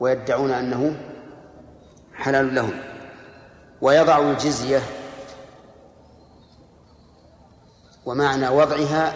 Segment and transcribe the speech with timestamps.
[0.00, 0.96] ويدعون أنه
[2.14, 2.80] حلال لهم
[3.80, 4.82] ويضع الجزية
[8.06, 9.12] ومعنى وضعها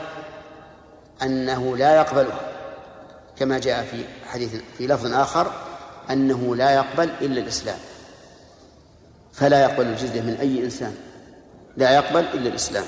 [1.22, 2.40] أنه لا يقبلها
[3.38, 5.52] كما جاء في حديث في لفظ آخر
[6.10, 7.78] أنه لا يقبل إلا الإسلام
[9.32, 10.94] فلا يقبل الجزية من أي إنسان
[11.76, 12.84] لا يقبل إلا الإسلام.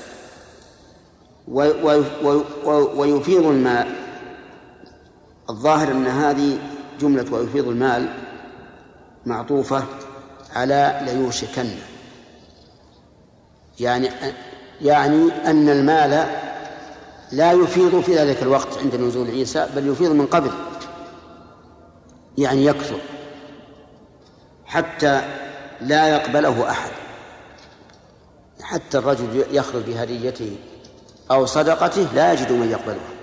[2.95, 3.95] ويفيض المال
[5.49, 6.59] الظاهر أن هذه
[6.99, 8.09] جملة ويفيض المال
[9.25, 9.83] معطوفة
[10.55, 11.69] على ليوشكن
[13.79, 14.09] يعني
[14.81, 16.25] يعني أن المال
[17.31, 20.51] لا يفيض في ذلك الوقت عند نزول عيسى بل يفيض من قبل.
[22.37, 22.99] يعني يكثر.
[24.65, 25.21] حتى
[25.81, 26.91] لا يقبله أحد.
[28.61, 30.57] حتى الرجل يخرج بهديته
[31.31, 33.14] أو صدقته لا يجد من يقبلها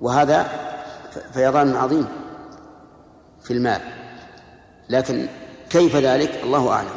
[0.00, 0.46] وهذا
[1.32, 2.06] فيضان عظيم
[3.42, 3.80] في المال.
[4.88, 5.26] لكن
[5.70, 6.96] كيف ذلك؟ الله أعلم.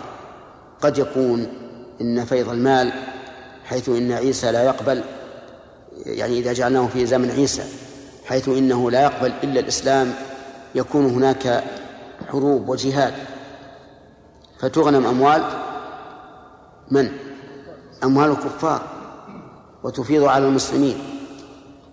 [0.82, 1.48] قد يكون
[2.02, 2.92] إن فيض المال
[3.66, 5.04] حيث إن عيسى لا يقبل
[6.06, 7.64] يعني إذا جعلناه في زمن عيسى
[8.26, 10.14] حيث إنه لا يقبل إلا الإسلام
[10.76, 11.64] يكون هناك
[12.28, 13.14] حروب وجهاد.
[14.60, 15.44] فتغنم أموال
[16.92, 17.12] من؟
[18.04, 18.82] أموال الكفار
[19.84, 21.17] وتفيض على المسلمين.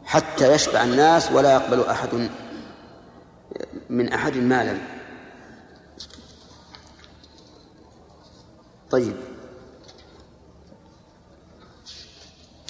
[0.06, 2.28] حتى يشبع الناس ولا يقبل أحد
[3.90, 4.78] من أحد مالا.
[8.90, 9.16] طيب.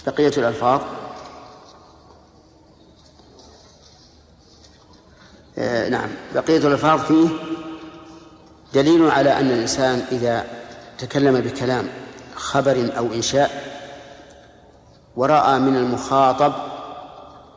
[0.07, 0.81] بقية الألفاظ.
[5.59, 6.09] آه نعم.
[6.35, 7.29] بقية الألفاظ فيه
[8.75, 10.47] دليل على أن الإنسان إذا
[10.99, 11.89] تكلم بكلام
[12.35, 13.75] خبر أو إنشاء
[15.17, 16.74] ورأى من المخاطب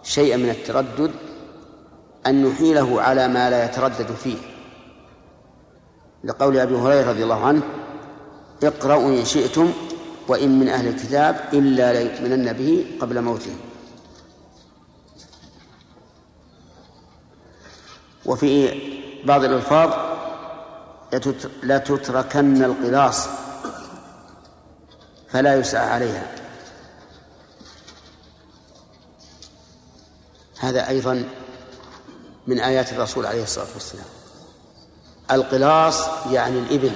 [0.07, 1.11] شيئا من التردد
[2.27, 4.37] أن نحيله على ما لا يتردد فيه.
[6.23, 7.61] لقول أبي هريرة رضي الله عنه
[8.63, 9.73] اقرأوا إن شئتم
[10.27, 13.55] وإن من أهل الكتاب إلا ليؤمنن به قبل موته.
[18.25, 18.81] وفي
[19.25, 19.93] بعض الألفاظ
[21.63, 23.27] لتتركن القلاص
[25.29, 26.46] فلا يسعى عليها.
[30.59, 31.23] هذا أيضا
[32.47, 34.05] من آيات الرسول عليه الصلاة والسلام.
[35.31, 36.91] القلاص يعني الإبل.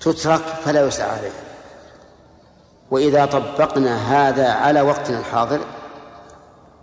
[0.00, 1.42] تترك فلا يسعى عليها.
[2.90, 5.60] وإذا طبقنا هذا على وقتنا الحاضر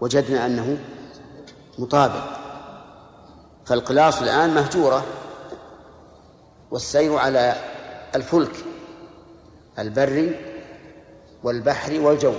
[0.02, 0.78] وجدنا أنه
[1.78, 2.24] مطابق.
[3.66, 5.06] فالقلاص الآن مهجورة
[6.72, 7.56] والسير على
[8.16, 8.56] الفلك
[9.80, 10.36] البري
[11.44, 12.34] والبحر والجو.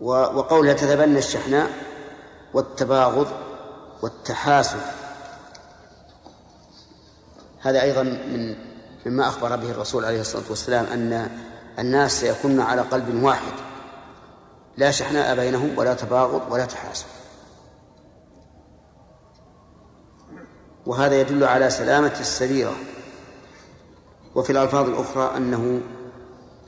[0.00, 1.70] وقولها تتبنى الشحناء
[2.54, 3.26] والتباغض
[4.02, 4.80] والتحاسد.
[7.60, 8.70] هذا أيضا من
[9.06, 11.30] مما أخبر به الرسول عليه الصلاة والسلام أن
[11.78, 13.52] الناس سيكون على قلب واحد.
[14.76, 17.06] لا شحناء بينهم ولا تباغض ولا تحاسد.
[20.86, 22.74] وهذا يدل على سلامة السريرة.
[24.34, 25.80] وفي الألفاظ الأخرى أنه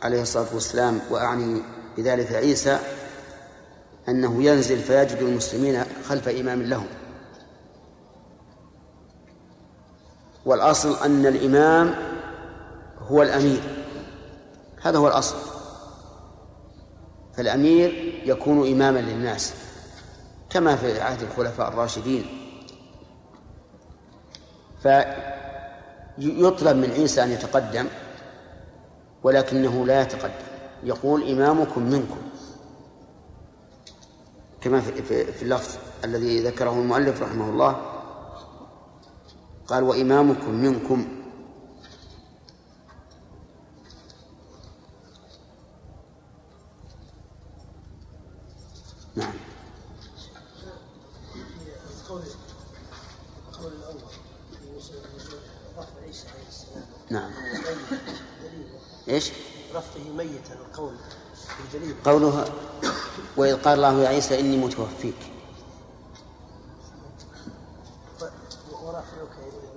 [0.02, 1.62] عليه الصلاة والسلام وأعني
[1.96, 2.78] بذلك عيسى
[4.08, 6.86] أنه ينزل فيجد المسلمين خلف إمام لهم.
[10.46, 11.94] والأصل أن الإمام
[12.98, 13.60] هو الأمير.
[14.82, 15.36] هذا هو الأصل.
[17.36, 19.54] فالأمير يكون إماما للناس
[20.50, 22.24] كما في عهد الخلفاء الراشدين.
[24.82, 27.86] فيطلب من عيسى أن يتقدم
[29.22, 30.32] ولكنه لا يتقدم.
[30.84, 32.22] يقول إمامكم منكم.
[34.62, 37.92] كما في اللفظ الذي ذكره المؤلف رحمه الله
[39.66, 41.22] قال وإمامكم منكم.
[49.16, 49.32] نعم.
[57.10, 57.30] نعم.
[59.08, 59.32] إيش؟
[59.74, 60.94] رفعه ميتا القول
[61.64, 61.94] الجليل.
[62.04, 62.44] قولها
[63.36, 65.14] وإذ قال الله يا عيسى إني متوفيك.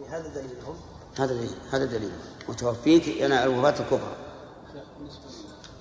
[0.09, 0.75] هذا دليلهم
[1.17, 2.11] هذا دليل هذا دليل.
[2.49, 4.15] وتوفيك ينال الوفاة الكبرى.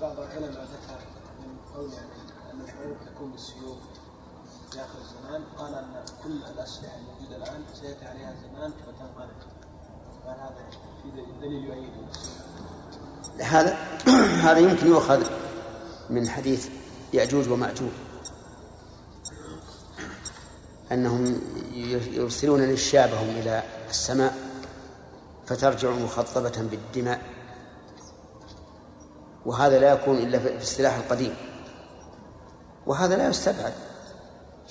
[0.01, 0.99] بعض العلماء ذكر
[1.41, 2.07] من قول يعني
[2.53, 3.79] ان الحروب تكون بالسيوف
[4.71, 9.37] في اخر الزمان قال ان كل الاسلحه الموجوده الان سياتي عليها زمان وتنقلب
[10.27, 10.65] قال هذا
[11.03, 11.11] في
[11.41, 12.07] دليل يؤيده
[13.45, 13.75] هذا
[14.51, 15.27] هذا يمكن يؤخذ
[16.11, 16.69] من حديث
[17.15, 17.91] يأجوج ومأجوج.
[20.93, 21.41] أنهم
[22.13, 24.35] يرسلون نشابهم إلى السماء
[25.47, 27.21] فترجع مخطبة بالدماء.
[29.47, 31.35] وهذا لا يكون إلا في السلاح القديم.
[32.87, 33.73] وهذا لا يستبعد.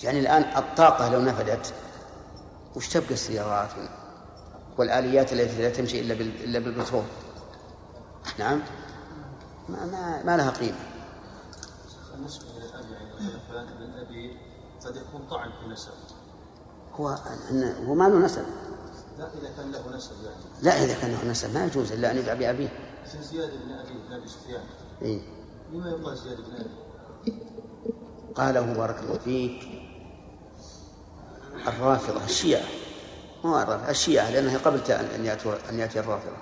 [0.04, 1.74] يعني الآن الطاقة لو نفدت
[2.76, 3.70] وش تبقى السيارات
[4.78, 7.04] والآليات التي لا تمشي إلا إلا بالبترول؟
[8.40, 8.62] نعم؟
[9.70, 10.52] ما, ما, ما لها
[13.80, 14.38] للأب يعني
[14.86, 15.92] قد يكون طعن في النسب.
[16.96, 17.08] هو
[17.88, 18.46] هو ما له نسب.
[19.18, 20.44] لا إذا كان له نسب يعني.
[20.62, 22.70] لا إذا كان له نسب ما يجوز إلا أن يبقى بأبيه
[23.22, 24.64] زياد بن أبي بن أبي سفيان.
[25.02, 25.22] إيه؟
[25.72, 26.70] لما يقال زياد بن أبي؟
[28.36, 29.64] قاله بارك الله فيك
[31.68, 32.66] الرافضة الشيعة.
[33.44, 36.38] مو الرافضة الشيعة لأنها قبل أن يأتي أن يأتي الرافضة.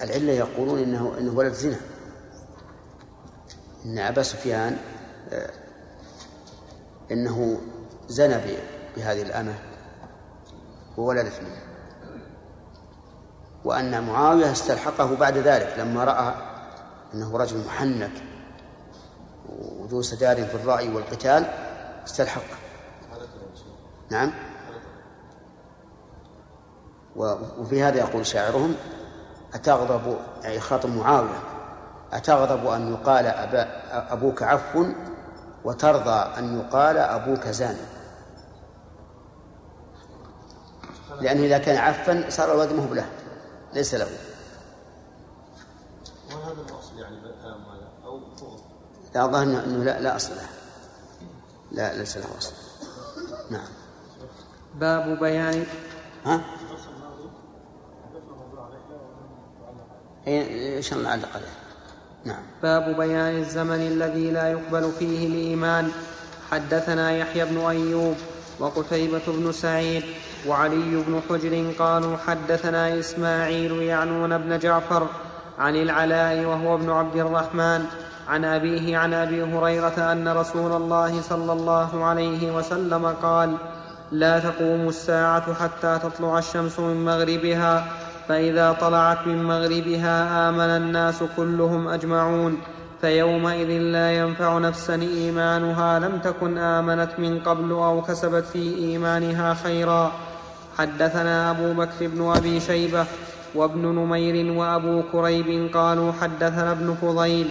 [0.00, 1.80] العلة يقولون إنه إنه ولد زنا.
[3.86, 4.76] إن أبا سفيان
[5.32, 5.50] آه،
[7.10, 7.60] إنه
[8.08, 8.40] زنى
[8.96, 9.54] بهذه الأمة
[10.96, 11.60] وولدت منه.
[13.64, 16.34] وأن معاوية استلحقه بعد ذلك لما رأى
[17.14, 18.12] أنه رجل محنك
[19.48, 21.44] وذو سداد في الرأي والقتال
[22.06, 22.56] استلحقه.
[24.10, 24.32] نعم.
[27.16, 28.74] وفي هذا يقول شاعرهم
[29.54, 31.55] أتغضب يعني خاطب معاوية؟
[32.12, 33.68] أتغضب أن يقال أبا
[34.12, 34.86] أبوك عفو
[35.64, 37.76] وترضى أن يقال أبوك زان
[41.20, 43.06] لأنه إذا كان عفا صار الولد مهب له
[43.74, 44.06] ليس له.
[46.30, 48.20] وهذا الأصل يعني بالكلام هذا أو
[49.14, 50.48] لا أظن أنه لا, لا أصل له.
[51.72, 52.52] لا ليس له أصل
[53.50, 53.68] نعم.
[54.74, 55.66] باب بيان
[56.24, 56.40] ها؟
[60.26, 61.65] إيش نعلق عليه؟
[62.26, 62.42] نعم.
[62.62, 65.90] باب بيان الزمن الذي لا يقبل فيه الإيمان.
[66.50, 68.16] حدثنا يحيى بن أيوب
[68.58, 70.02] وقتيبة بن سعيد
[70.46, 75.06] وعلي بن حجر قالوا حدثنا إسماعيل يعنون ابن جعفر
[75.58, 77.84] عن العلاء وهو ابن عبد الرحمن
[78.28, 83.56] عن أبيه عن أبي هريرة أن رسول الله صلى الله عليه وسلم قال
[84.12, 87.86] لا تقوم الساعة حتى تطلع الشمس من مغربها
[88.28, 92.58] فإذا طلعت من مغربها آمن الناس كلهم أجمعون
[93.00, 100.12] فيومئذ لا ينفع نفسا إيمانها لم تكن آمنت من قبل أو كسبت في إيمانها خيرا.
[100.78, 103.06] حدثنا أبو بكر بن أبي شيبة
[103.54, 107.48] وابن نمير وأبو كريب قالوا حدثنا ابن فضيل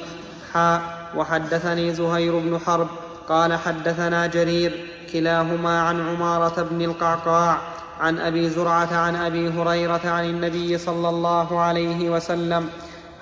[0.53, 0.81] حاء
[1.17, 2.87] وحدثني زهير بن حرب
[3.29, 7.57] قال حدثنا جرير كلاهما عن عمارة بن القعقاع
[7.99, 12.69] عن أبي زرعة عن أبي هريرة عن النبي صلى الله عليه وسلم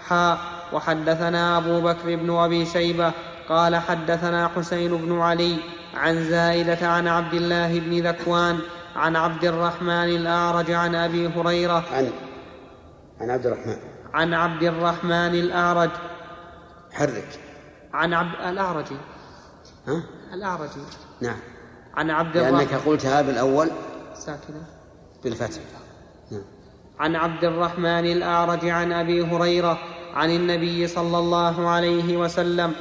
[0.08, 0.38] حاء
[0.74, 3.12] وحدثنا أبو بكر بن أبي شيبة
[3.50, 5.58] قال حدثنا حسين بن علي
[5.94, 8.60] عن زائدة عن عبد الله بن ذكوان
[8.96, 11.84] عن عبد الرحمن الأعرج عن أبي هريرة.
[11.94, 12.12] عن
[13.22, 13.78] عن عبد الرحمن.
[14.14, 15.90] عن عبد الرحمن الأعرج.
[16.92, 17.40] حرك.
[17.94, 18.86] عن عبد الأعرج.
[19.88, 20.04] ها؟
[20.34, 20.70] الأعرج.
[21.22, 21.40] نعم.
[21.96, 22.58] عن عبد الرحمن.
[22.58, 23.70] لأنك قلتها بالأول.
[24.16, 24.66] ساكنة.
[25.24, 25.62] بالفتح.
[26.32, 26.42] نعم.
[27.00, 29.80] عن عبد الرحمن الأعرج عن أبي هريرة
[30.14, 32.74] عن النبي صلى الله عليه وسلم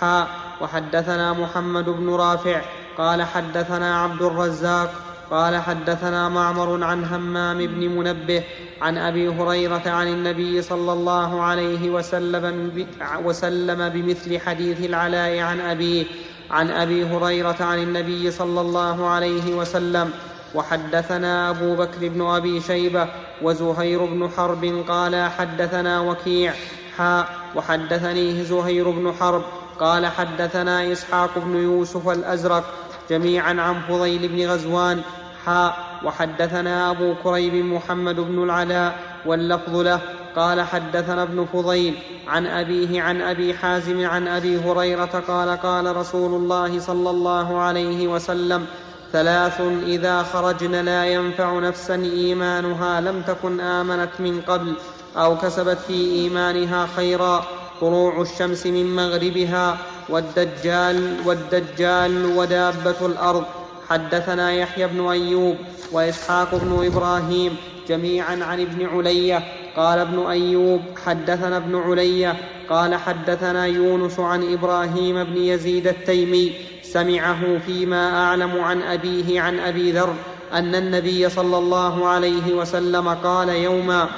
[0.00, 0.28] حاء
[0.60, 2.62] وحدثنا محمد بن رافع
[2.98, 4.92] قال حدثنا عبد الرزاق
[5.30, 8.44] قال حدثنا معمر عن همام بن منبه
[8.82, 12.86] عن أبي هريرة عن النبي صلى الله عليه وسلم,
[13.24, 16.04] وسلم بمثل حديث العلاء عن أبيه
[16.50, 20.10] عن أبي هريرة عن النبي صلى الله عليه وسلم
[20.54, 23.08] وحدثنا أبو بكر بن أبي شيبة
[23.42, 26.54] وزهير بن حرب قال حدثنا وكيع
[26.96, 29.42] حاء وحدثنيه زهير بن حرب
[29.80, 32.64] قال حدثنا إسحاق بن يوسف الأزرق
[33.10, 35.02] جميعا عن فضيل بن غزوان
[35.46, 40.00] حاء وحدثنا أبو كريب محمد بن العلاء واللفظ له
[40.36, 41.94] قال حدثنا ابن فضيل
[42.28, 48.08] عن أبيه عن أبي حازم عن أبي هريرة قال قال رسول الله صلى الله عليه
[48.08, 48.66] وسلم
[49.14, 54.74] ثلاث إذا خرجن لا ينفع نفسا إيمانها لم تكن آمنت من قبل
[55.16, 57.46] أو كسبت في إيمانها خيرا.
[57.80, 59.78] طلوع الشمس من مغربها
[60.08, 63.44] والدجال والدجال ودابة الأرض.
[63.88, 65.56] حدثنا يحيى بن أيوب
[65.92, 67.56] وإسحاق بن إبراهيم
[67.88, 69.42] جميعا عن ابن علية.
[69.76, 72.36] قال ابن أيوب حدثنا ابن علية.
[72.70, 76.73] قال حدثنا يونس عن إبراهيم بن يزيد التيمي.
[76.94, 80.14] سمعه فيما أعلم عن أبيه عن أبي ذر
[80.52, 84.08] أن النبي صلى الله عليه وسلم قال يوما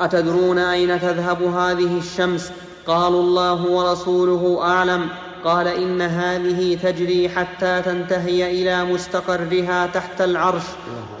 [0.00, 2.52] أتدرون أين تذهب هذه الشمس؟
[2.86, 5.08] قالوا الله ورسوله أعلم.
[5.44, 10.64] قال إن هذه تجري حتى تنتهي إلى مستقرها تحت العرش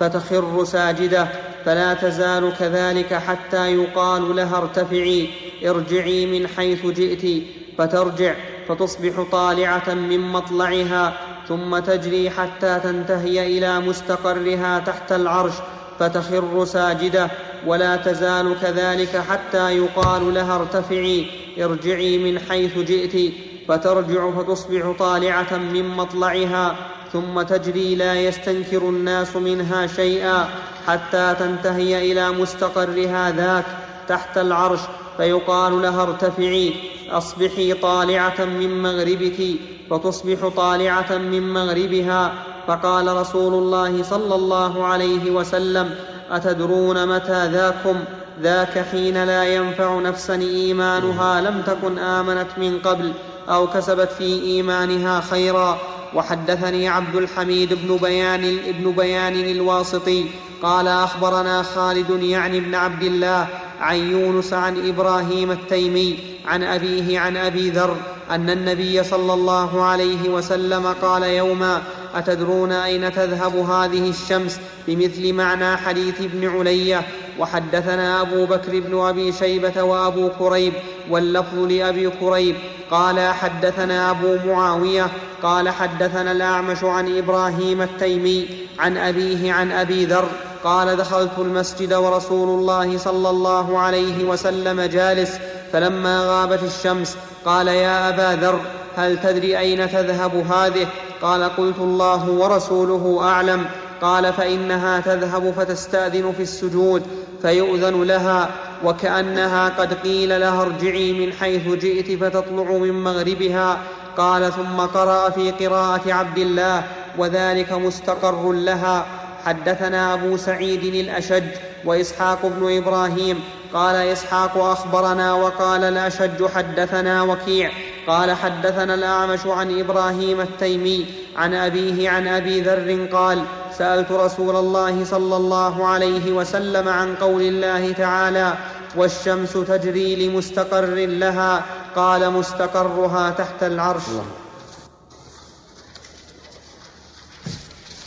[0.00, 1.28] فتخر ساجدة.
[1.64, 5.28] فلا تزال كذلك حتى يقال لها ارتفعي.
[5.64, 7.44] ارجعي من حيث جئت.
[7.78, 8.34] فترجع
[8.68, 11.12] فتصبح طالعة من مطلعها
[11.48, 15.52] ثم تجري حتى تنتهي إلى مستقرها تحت العرش
[15.98, 17.30] فتخر ساجدة
[17.66, 21.26] ولا تزال كذلك حتى يقال لها ارتفعي
[21.58, 23.32] ارجعي من حيث جئت
[23.68, 26.76] فترجع فتصبح طالعة من مطلعها
[27.12, 30.48] ثم تجري لا يستنكر الناس منها شيئا
[30.86, 33.64] حتى تنتهي إلى مستقرها ذاك
[34.08, 34.80] تحت العرش
[35.16, 36.74] فيقال لها ارتفعي.
[37.14, 39.56] أصبحي طالعة من مغربك
[39.90, 42.32] فتصبح طالعة من مغربها.
[42.66, 45.94] فقال رسول الله صلى الله عليه وسلم
[46.30, 47.96] أتدرون متى ذاكم؟
[48.42, 53.12] ذاك حين لا ينفع نفسا إيمانها لم تكن آمنت من قبل
[53.48, 55.78] أو كسبت في إيمانها خيرا.
[56.14, 60.24] وحدثني عبد الحميد بن بيان ابن بيان الواسطي
[60.62, 63.48] قال أخبرنا خالد يعني بن عبد الله
[63.80, 67.96] عن يونس عن إبراهيم التيمي عن أبيه عن أبي ذر
[68.30, 71.82] أن النبي صلى الله عليه وسلم قال يوما
[72.14, 77.02] أتدرون أين تذهب هذه الشمس؟ بمثل معنى حديث ابن علية.
[77.38, 80.72] وحدثنا أبو بكر بن أبي شيبة وأبو كريب
[81.10, 82.56] واللفظ لأبي كريب.
[82.90, 85.08] قال حدثنا أبو معاوية.
[85.42, 88.46] قال حدثنا الأعمش عن إبراهيم التيمي
[88.78, 90.28] عن أبيه عن أبي ذر.
[90.64, 95.38] قال دخلت المسجد ورسول الله صلى الله عليه وسلم جالس
[95.72, 98.60] فلما غابت الشمس قال يا أبا ذر
[98.96, 100.86] هل تدري أين تذهب هذه؟
[101.22, 103.64] قال قلت الله ورسوله أعلم.
[104.02, 107.02] قال فإنها تذهب فتستأذن في السجود
[107.42, 108.50] فيؤذن لها
[108.84, 113.78] وكأنها قد قيل لها ارجعي من حيث جئت فتطلع من مغربها.
[114.16, 116.82] قال ثم قرأ في قراءة عبد الله
[117.18, 119.06] وذلك مستقر لها.
[119.44, 121.44] حدثنا أبو سعيد الأشج
[121.84, 123.42] وإسحاق بن إبراهيم
[123.74, 127.70] قال إسحاق أخبرنا وقال الأشج حدثنا وكيع
[128.06, 133.44] قال حدثنا الأعمش عن إبراهيم التيمي عن أبيه عن أبي ذر قال
[133.78, 138.54] سألت رسول الله صلى الله عليه وسلم عن قول الله تعالى
[138.96, 141.62] والشمس تجري لمستقر لها
[141.96, 144.43] قال مستقرها تحت العرش الله.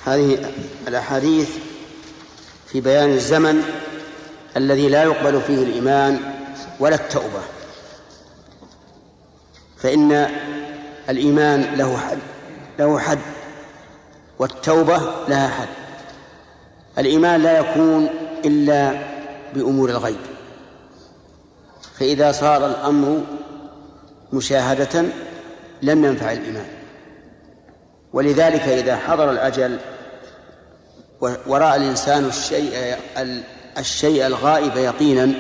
[0.08, 0.52] هذه
[0.88, 1.50] الأحاديث
[2.68, 3.64] في بيان الزمن
[4.58, 6.20] الذي لا يقبل فيه الإيمان
[6.80, 7.42] ولا التوبة.
[9.78, 10.30] فإن
[11.10, 12.18] الإيمان له حد
[12.80, 13.20] له حد
[14.40, 14.98] والتوبة
[15.28, 15.68] لها حد.
[16.98, 18.10] الإيمان لا يكون
[18.46, 19.00] إلا
[19.56, 20.20] بأمور الغيب.
[22.00, 23.22] فإذا صار الأمر
[24.34, 25.06] مشاهدة
[25.82, 26.68] لم ينفع الإيمان.
[28.14, 29.80] ولذلك إذا حضر الأجل
[31.22, 32.98] ورأى الإنسان الشيء
[33.78, 35.32] الشيء الغائب يقينا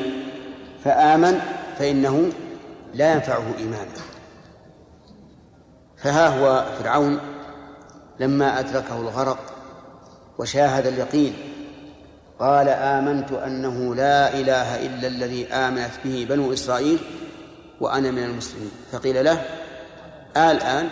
[0.83, 1.39] فآمن
[1.79, 2.29] فإنه
[2.93, 4.01] لا ينفعه إيمانه.
[5.97, 7.19] فها هو فرعون
[8.19, 9.39] لما أدركه الغرق
[10.37, 11.33] وشاهد اليقين.
[12.39, 16.99] قال آمنت أنه لا إله إلا الذي آمنت به بنو إسرائيل
[17.81, 18.71] وأنا من المسلمين.
[18.91, 19.45] فقيل له
[20.37, 20.89] الآن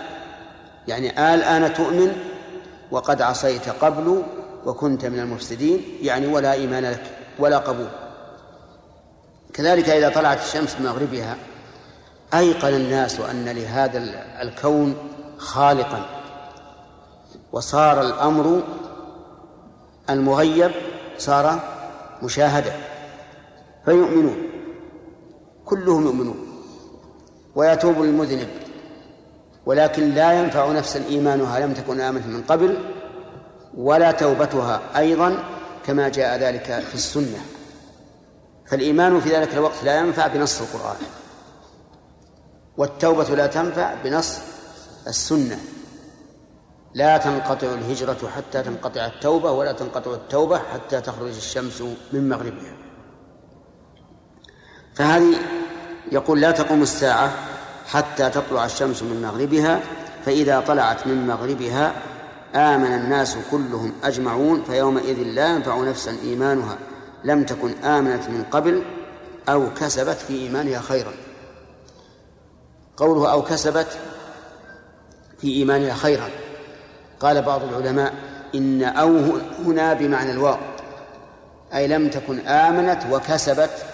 [0.88, 2.15] يعني الآن تؤمن
[2.92, 4.24] وقد عصيت قبل
[4.65, 7.03] وكنت من المفسدين يعني ولا إيمان لك
[7.39, 7.88] ولا قبول.
[9.53, 11.38] كذلك إذا طلعت الشمس من مغربها
[12.34, 13.98] أيقن الناس أن لهذا
[14.41, 14.95] الكون
[15.38, 16.05] خالقا.
[17.51, 18.63] وصار الأمر
[20.10, 20.72] المغيب
[21.17, 21.60] صار
[22.24, 22.74] مشاهدة.
[23.86, 24.38] فيؤمنون
[25.65, 26.48] كلهم يؤمنون.
[27.55, 28.48] ويتوب المذنب
[29.65, 32.94] ولكن لا ينفع نفسا إيمانها لم تكن آمنت من قبل؟
[33.77, 35.44] ولا توبتها أيضا
[35.86, 37.41] كما جاء ذلك في السنة.
[38.67, 40.98] فالإيمان في ذلك الوقت لا ينفع بنص القرآن
[42.77, 44.39] والتوبة لا تنفع بنص
[45.08, 45.60] السنة.
[46.94, 51.82] لا تنقطع الهجرة حتى تنقطع التوبة ولا تنقطع التوبة حتى تخرج الشمس
[52.13, 52.77] من مغربها.
[54.96, 55.36] فهذه
[56.12, 57.32] يقول لا تقوم الساعة
[57.88, 59.79] حتى تطلع الشمس من مغربها
[60.25, 61.94] فإذا طلعت من مغربها
[62.55, 66.77] آمن الناس كلهم أجمعون فيومئذ لا ينفع نفسا إيمانها.
[67.24, 68.83] لم تكن آمنت من قبل
[69.50, 71.13] أو كسبت في إيمانها خيرا.
[72.97, 73.88] قوله أو كسبت
[75.41, 76.29] في إيمانها خيرا.
[77.19, 78.13] قال بعض العلماء
[78.55, 79.17] إن أو
[79.65, 80.57] هنا بمعنى الواو.
[81.74, 83.85] أي لم تكن آمنت وكسبت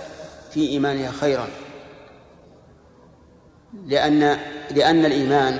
[0.53, 1.47] في إيمانها خيرا.
[3.87, 4.37] لأن
[4.71, 5.59] لأن الإيمان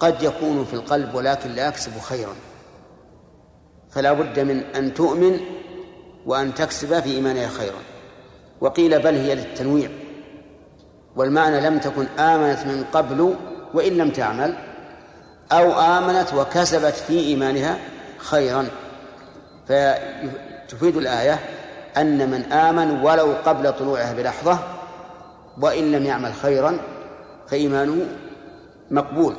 [0.00, 2.34] قد يكون في القلب ولكن لا يكسب خيرا.
[3.90, 5.40] فلا بد من أن تؤمن
[6.26, 7.78] وأن تكسب في إيمانها خيرا.
[8.60, 9.90] وقيل بل هي للتنويع.
[11.16, 13.34] والمعنى لم تكن آمنت من قبل
[13.74, 14.54] وإن لم تعمل
[15.52, 17.78] أو آمنت وكسبت في إيمانها
[18.18, 18.66] خيرا.
[19.68, 21.38] فتفيد الآية
[21.96, 24.58] أن من آمن ولو قبل طلوعها بلحظة
[25.60, 26.78] وإن لم يعمل خيرا
[27.48, 28.06] فإيمانه
[28.90, 29.34] مقبول.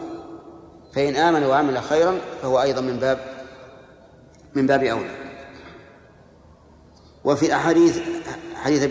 [0.96, 3.20] فإن آمن وعمل خيرا فهو أيضا من باب
[4.56, 5.16] من باب أولى.
[7.24, 8.00] وفي الأحاديث
[8.56, 8.84] حديث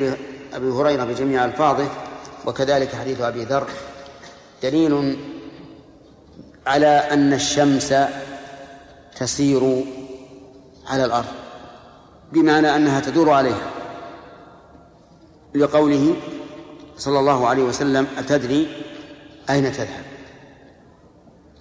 [0.53, 1.89] أبي هريرة بجميع ألفاظه
[2.47, 3.69] وكذلك حديث أبي ذر
[4.63, 5.19] دليل
[6.67, 7.95] على أن الشمس
[9.17, 9.85] تسير
[10.87, 11.35] على الأرض
[12.33, 13.71] بمعنى أنها تدور عليها.
[15.55, 16.15] لقوله
[16.99, 18.69] صلى الله عليه وسلم أتدري
[19.51, 20.04] أين تذهب؟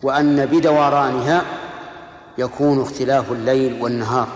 [0.03, 1.41] وأن بدورانها
[2.37, 4.27] يكون اختلاف الليل والنهار.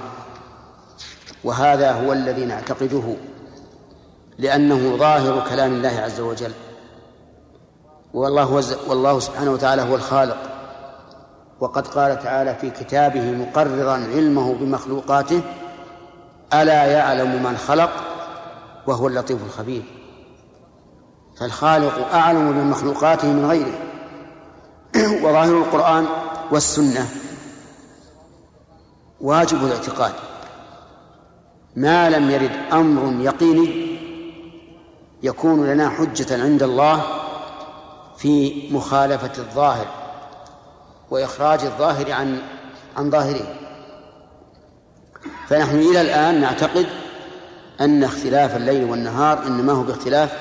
[1.44, 3.16] وهذا هو الذي نعتقده
[4.38, 6.52] لأنه ظاهر كلام الله عز وجل.
[8.14, 10.38] والله والله سبحانه وتعالى هو الخالق.
[11.60, 15.42] وقد قال تعالى في كتابه مقررا علمه بمخلوقاته
[16.54, 17.90] ألا يعلم من خلق؟
[18.88, 19.84] وهو اللطيف الخبير.
[21.40, 23.78] فالخالق أعلم بمخلوقاته من غيره.
[25.24, 26.06] وظاهر القرآن
[26.52, 27.10] والسنة.
[29.22, 30.14] واجب الاعتقاد.
[31.76, 33.98] ما لم يرد أمر يقيني
[35.24, 37.04] يكون لنا حجة عند الله
[38.18, 39.88] في مخالفة الظاهر
[41.10, 42.42] وإخراج الظاهر عن
[42.98, 43.56] عن ظاهره.
[45.48, 46.88] فنحن إلى الآن نعتقد
[47.82, 50.32] أن اختلاف الليل والنهار إنما هو باختلاف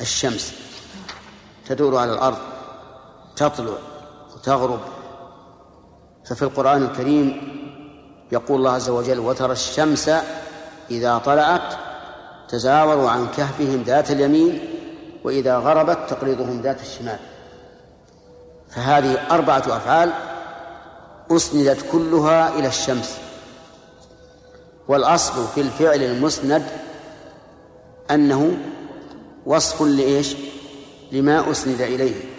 [0.00, 0.54] الشمس.
[1.68, 2.55] تدور على الأرض.
[3.36, 3.78] تطلع
[4.34, 4.80] وتغرب.
[6.24, 7.56] ففي القرآن الكريم
[8.32, 10.10] يقول الله عز وجل وترى الشمس
[10.90, 11.74] إذا طلعت
[12.48, 14.60] تزاوروا عن كهفهم ذات اليمين
[15.24, 17.18] وإذا غربت تقرضهم ذات الشمال.
[18.70, 20.12] فهذه أربعة أفعال
[21.30, 23.16] أسندت كلها إلى الشمس.
[24.88, 26.66] والأصل في الفعل المسند
[28.10, 28.58] أنه
[29.46, 30.36] وصف لإيش؟
[31.12, 32.35] لما أسند إليه.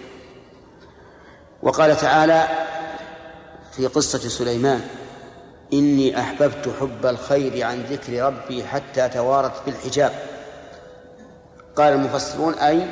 [1.63, 2.48] وقال تعالى
[3.72, 4.82] في قصة سليمان
[5.74, 10.13] إني أحببت حب الخير عن ذكر ربي حتى توارت بالحجاب.
[11.76, 12.88] قال المفسرون أي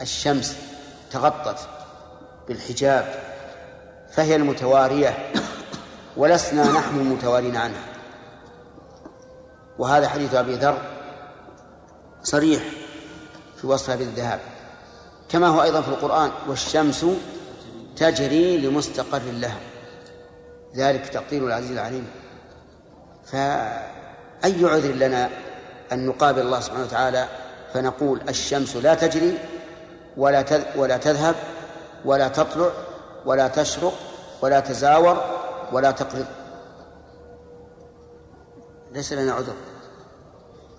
[0.00, 0.56] الشمس
[1.10, 1.68] تغطت
[2.48, 3.14] بالحجاب
[4.12, 5.32] فهي المتوارية
[6.16, 7.84] ولسنا نحن المتوارين عنها.
[9.78, 10.78] وهذا حديث أبي ذر
[12.22, 12.62] صريح
[13.60, 14.40] في وصفها بالذهاب.
[15.28, 17.06] كما هو أيضا في القرآن والشمس
[17.96, 19.60] تجري لمستقر لها.
[20.76, 22.06] ذلك تقدير العزيز العليم.
[23.24, 25.30] فأي عذر لنا
[25.92, 27.28] أن نقابل الله سبحانه وتعالى
[27.74, 29.38] فنقول الشمس لا تجري
[30.16, 30.44] ولا
[30.76, 31.34] ولا تذهب
[32.04, 32.70] ولا تطلع
[33.26, 33.94] ولا تشرق
[34.42, 35.24] ولا تزاور
[35.72, 36.26] ولا تقرض
[38.92, 39.54] ليس لنا عذر.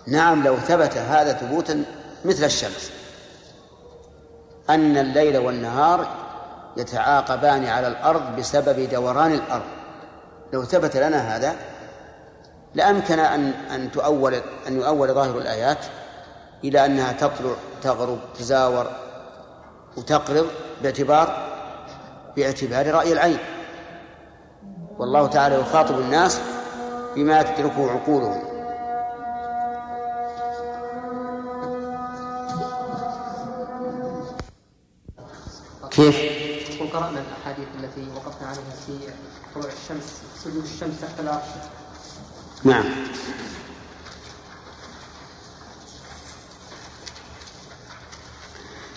[0.08, 1.84] نعم لو ثبت هذا ثبوتا
[2.26, 2.92] مثل الشمس.
[4.70, 6.25] أن الليل والنهار
[6.78, 9.66] يتعاقبان على الأرض بسبب دوران الأرض.
[10.54, 11.56] لو ثبت لنا هذا
[12.74, 14.34] لأمكن أن أن تؤول
[14.68, 15.86] أن يؤول ظاهر الآيات
[16.64, 18.88] إلى أنها تطلع تغرب تزاور
[19.98, 20.48] وتقرض
[20.84, 21.48] باعتبار
[22.38, 23.38] باعتبار رأي العين.
[24.98, 26.40] والله تعالى يخاطب الناس
[27.16, 28.42] بما تدركه عقولهم.
[35.92, 36.35] كيف؟
[36.96, 38.98] قرأنا الأحاديث التي وقفنا عليها في
[39.56, 41.44] طلوع الشمس سجود الشمس تحت العرش.
[42.64, 42.84] نعم.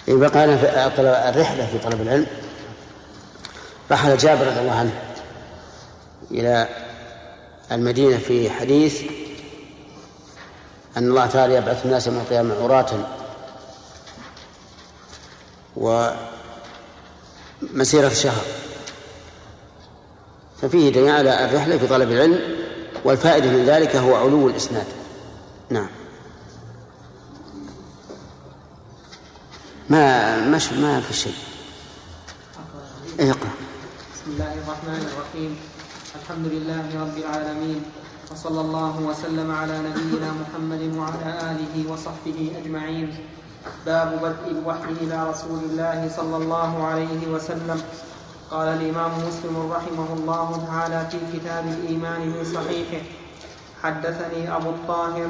[0.08, 2.26] أنا في الرحلة في طلب العلم
[3.90, 5.02] رحل جابر رضي الله عنه
[6.30, 6.68] إلى
[7.72, 9.02] المدينة في حديث
[10.96, 12.86] أن الله تعالى يبعث الناس يوم القيامة عراة
[17.62, 18.44] ومسيرة شهر
[20.62, 22.40] ففيه دليل على الرحلة في طلب العلم
[23.04, 24.86] والفائدة من ذلك هو علو الإسناد.
[25.70, 25.88] نعم.
[29.90, 31.34] ما مش ما في شيء
[33.20, 33.50] اقرأ.
[34.14, 35.56] بسم الله الرحمن الرحيم.
[36.22, 37.82] الحمد لله رب العالمين
[38.32, 43.18] وصلى الله وسلم على نبينا محمد وعلى آله وصحبه أجمعين.
[43.86, 47.82] باب بدء الوحي إلى رسول الله صلى الله عليه وسلم.
[48.50, 53.04] قال الإمام مسلم رحمه الله تعالى في كتاب الإيمان من صحيحه
[53.82, 55.28] حدثني أبو الطاهر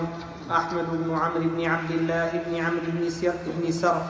[0.50, 4.06] أحمد بن عمرو بن عبد الله بن عمرو بن سر بن سرح.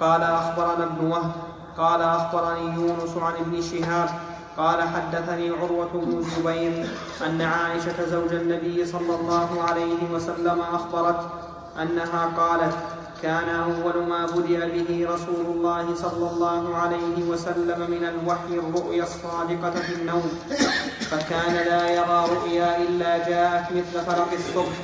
[0.00, 1.32] قال أخبرنا ابن وهب
[1.78, 4.08] قال أخبرني يونس عن ابن شهاب
[4.56, 6.86] قال حدثني عروة بن الزبير
[7.26, 11.20] أن عائشة زوج النبي صلى الله عليه وسلم أخبرت
[11.82, 12.74] أنها قالت
[13.22, 19.70] كان أول ما بدأ به رسول الله صلى الله عليه وسلم من الوحي الرؤيا الصادقة
[19.70, 20.38] في النوم.
[21.00, 24.76] فكان لا يرى رؤيا إلا جاءت مثل فرق الصبح.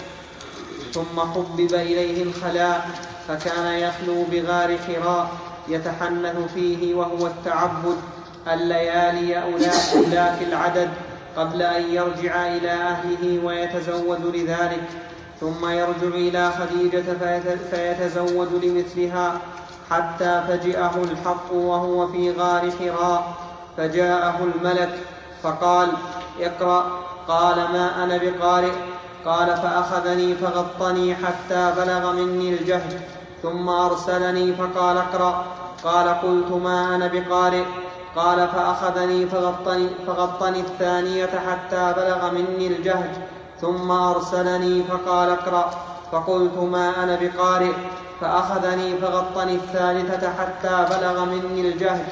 [0.94, 2.90] ثم حبب إليه الخلاء
[3.28, 5.30] فكان يخلو بغار حراء
[5.68, 7.96] يتحنث فيه وهو التعبد
[8.52, 10.90] الليالي أولاك العدد
[11.36, 14.88] قبل أن يرجع إلى أهله ويتزود لذلك.
[15.40, 17.04] ثم يرجع إلى خديجة
[17.70, 19.40] فيتزود لمثلها
[19.90, 23.34] حتى فجئه الحق وهو في غار حراء
[23.76, 24.98] فجاءه الملك
[25.42, 25.88] فقال
[26.40, 26.84] اقرأ.
[27.28, 28.72] قال ما أنا بقارئ؟
[29.24, 33.00] قال فأخذني فغطني حتى بلغ مني الجهد
[33.42, 35.44] ثم أرسلني فقال اقرأ.
[35.84, 37.64] قال قلت ما أنا بقارئ؟
[38.16, 45.70] قال فأخذني فغطني, فغطني الثانية حتى بلغ مني الجهد ثم أرسلني فقال اقرأ
[46.12, 47.72] فقلت ما أنا بقارئ
[48.20, 52.04] فأخذني فغطني الثالثة حتى بلغ مني الجهد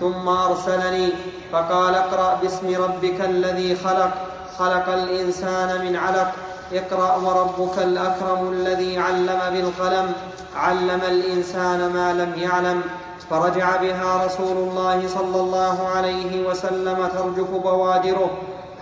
[0.00, 1.08] ثم أرسلني
[1.52, 4.10] فقال اقرأ باسم ربك الذي خلق
[4.58, 6.32] خلق الإنسان من علق.
[6.72, 10.12] اقرأ وربك الأكرم الذي علم بالقلم
[10.56, 12.82] علم الإنسان ما لم يعلم.
[13.30, 18.30] فرجع بها رسول الله صلى الله عليه وسلم ترجف بوادره.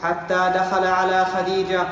[0.02, 1.82] حتى دخل على خديجة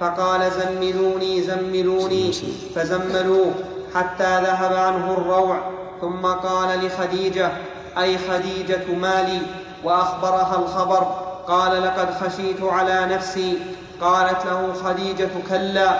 [0.00, 2.32] فقال زملوني زملوني.
[2.74, 3.52] فزملوه
[3.94, 5.58] حتى ذهب عنه الروع.
[6.00, 7.50] ثم قال لخديجة
[7.98, 9.42] أي خديجة مالي؟
[9.84, 11.02] وأخبرها الخبر
[11.46, 13.58] قال لقد خشيت على نفسي.
[14.00, 15.98] قالت له خديجة كلا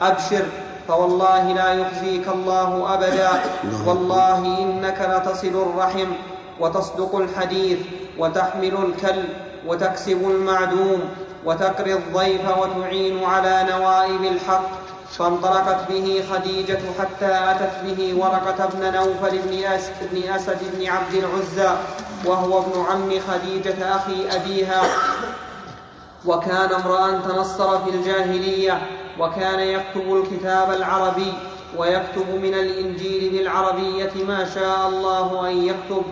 [0.00, 0.44] أبشر
[0.88, 3.30] فوالله لا يخزيك الله أبدا.
[3.86, 6.06] والله إنك لتصل الرحم
[6.60, 7.78] وتصدق الحديث
[8.18, 9.22] وتحمل الكل.
[9.66, 11.00] وتكسب المعدوم
[11.44, 14.70] وتقري الضيف وتعين على نوائب الحق.
[15.18, 21.14] فانطلقت به خديجة حتى أتت به ورقة بن نوفل بن, أس بن أسد بن عبد
[21.14, 21.76] العزى
[22.24, 24.82] وهو ابن عم خديجة أخي أبيها.
[26.26, 28.82] وكان امرأ تنصر في الجاهلية
[29.18, 31.32] وكان يكتب الكتاب العربي
[31.76, 36.02] ويكتب من الإنجيل بالعربية ما شاء الله أن يكتب.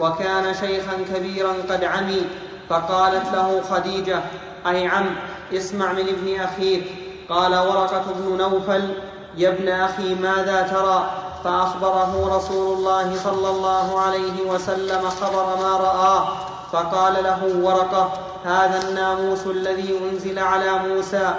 [0.00, 2.22] وكان شيخا كبيرا قد عمي
[2.70, 4.20] فقالت له خديجة
[4.66, 5.06] أي عم
[5.52, 6.84] اسمع من ابن أخيك.
[7.28, 8.94] قال ورقة بن نوفل
[9.36, 11.10] يا ابن أخي ماذا ترى؟
[11.44, 16.28] فأخبره رسول الله صلى الله عليه وسلم خبر ما رآه
[16.72, 18.12] فقال له ورقة
[18.44, 21.34] هذا الناموس الذي أنزل على موسى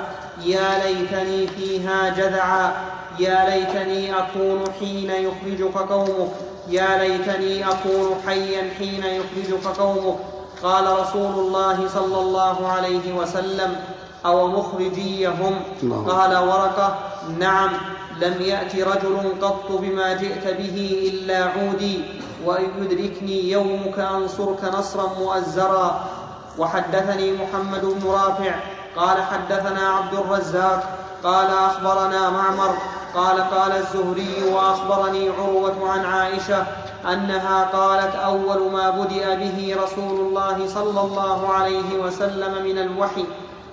[0.45, 2.73] يا ليتني فيها جذعا
[3.19, 6.31] يا ليتني أكون حين يخرجك قومك
[6.67, 10.17] يا ليتني أكون حيا حين يخرجك قومك.
[10.63, 13.75] قال رسول الله صلى الله عليه وسلم
[14.25, 15.55] أو مخرجيهم
[16.07, 16.97] قال ورقة
[17.39, 17.69] نعم
[18.21, 22.03] لم يأت رجل قط بما جئت به إلا عودي
[22.45, 26.05] وإن يدركني يومك أنصرك نصرا مؤزرا.
[26.57, 28.55] وحدثني محمد بن رافع
[28.95, 32.77] قال حدثنا عبد الرزاق قال أخبرنا معمر
[33.15, 36.65] قال قال الزهري وأخبرني عروة عن عائشة
[37.05, 43.25] أنها قالت أول ما بدأ به رسول الله صلى الله عليه وسلم من الوحي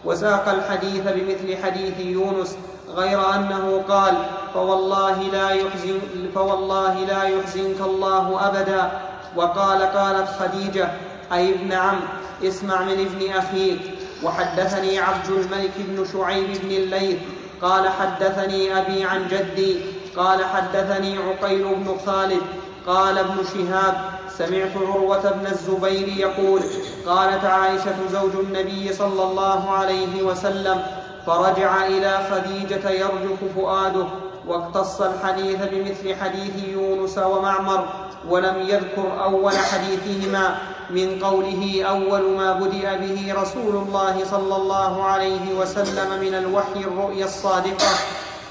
[0.05, 2.57] وساق الحديث بمثل حديث يونس
[2.95, 4.15] غير أنه قال
[4.55, 6.01] فوالله لا يحزن
[6.35, 8.91] فوالله لا يحزنك الله أبدا.
[9.37, 10.89] وقال قالت خديجة
[11.33, 12.01] أي ابن عم
[12.45, 13.81] اسمع من ابن أخيك.
[14.25, 17.19] وحدثني عبد الملك بن شعيب بن الليث
[17.63, 19.81] قال حدثني أبي عن جدي
[20.17, 22.43] قال حدثني عقيل بن خالد.
[22.87, 23.95] قال ابن شهاب
[24.39, 26.63] سمعت عروة بن الزبير يقول
[27.07, 30.83] قالت عائشة زوج النبي صلى الله عليه وسلم
[31.27, 34.07] فرجع إلى خديجة يرجف فؤاده
[34.47, 37.89] واقتص الحديث بمثل حديث يونس ومعمر
[38.29, 40.59] ولم يذكر أول حديثهما
[40.91, 47.25] من قوله أول ما بدأ به رسول الله صلى الله عليه وسلم من الوحي الرؤيا
[47.25, 47.87] الصادقة.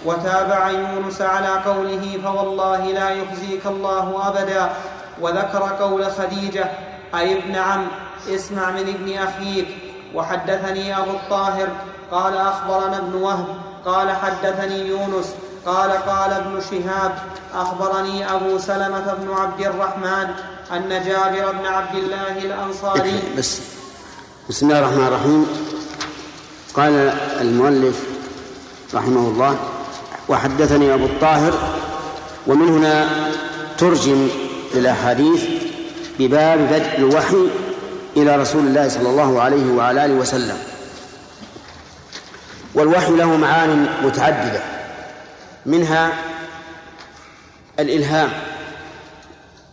[0.05, 4.69] وتابع يونس على قوله فوالله لا يخزيك الله أبدا
[5.21, 6.65] وذكر قول خديجة
[7.15, 7.87] أي ابن عم
[8.29, 9.67] اسمع من ابن أخيك
[10.15, 11.67] وحدثني أبو الطاهر
[12.11, 13.45] قال أخبرنا ابن وهب
[13.85, 15.33] قال حدثني يونس
[15.65, 17.15] قال قال ابن شهاب
[17.55, 20.27] أخبرني أبو سلمة بن عبد الرحمن
[20.71, 23.59] أن جابر بن عبد الله الأنصاري بس
[24.49, 25.47] بسم الله الرحمن الرحيم
[26.75, 26.93] قال
[27.41, 28.03] المؤلف
[28.93, 29.57] رحمه الله
[30.29, 31.53] وحدثني أبو الطاهر
[32.47, 33.09] ومن هنا
[33.77, 34.29] ترجم
[34.75, 35.43] للأحاديث
[36.19, 37.47] بباب بدء الوحي
[38.17, 40.57] إلى رسول الله صلى الله عليه وعلى آله وسلم.
[42.75, 44.59] والوحي له معان متعددة
[45.65, 46.11] منها
[47.79, 48.29] الإلهام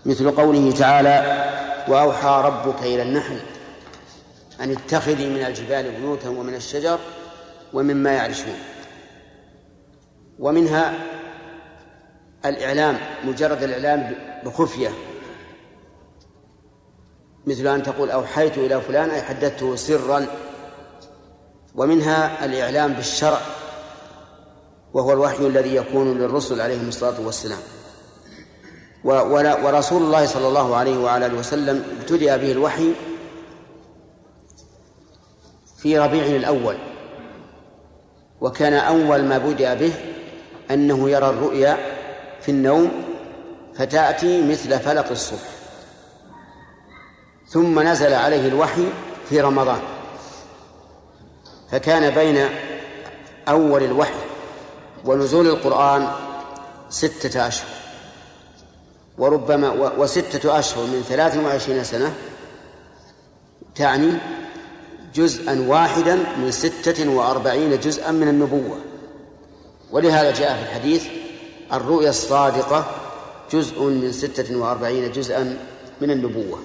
[0.06, 1.44] مثل قوله تعالى
[1.88, 3.38] وأوحى ربك إلى النحل
[4.60, 6.98] أن اتخذي من الجبال بيوتا ومن الشجر
[7.72, 8.54] ومما يعرشون
[10.38, 10.94] ومنها
[12.44, 14.90] الإعلام مجرد الإعلام بخفية.
[17.46, 20.26] مثل أن تقول أوحيت إلى فلان أي حدثته سرا.
[21.74, 23.40] ومنها الإعلام بالشرع
[24.94, 27.58] وهو الوحي الذي يكون للرسل عليهم الصلاة والسلام.
[29.04, 32.92] ورسول الله صلى الله عليه وعلى آله وسلم ابتدأ به الوحي
[35.78, 36.76] في ربيع الأول
[38.40, 39.92] وكان أول ما بدأ به
[40.70, 41.78] أنه يرى الرؤيا
[42.40, 43.04] في النوم
[43.74, 45.48] فتأتي مثل فلق الصبح.
[47.48, 48.86] ثم نزل عليه الوحي
[49.28, 49.80] في رمضان.
[51.70, 52.48] فكان بين
[53.48, 54.20] أول الوحي
[55.04, 56.08] ونزول القرآن
[56.90, 57.68] ستة أشهر.
[59.18, 62.14] وربما وستة أشهر من ثلاث وعشرين سنة
[63.74, 64.12] تعني
[65.14, 68.78] جزءا واحدا من ستة وأربعين جزءا من النبوة.
[69.94, 71.06] ولهذا جاء في الحديث
[71.72, 72.86] الرؤيا الصادقة
[73.52, 75.58] جزء من ستة وأربعين جزءا
[76.00, 76.58] من النبوة.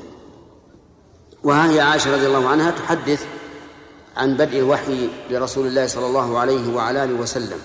[1.43, 3.25] وها هي عائشة رضي الله عنها تحدث
[4.17, 7.57] عن بدء الوحي لرسول الله صلى الله عليه وعلى آله وسلم.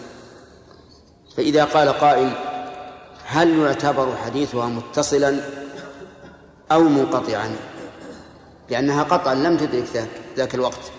[1.36, 2.32] فإذا قال قائل
[3.26, 5.40] هل يعتبر حديثها متصلا
[6.72, 7.56] أو منقطعا؟
[8.70, 10.90] لأنها قطعا لم تدرك ذاك, ذاك الوقت.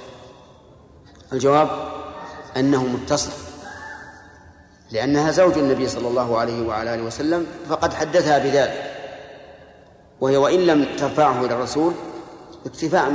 [1.33, 1.69] الجواب
[2.57, 3.44] أنه متصل.
[4.91, 8.91] لأنها زوج النبي صلى الله عليه وعلى آله وسلم فقد حدثها بذلك.
[10.21, 11.93] وهي وإن لم ترفعه إلى الرسول
[12.65, 13.11] اكتفاء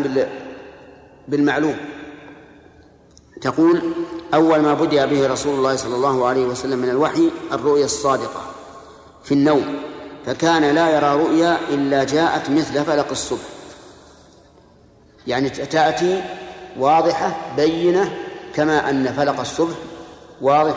[1.29, 1.77] بالمعلوم.
[3.41, 3.83] تقول
[4.35, 8.41] أول ما بدأ به رسول الله صلى الله عليه وسلم من الوحي الرؤيا الصادقة
[9.25, 9.77] في النوم
[10.27, 13.49] فكان لا يرى رؤيا إلا جاءت مثل فلق الصبح.
[15.27, 16.23] يعني تأتي
[16.79, 18.13] واضحة بينة
[18.55, 19.75] كما أن فلق الصبح
[20.41, 20.77] واضح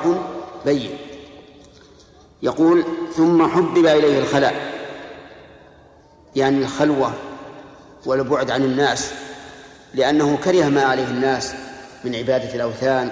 [0.65, 0.97] بين.
[2.43, 2.83] يقول
[3.15, 4.73] ثم حبب إليه الخلاء.
[6.35, 7.13] يعني الخلوة
[8.05, 9.13] والبعد عن الناس
[9.93, 11.53] لأنه كره ما عليه الناس
[12.03, 13.09] من عبادة الأوثان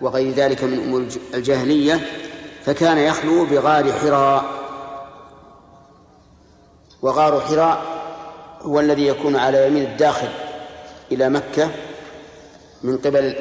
[0.00, 2.00] وغير ذلك من أمور الجاهلية
[2.64, 4.44] فكان يخلو بغار حراء.
[7.02, 7.84] وغار حراء
[8.62, 10.28] هو الذي يكون على يمين الداخل
[11.12, 11.70] إلى مكة
[12.82, 13.34] من قبل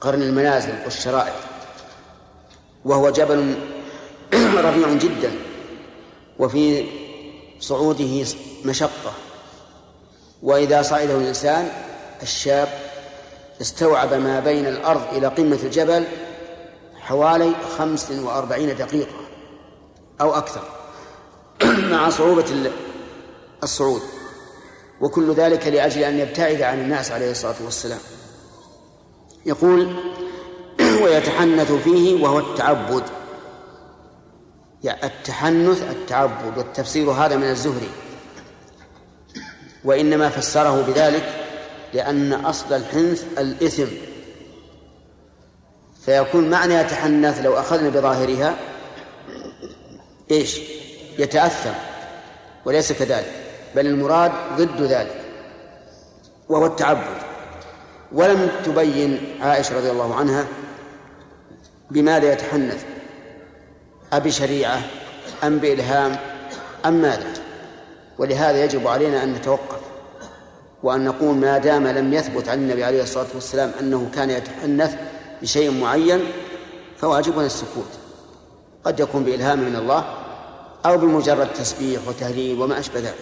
[0.00, 1.34] قرن المنازل والشرائع.
[2.86, 3.54] وهو جبل
[4.66, 5.32] رفيع جدا
[6.38, 6.84] وفي
[7.60, 8.24] صعوده
[8.64, 9.12] مشقة.
[10.42, 11.68] وإذا صعده الإنسان
[12.22, 12.68] الشاب
[13.60, 16.04] استوعب ما بين الأرض إلى قمة الجبل
[16.94, 19.16] حوالي خمس وأربعين دقيقة
[20.20, 20.62] أو أكثر
[21.92, 22.70] مع صعوبة
[23.62, 24.02] الصعود.
[25.00, 28.00] وكل ذلك لأجل أن يبتعد عن الناس عليه الصلاة والسلام.
[29.46, 29.96] يقول
[31.02, 33.02] ويتحنث فيه وهو التعبد.
[34.84, 37.90] يعني التحنث التعبد والتفسير هذا من الزهري.
[39.84, 41.24] وإنما فسره بذلك
[41.94, 43.86] لأن أصل الحنث الإثم.
[46.04, 48.56] فيكون معنى يتحنث لو أخذنا بظاهرها
[50.30, 50.60] إيش؟
[51.18, 51.74] يتأثم
[52.64, 53.32] وليس كذلك
[53.74, 55.20] بل المراد ضد ذلك
[56.48, 57.16] وهو التعبد.
[58.12, 60.46] ولم تبين عائشة رضي الله عنها
[61.90, 62.84] بماذا يتحنث؟
[64.12, 64.80] أبشريعة
[65.44, 66.16] أم بإلهام
[66.86, 67.32] أم ماذا؟
[68.18, 69.80] ولهذا يجب علينا أن نتوقف
[70.82, 74.94] وأن نقول ما دام لم يثبت عن النبي عليه الصلاة والسلام أنه كان يتحنث
[75.42, 76.20] بشيء معين
[76.98, 77.90] فواجبنا السكوت.
[78.84, 80.04] قد يكون بإلهام من الله
[80.86, 83.14] أو بمجرد تسبيح وتهليل وما أشبه ذلك.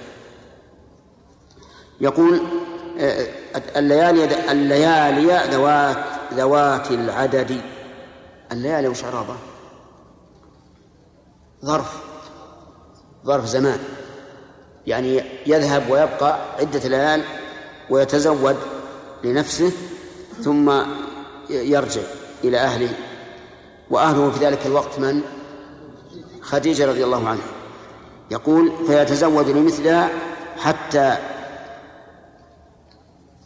[2.00, 2.40] يقول
[3.00, 3.26] آه،
[3.76, 5.96] الليالي الليالي ذوات
[6.34, 7.60] ذوات العدد.
[8.54, 9.34] الليالي وش عرابة
[11.64, 12.02] ظرف.
[13.26, 13.78] ظرف زمان.
[14.86, 17.24] يعني يذهب ويبقى عدة ليال
[17.90, 18.56] ويتزود
[19.24, 19.72] لنفسه
[20.42, 20.72] ثم
[21.50, 22.02] يرجع
[22.44, 22.90] إلى أهله.
[23.90, 25.22] وأهله في ذلك الوقت من؟
[26.42, 27.48] خديجة رضي الله عنها.
[28.30, 30.10] يقول فيتزوج لمثلها
[30.58, 31.16] حتى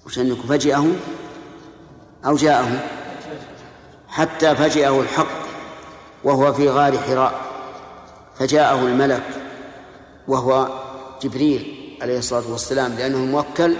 [0.06, 0.86] وش أنك فجأه
[2.26, 2.97] أو جاءه
[4.18, 5.38] حتى فجأه الحق
[6.24, 7.40] وهو في غار حراء
[8.38, 9.22] فجاءه الملك
[10.28, 10.68] وهو
[11.22, 13.76] جبريل عليه الصلاة والسلام لأنه موكل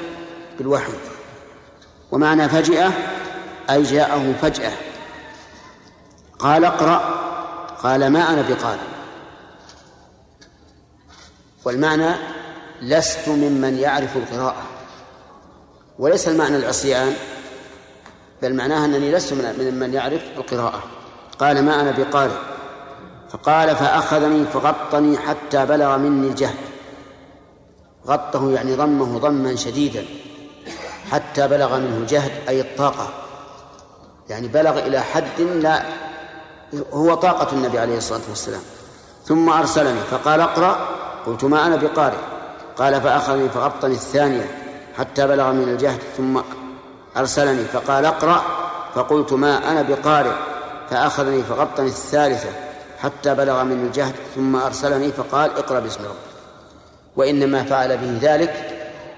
[0.59, 0.93] بالوحي.
[2.13, 2.93] ومعنى فجأة
[3.71, 4.73] أي جاءه فجأة.
[6.39, 6.99] قال اقرأ
[7.83, 8.89] قال ما أنا بقارئ.
[11.65, 12.15] والمعنى
[12.81, 14.63] لست ممن يعرف القراءة.
[15.99, 17.15] وليس المعنى العصيان
[18.43, 20.83] بل معناها أنني لست من من يعرف القراءة.
[21.39, 22.37] قال ما أنا بقارئ.
[23.31, 26.57] فقال فأخذني فغطني حتى بلغ مني الجهد
[28.07, 30.05] غطه يعني ضمه ضما شديدا
[31.11, 33.09] حتى بلغ منه الجهد أي الطاقة.
[34.29, 35.83] يعني بلغ إلى حد لا
[36.93, 38.63] هو طاقة النبي عليه الصلاة والسلام.
[39.25, 40.89] ثم أرسلني فقال اقرأ.
[41.27, 42.19] قلت ما أنا بقارئ.
[42.77, 44.59] قال فأخذني فغطني الثانية
[44.99, 46.41] حتى بلغ من الجهد ثم
[47.19, 48.43] أرسلني فقال اقرأ.
[48.95, 50.33] فقلت ما أنا بقارئ.
[50.91, 52.49] فأخذني فغطني الثالثة
[52.99, 56.39] حتى بلغ من الجهد ثم أرسلني فقال اقرأ باسم ربك.
[57.17, 58.55] وإنما فعل به ذلك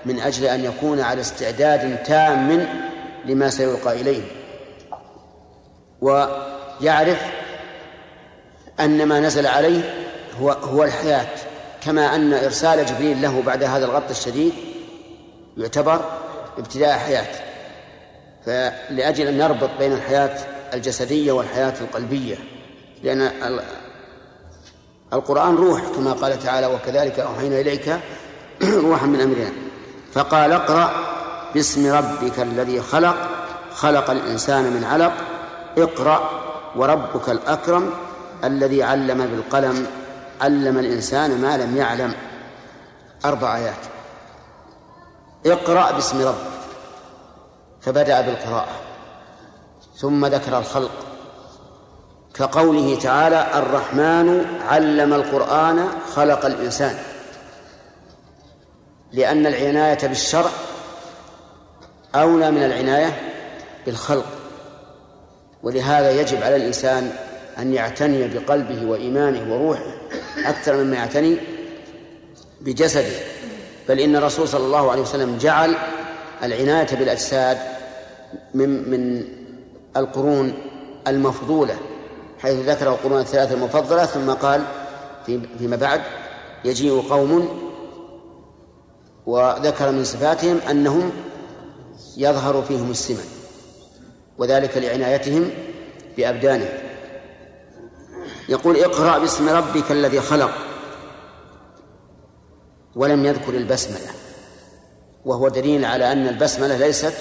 [0.05, 2.67] من أجل أن يكون على استعداد تام
[3.25, 4.23] لما سيلقى إليه.
[6.01, 7.19] ويعرف
[8.81, 9.95] أن ما نزل عليه
[10.41, 11.27] هو هو الحياة
[11.85, 14.53] كما أن إرسال جبريل له بعد هذا الغط الشديد
[15.57, 16.01] يعتبر
[16.59, 17.50] ابتداء حياة
[18.47, 20.39] فلأجل أن نربط بين الحياة
[20.75, 22.37] الجسدية والحياة القلبية
[23.03, 23.31] لأن
[25.13, 27.97] القرآن روح كما قال تعالى وكذلك أوحينا إليك
[28.63, 29.53] روحا من أمرنا
[30.13, 30.91] فقال اقرأ
[31.55, 33.17] باسم ربك الذي خلق
[33.75, 35.13] خلق الإنسان من علق
[35.79, 36.31] اقرأ
[36.77, 37.91] وربك الأكرم
[38.45, 39.87] الذي علم بالقلم
[40.41, 42.15] علم الإنسان ما لم يعلم
[43.25, 43.75] أربع آيات.
[45.47, 46.50] اقرأ باسم ربك.
[47.81, 48.81] فبدأ بالقراءة
[49.97, 50.91] ثم ذكر الخلق.
[52.35, 56.99] كقوله تعالى الرحمن علم القرآن خلق الإنسان.
[59.13, 60.51] لأن العناية بالشرع
[62.15, 63.21] أولى من العناية
[63.87, 64.27] بالخلق.
[65.63, 67.13] ولهذا يجب على الإنسان
[67.59, 69.93] أن يعتني بقلبه وإيمانه وروحه
[70.47, 71.37] أكثر مما يعتني
[72.61, 73.17] بجسده.
[73.89, 75.77] بل إن الرسول صلى الله عليه وسلم جعل
[76.43, 77.59] العناية بالأجساد
[78.55, 79.25] من من
[79.97, 80.53] القرون
[81.09, 81.77] المفضولة
[82.39, 84.63] حيث ذكر القرون الثلاثة المفضلة ثم قال
[85.59, 86.01] فيما بعد
[86.65, 87.49] يجيء قوم
[89.27, 91.11] وذكر من صفاتهم أنهم
[92.17, 93.25] يظهر فيهم السمن
[94.39, 95.51] وذلك لعنايتهم
[96.17, 96.69] بأبدانهم
[98.49, 100.51] يقول اقرأ باسم ربك الذي خلق
[102.97, 104.20] ولم يذكر البسملة.
[105.25, 107.15] وهو دليل على أن البسملة ليست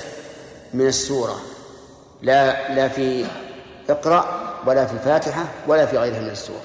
[0.74, 1.36] من السورة.
[2.22, 3.26] لا لا في
[3.90, 4.26] اقرأ
[4.66, 6.62] ولا في الفاتحة ولا في غيرها من السور.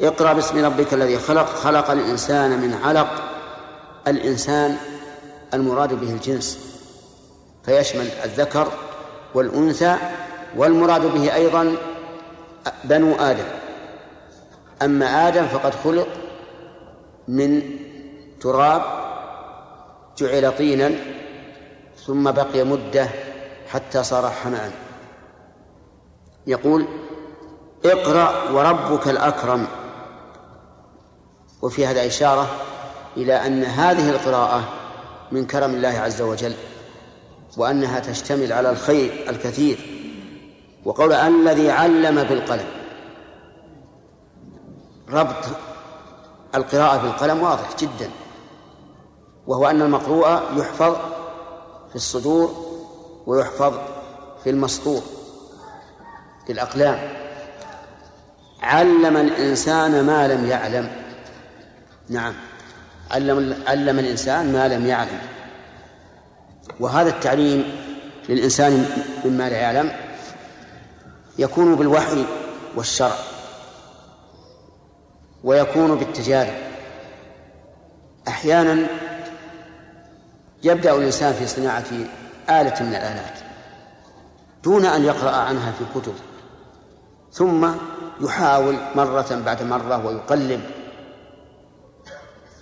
[0.00, 3.08] اقرأ باسم ربك الذي خلق خلق الإنسان من علق.
[4.08, 4.76] الإنسان
[5.54, 6.58] المراد به الجنس
[7.64, 8.68] فيشمل الذكر
[9.34, 9.96] والأنثى
[10.56, 11.76] والمراد به أيضا
[12.84, 13.44] بنو آدم.
[14.82, 16.08] أما آدم فقد خلق
[17.28, 17.62] من
[18.40, 18.82] تراب
[20.18, 20.90] جعل طينا
[22.06, 23.08] ثم بقي مدة
[23.68, 24.72] حتى صار حماء.
[26.46, 26.86] يقول
[27.84, 29.66] اقرأ وربك الأكرم.
[31.62, 32.46] وفي هذا إشارة
[33.16, 34.68] إلى أن هذه القراءة
[35.32, 36.54] من كرم الله عز وجل
[37.56, 39.78] وأنها تشتمل على الخير الكثير.
[40.84, 42.66] وقول الذي علم بالقلم.
[45.10, 45.44] ربط
[46.54, 48.10] القراءة بالقلم واضح جدا.
[49.48, 50.96] وهو أن المقروء يحفظ
[51.88, 52.66] في الصدور
[53.26, 53.74] ويحفظ
[54.44, 55.02] في المسطور
[56.46, 56.98] في الأقلام.
[58.62, 60.90] علم الإنسان ما لم يعلم.
[62.08, 62.34] نعم.
[63.10, 65.18] علم علم الإنسان ما لم يعلم.
[66.80, 67.64] وهذا التعليم
[68.28, 68.86] للإنسان
[69.24, 69.92] مما لا يعلم
[71.38, 72.24] يكون بالوحي
[72.76, 73.18] والشرع
[75.44, 76.54] ويكون بالتجارب.
[78.28, 79.07] أحيانا
[80.62, 81.84] يبدأ الإنسان في صناعة
[82.50, 83.38] آلة من الآلات
[84.64, 86.14] دون أن يقرأ عنها في كتب
[87.32, 87.68] ثم
[88.20, 90.60] يحاول مرة بعد مرة ويقلب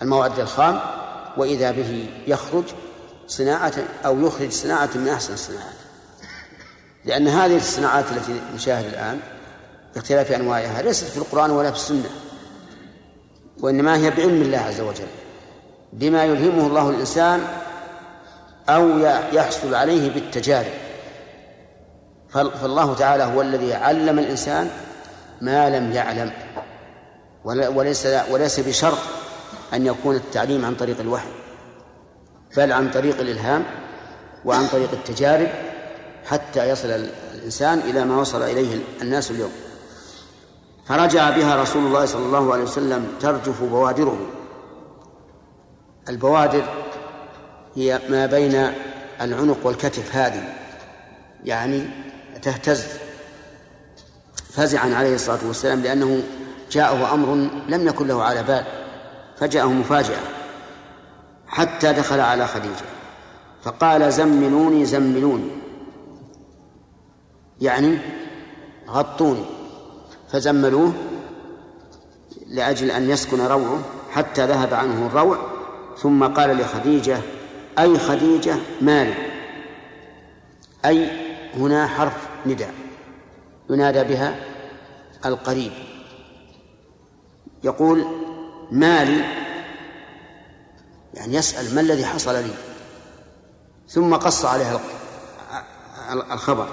[0.02, 0.80] المواد الخام
[1.36, 2.64] وإذا به يخرج
[3.26, 3.72] صناعة
[4.06, 5.76] أو يخرج صناعة من أحسن الصناعات.
[7.04, 9.20] لأن هذه الصناعات التي نشاهد الآن
[9.94, 12.10] باختلاف أنواعها ليست في القرآن ولا في السنة
[13.60, 15.06] وإنما هي بعلم الله عز وجل
[15.92, 17.40] بما يلهمه الله الإنسان
[18.68, 18.98] أو
[19.32, 20.72] يحصل عليه بالتجارب.
[22.32, 24.70] فالله تعالى هو الذي علم الإنسان
[25.40, 26.30] ما لم يعلم.
[27.44, 28.98] وليس وليس بشرط
[29.74, 31.28] أن يكون التعليم عن طريق الوحي
[32.56, 33.64] بل عن طريق الإلهام
[34.44, 35.48] وعن طريق التجارب
[36.26, 36.88] حتى يصل
[37.34, 39.52] الإنسان إلى ما وصل إليه الناس اليوم.
[40.86, 44.18] فرجع بها رسول الله صلى الله عليه وسلم ترجف بوادره.
[46.08, 46.64] البوادر
[47.76, 48.72] هي ما بين
[49.20, 50.54] العنق والكتف هذه
[51.44, 51.84] يعني
[52.42, 52.86] تهتز
[54.50, 56.22] فزعا عليه الصلاة والسلام لأنه
[56.70, 58.64] جاءه أمر لم يكن له على بال
[59.36, 60.20] فجاءه مفاجأة
[61.48, 62.84] حتى دخل على خديجة
[63.62, 65.50] فقال زملوني زملوني
[67.60, 67.98] يعني
[68.88, 69.44] غطوني
[70.32, 70.92] فزملوه
[72.46, 73.78] لأجل أن يسكن روعه
[74.10, 75.38] حتى ذهب عنه الروع
[75.98, 77.18] ثم قال لخديجة
[77.78, 79.14] أي خديجة مالي
[80.84, 81.10] أي
[81.54, 82.74] هنا حرف نداء.
[83.70, 84.34] ينادى بها
[85.24, 85.72] القريب.
[87.64, 88.04] يقول
[88.70, 89.24] مالي
[91.14, 92.54] يعني يسأل ما الذي حصل لي.
[93.88, 94.80] ثم قص عليها
[96.10, 96.68] الخبر.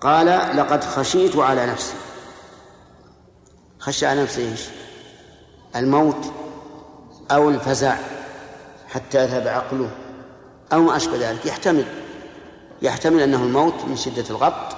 [0.00, 1.94] قال لقد خشيت على نفسي.
[3.78, 4.60] خشى على نفسه إيش؟
[5.76, 6.32] الموت
[7.30, 7.96] أو الفزع
[8.88, 9.90] حتى يذهب عقله.
[10.72, 11.84] أو ما أشبه ذلك يحتمل.
[12.82, 14.76] يحتمل أنه الموت من شدة الغط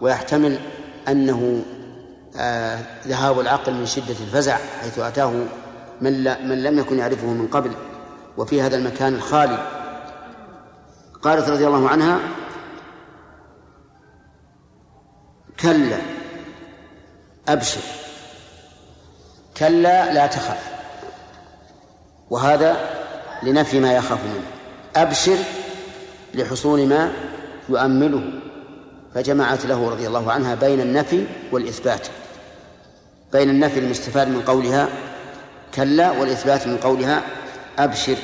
[0.00, 0.58] ويحتمل
[1.08, 1.64] أنه
[2.36, 5.32] آه ذهاب العقل من شدة الفزع حيث أتاه
[6.00, 7.72] من, لا من لم يكن يعرفه من قبل
[8.36, 9.58] وفي هذا المكان الخالي.
[11.22, 12.18] قالت رضي الله عنها
[15.60, 15.98] كلا
[17.48, 17.80] أبشر.
[19.56, 20.70] كلا لا تخف
[22.30, 22.93] وهذا
[23.44, 24.42] لنفي ما يخاف منه.
[24.96, 25.36] أبشر
[26.34, 27.12] لحصول ما
[27.68, 28.22] يؤمله.
[29.14, 32.08] فجمعت له رضي الله عنها بين النفي والإثبات.
[33.32, 34.88] بين النفي المستفاد من قولها
[35.74, 37.22] كلا والإثبات من قولها
[37.78, 38.16] أبشر.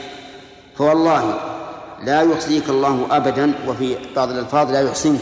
[0.77, 1.41] فوالله
[2.03, 5.21] لا يحصيك الله أبدا وفي بعض الألفاظ لا يحصنك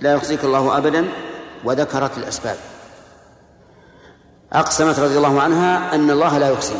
[0.00, 1.08] لا يحصيك الله أبدا
[1.64, 2.56] وذكرت الأسباب.
[4.52, 6.74] أقسمت رضي الله عنها أن الله لا يحصي.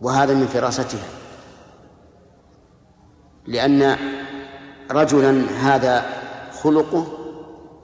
[0.00, 1.08] وهذا من فراستها.
[3.46, 3.96] لأن
[4.90, 6.06] رجلا هذا
[6.62, 7.06] خلقه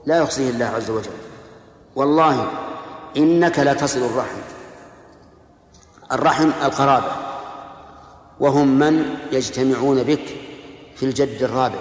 [0.05, 1.11] لا يحصيه الله عز وجل.
[1.95, 2.47] والله
[3.17, 4.37] إنك لتصل الرحم.
[6.11, 7.11] الرحم القرابة.
[8.39, 10.25] وهم من يجتمعون بك
[10.95, 11.79] في الجد الرابع.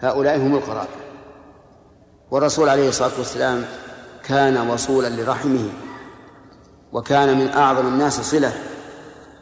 [0.00, 0.88] هؤلاء هم القرابة.
[2.30, 3.64] والرسول عليه الصلاة والسلام
[4.24, 5.68] كان وصولا لرحمه.
[6.92, 8.52] وكان من أعظم الناس صلة.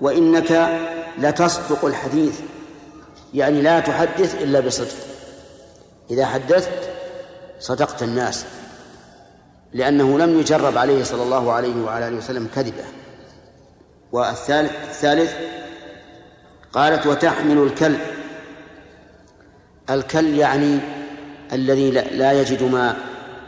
[0.00, 0.80] وإنك
[1.18, 2.40] لتصدق الحديث.
[3.34, 4.96] يعني لا تحدث إلا بصدق.
[6.10, 6.90] إذا حدثت
[7.60, 8.44] صدقت الناس
[9.72, 12.84] لأنه لم يجرب عليه صلى الله عليه وعلى آله وسلم كذبة.
[14.12, 15.32] والثالث الثالث
[16.72, 18.00] قالت وتحمل الكلب.
[19.90, 20.78] الكل يعني
[21.52, 22.96] الذي لا يجد ما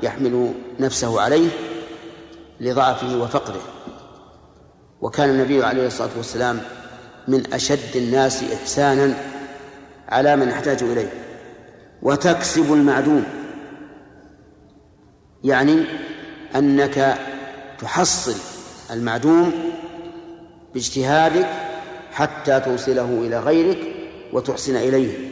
[0.02, 1.48] يحمل نفسه عليه
[2.60, 3.62] لضعفه وفقره.
[5.00, 6.60] وكان النبي عليه الصلاة والسلام
[7.28, 9.14] من أشد الناس إحسانا
[10.08, 11.10] على من يحتاج إليه.
[12.02, 13.24] وتكسب المعدوم.
[15.44, 15.84] يعني
[16.56, 17.18] أنك
[17.78, 18.34] تحصل
[18.90, 19.52] المعدوم
[20.74, 21.46] باجتهادك
[22.12, 23.78] حتى توصله إلى غيرك
[24.32, 25.28] وتحسن إليه.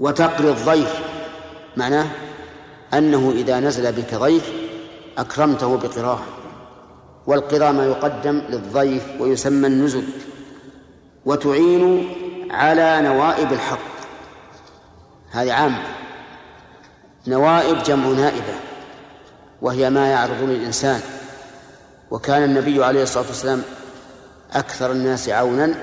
[0.00, 1.00] وتقري الضيف
[1.76, 2.06] معناه
[2.94, 4.52] أنه إذا نزل بك ضيف
[5.18, 6.20] أكرمته بقراه
[7.26, 10.04] والقراء ما يقدم للضيف ويسمى النزل
[11.24, 12.12] وتعين
[12.50, 13.78] على نوائب الحق.
[15.30, 15.82] هذه عامة.
[17.26, 18.54] نوائب جمع نائبة
[19.62, 21.00] وهي ما يعرض للإنسان.
[22.10, 23.62] وكان النبي عليه الصلاة والسلام
[24.52, 25.74] أكثر الناس عونا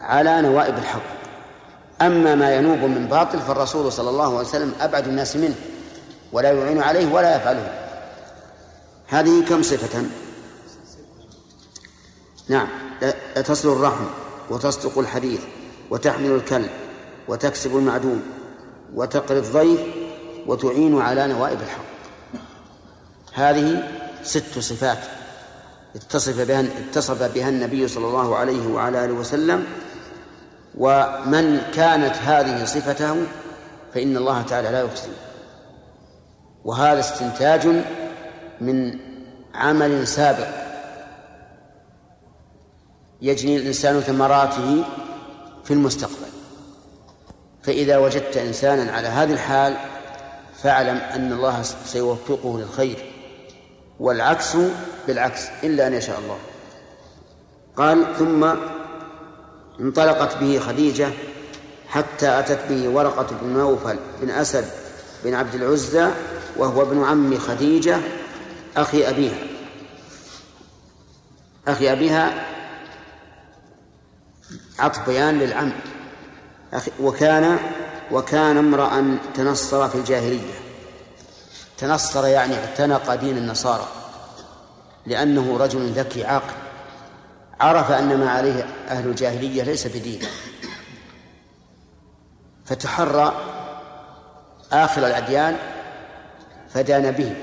[0.00, 1.16] على نوائب الحق.
[2.02, 5.54] أما ما ينوب من باطل فالرسول صلى الله عليه وسلم أبعد الناس منه
[6.32, 7.72] ولا يعين عليه ولا يفعله.
[9.08, 10.04] هذه كم صفة؟
[12.48, 12.68] نعم
[13.34, 14.04] تصل الرحم
[14.50, 15.40] وتصدق الحديث
[15.90, 16.70] وتحمل الكلب
[17.28, 18.22] وتكسب المعدوم
[18.94, 19.80] وتقري الضيف
[20.46, 21.86] وتعين على نوائب الحق.
[23.34, 23.88] هذه
[24.22, 24.98] ست صفات
[25.96, 29.64] اتصف بها اتصف بها النبي صلى الله عليه وعلى آله وسلم.
[30.78, 33.16] ومن كانت هذه صفته
[33.94, 35.08] فإن الله تعالى لا يحصي
[36.64, 37.66] وهذا استنتاج
[38.60, 38.98] من
[39.54, 40.65] عمل سابق
[43.22, 44.84] يجني الإنسان ثمراته
[45.64, 46.26] في المستقبل.
[47.62, 49.76] فإذا وجدت إنسانا على هذه الحال
[50.62, 53.12] فاعلم أن الله سيوفقه للخير
[54.00, 54.56] والعكس
[55.06, 56.38] بالعكس إلا أن يشاء الله.
[57.76, 58.54] قال ثم
[59.80, 61.10] انطلقت به خديجة
[61.88, 64.64] حتى أتت به ورقة بن نوفل بن أسد
[65.24, 66.10] بن عبد العزى
[66.56, 68.00] وهو ابن عم خديجة
[68.76, 69.38] أخي أبيها.
[71.68, 72.46] أخي أبيها
[74.78, 75.72] عطف بيان للعم
[77.00, 77.58] وكان
[78.10, 80.54] وكان امرأ تنصر في الجاهلية.
[81.78, 83.88] تنصر يعني اعتنق دين النصارى.
[85.06, 86.54] لأنه رجل ذكي عاقل.
[87.60, 90.20] عرف أن ما عليه أهل الجاهلية ليس بدين.
[92.64, 93.34] فتحرى
[94.72, 95.56] آخر الأديان
[96.74, 97.34] فدان به.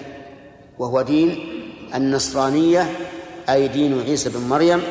[0.80, 1.50] وهو دين
[1.96, 2.96] النصرانية
[3.50, 4.84] أي دين عيسى بن مريم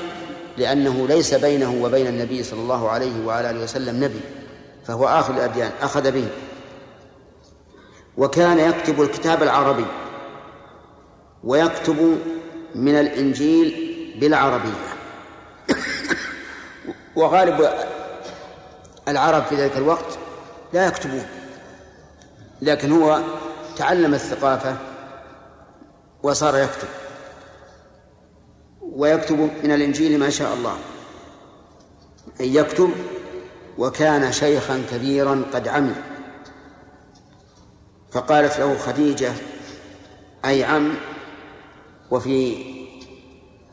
[0.57, 4.21] لأنه ليس بينه وبين النبي صلى الله عليه وعلى آله وسلم نبي
[4.87, 6.29] فهو آخر الأديان أخذ به.
[8.17, 9.87] وكان يكتب الكتاب العربي
[11.45, 12.19] ويكتب
[12.75, 14.93] من الإنجيل بالعربية.
[17.17, 17.71] وغالب
[19.09, 20.19] العرب في ذلك الوقت
[20.73, 21.27] لا يكتبون
[22.63, 23.21] لكن هو
[23.77, 24.77] تعلم الثقافة
[26.23, 26.89] وصار يكتب.
[28.97, 30.77] ويكتب من الإنجيل ما شاء الله.
[32.41, 32.91] أن يكتب
[33.79, 35.95] وكان شيخا كبيرا قد عمي.
[38.11, 39.33] فقالت له خديجة
[40.45, 40.95] أي عم؟
[42.11, 42.65] وفي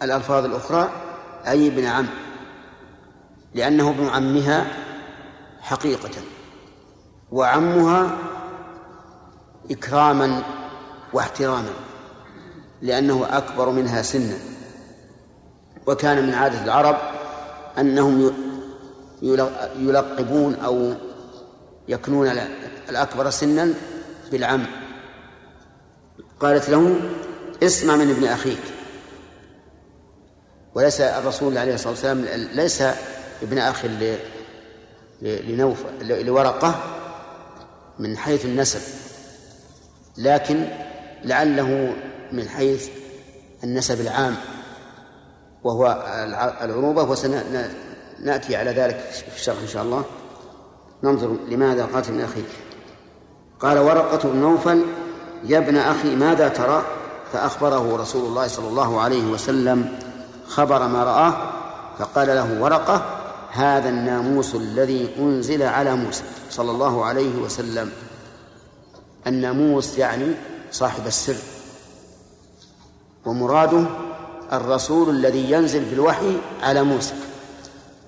[0.01, 0.89] الألفاظ الأخرى
[1.47, 2.07] أي ابن عم.
[3.53, 4.67] لأنه ابن عمها
[5.61, 6.21] حقيقة.
[7.31, 8.17] وعمها
[9.71, 10.43] إكراما
[11.13, 11.73] واحتراما
[12.81, 14.48] لأنه أكبر منها سنا.
[15.89, 16.97] وكان من عادة العرب
[17.77, 18.33] أنهم
[19.79, 20.93] يلقبون أو
[21.87, 22.31] يكنون
[22.89, 23.73] الأكبر سنا
[24.31, 24.65] بالعم.
[26.39, 26.99] قالت له
[27.63, 28.61] اسمع من ابن أخيك.
[30.75, 32.83] وليس الرسول عليه الصلاة والسلام ليس
[33.41, 33.85] ابن أخ
[35.21, 36.75] لنوف لورقة
[37.99, 38.81] من حيث النسب
[40.17, 40.67] لكن
[41.23, 41.93] لعله
[42.31, 42.89] من حيث
[43.63, 44.35] النسب العام.
[45.63, 46.03] وهو
[46.61, 48.99] العروبة وسنأتي على ذلك
[49.29, 50.03] في الشرح إن شاء الله.
[51.03, 52.49] ننظر لماذا قاتل من أخيك
[53.59, 54.81] قال ورقة بن نوفل
[55.43, 56.83] يا ابن أخي ماذا ترى؟
[57.33, 59.99] فأخبره رسول الله صلى الله عليه وسلم
[60.47, 61.33] خبر ما رآه
[61.99, 63.05] فقال له ورقة
[63.51, 67.91] هذا الناموس الذي أنزل على موسى صلى الله عليه وسلم.
[69.27, 70.35] الناموس يعني
[70.71, 71.35] صاحب السر.
[73.25, 73.85] ومراده
[74.53, 77.13] الرسول الذي ينزل بالوحي على موسى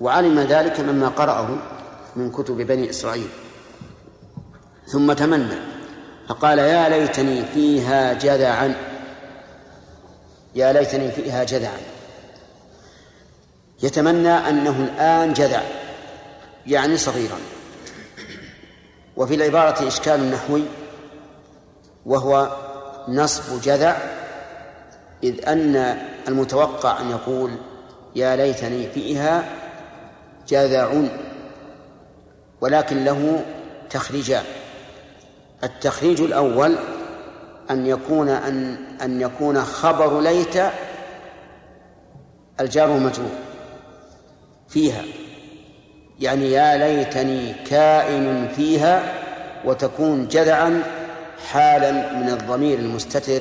[0.00, 1.48] وعلم ذلك مما قرأه
[2.16, 3.28] من كتب بني إسرائيل.
[4.86, 5.56] ثم تمنى
[6.28, 8.74] فقال يا ليتني فيها جذعا.
[10.54, 11.78] يا ليتني فيها جذعا.
[13.82, 15.62] يتمنى أنه الآن جذع
[16.66, 17.38] يعني صغيرا.
[19.16, 20.62] وفي العبارة إشكال نحوي
[22.06, 22.56] وهو
[23.08, 23.96] نصب جذع
[25.22, 27.50] إذ أن المتوقع أن يقول
[28.16, 29.44] يا ليتني فيها
[30.48, 30.92] جذع
[32.60, 33.44] ولكن له
[33.90, 34.44] تخريجان
[35.64, 36.76] التخريج الأول
[37.70, 40.62] أن يكون أن أن يكون خبر ليت
[42.60, 43.30] الجار مجرور
[44.68, 45.02] فيها.
[46.20, 49.02] يعني يا ليتني كائن فيها
[49.64, 50.82] وتكون جذعا
[51.50, 53.40] حالا من الضمير المستتر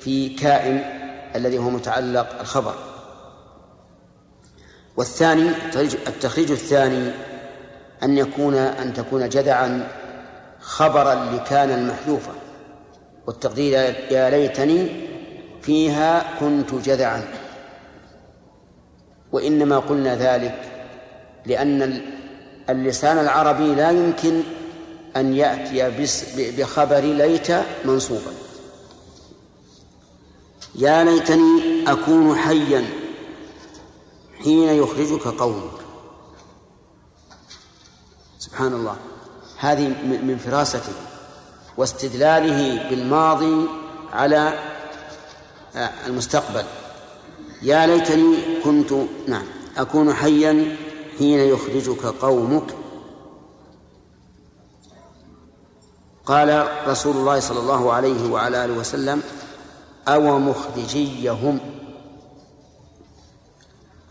[0.00, 1.01] في كائن
[1.36, 2.74] الذي هو متعلق الخبر.
[4.96, 5.50] والثاني
[6.06, 7.12] التخريج الثاني
[8.02, 9.88] أن يكون أن تكون جذعا
[10.60, 12.32] خبرا لكان المحذوفة
[13.26, 13.74] والتقدير
[14.10, 14.88] يا ليتني
[15.62, 17.22] فيها كنت جذعا
[19.32, 20.58] وإنما قلنا ذلك
[21.46, 22.02] لأن
[22.70, 24.42] اللسان العربي لا يمكن
[25.16, 26.06] أن يأتي
[26.36, 27.52] بخبر ليت
[27.84, 28.41] منصوبا.
[30.74, 32.84] يا ليتني أكون حيا
[34.42, 35.80] حين يخرجك قومك.
[38.38, 38.96] سبحان الله.
[39.58, 40.92] هذه من فراسته.
[41.76, 43.68] واستدلاله بالماضي
[44.12, 44.58] على
[45.76, 46.64] آه، المستقبل.
[47.62, 48.92] يا ليتني كنت
[49.28, 49.46] نعم
[49.76, 50.76] أكون حيا
[51.18, 52.74] حين يخرجك قومك.
[56.26, 59.22] قال رسول الله صلى الله عليه وعلى آله وسلم
[60.08, 61.60] أو مخرجيهم.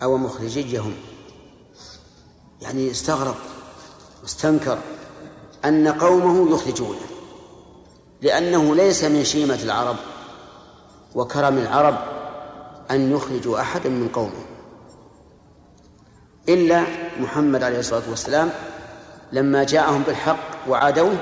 [0.03, 0.93] أو مخرجيهم.
[2.61, 3.35] يعني استغرب
[4.21, 4.77] واستنكر
[5.65, 6.99] أن قومه يخرجونه
[8.21, 9.95] لأنه ليس من شيمة العرب
[11.15, 11.97] وكرم العرب
[12.91, 14.45] أن يخرجوا أحدا من قومه.
[16.49, 16.83] إلا
[17.19, 18.49] محمد عليه الصلاة والسلام
[19.31, 21.17] لما جاءهم بالحق وعادوه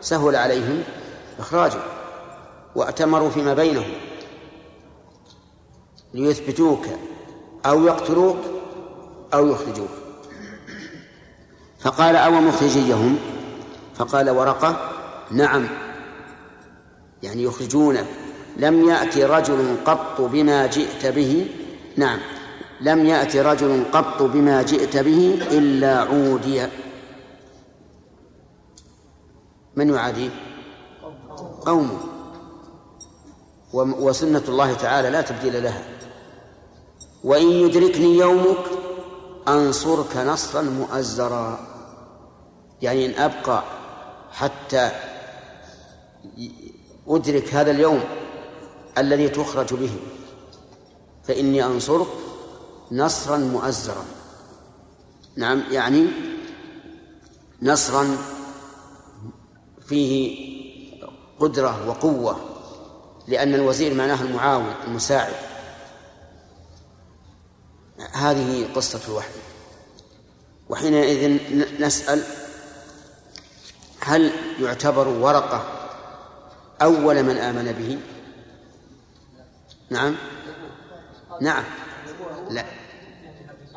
[0.00, 0.82] سهل عليهم
[1.38, 1.97] إخراجه.
[2.74, 3.92] وأتمروا فيما بينهم
[6.14, 6.86] ليثبتوك
[7.66, 8.38] أو يقتلوك
[9.34, 9.88] أو يخرجوك.
[11.78, 13.18] فقال أو مخرجيهم؟
[13.94, 14.90] فقال ورقة
[15.30, 15.68] نعم.
[17.22, 18.06] يعني يخرجونك
[18.56, 21.48] لم يأتي رجل قط بما جئت به؟
[21.96, 22.18] نعم.
[22.80, 26.66] لم يأتي رجل قط بما جئت به إلا عودي.
[29.76, 30.30] من يعاديه
[31.66, 32.07] قومه.
[33.72, 35.84] وسنة الله تعالى لا تبديل لها.
[37.24, 38.64] وإن يدركني يومك
[39.48, 41.60] أنصرك نصرا مؤزرا.
[42.82, 43.64] يعني إن أبقى
[44.32, 44.90] حتى
[47.08, 48.00] أدرك هذا اليوم
[48.98, 49.90] الذي تخرج به
[51.24, 52.06] فإني أنصرك
[52.92, 54.04] نصرا مؤزرا.
[55.36, 56.06] نعم يعني
[57.62, 58.16] نصرا
[59.86, 60.48] فيه
[61.40, 62.47] قدرة وقوة.
[63.28, 65.34] لأن الوزير معناه المعاون المساعد.
[68.12, 69.30] هذه قصة الوحي.
[70.68, 71.38] وحينئذ
[71.80, 72.22] نسأل
[74.00, 75.64] هل يعتبر ورقة
[76.82, 77.98] أول من آمن به؟
[79.90, 80.16] نعم.
[81.40, 81.64] نعم.
[82.50, 82.64] لا.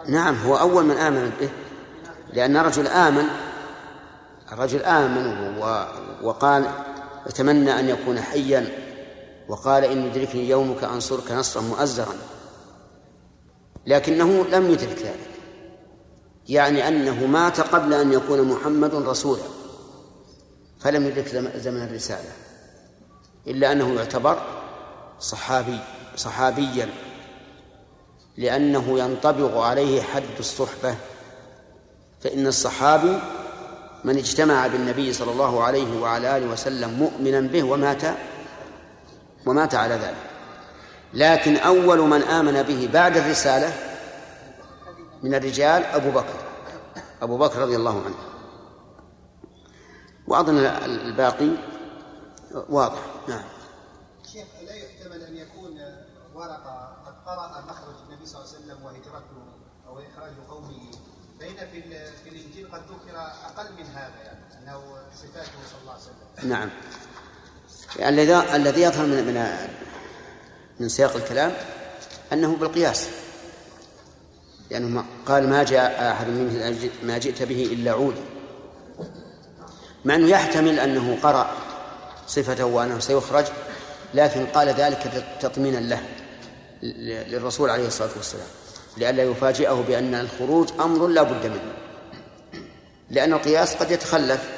[0.08, 1.50] نعم هو أول من آمن به.
[2.34, 3.26] لأن الرجل آمن
[4.52, 5.58] الرجل آمن
[6.22, 6.72] وقال
[7.28, 8.91] أتمنى أن يكون حيا
[9.52, 12.14] وقال إن يدركني يومك أنصرك نصرا مؤزرا.
[13.88, 15.32] لكنه لم يدرك ذلك.
[16.50, 19.44] يعني أنه مات قبل أن يكون محمد رسولا.
[20.80, 22.32] فلم يدرك زمن الرسالة.
[23.48, 24.42] إلا أنه يعتبر
[25.20, 25.80] صحابي
[26.16, 26.90] صحابيا.
[28.38, 30.96] لأنه ينطبق عليه حد الصحبة.
[32.22, 33.20] فإن الصحابي
[34.04, 38.02] من اجتمع بالنبي صلى الله عليه وعلى آله وسلم مؤمنا به ومات
[39.46, 40.32] ومات على ذلك.
[41.14, 43.74] لكن أول من آمن به بعد الرسالة
[45.24, 46.40] من الرجال أبو بكر.
[47.22, 48.16] أبو بكر رضي الله عنه.
[50.28, 51.50] وأظن الباقي
[52.70, 53.00] واضح.
[53.28, 53.44] نعم.
[54.34, 55.80] شيخ لا يحتمل أن يكون
[56.36, 59.38] ورقة قد قرأ مخرج النبي صلى الله عليه وسلم وهجرته
[59.88, 60.92] أو إخراج قومه.
[61.40, 61.82] فإن في
[62.24, 64.82] في الإنجيل قد ذكر أقل من هذا يعني أنه
[65.16, 66.50] صفاته صلى الله عليه وسلم.
[66.50, 66.70] نعم.
[68.00, 69.68] الذي الذي يظهر من من
[70.80, 71.54] من سياق الكلام
[72.34, 73.08] أنه بالقياس.
[74.70, 78.16] لأنه قال ما جاء أحد منه ما جئت به إلا عود.
[80.06, 81.52] مع انه يحتمل أنه قرأ
[82.28, 83.46] صفته وأنه سيخرج
[84.14, 86.02] لكن قال ذلك تطمينا له
[87.28, 88.48] للرسول عليه الصلاة والسلام.
[88.98, 91.74] لئلا يفاجئه بأن الخروج أمر لا بد منه.
[93.10, 94.50] لأن القياس قد يتخلف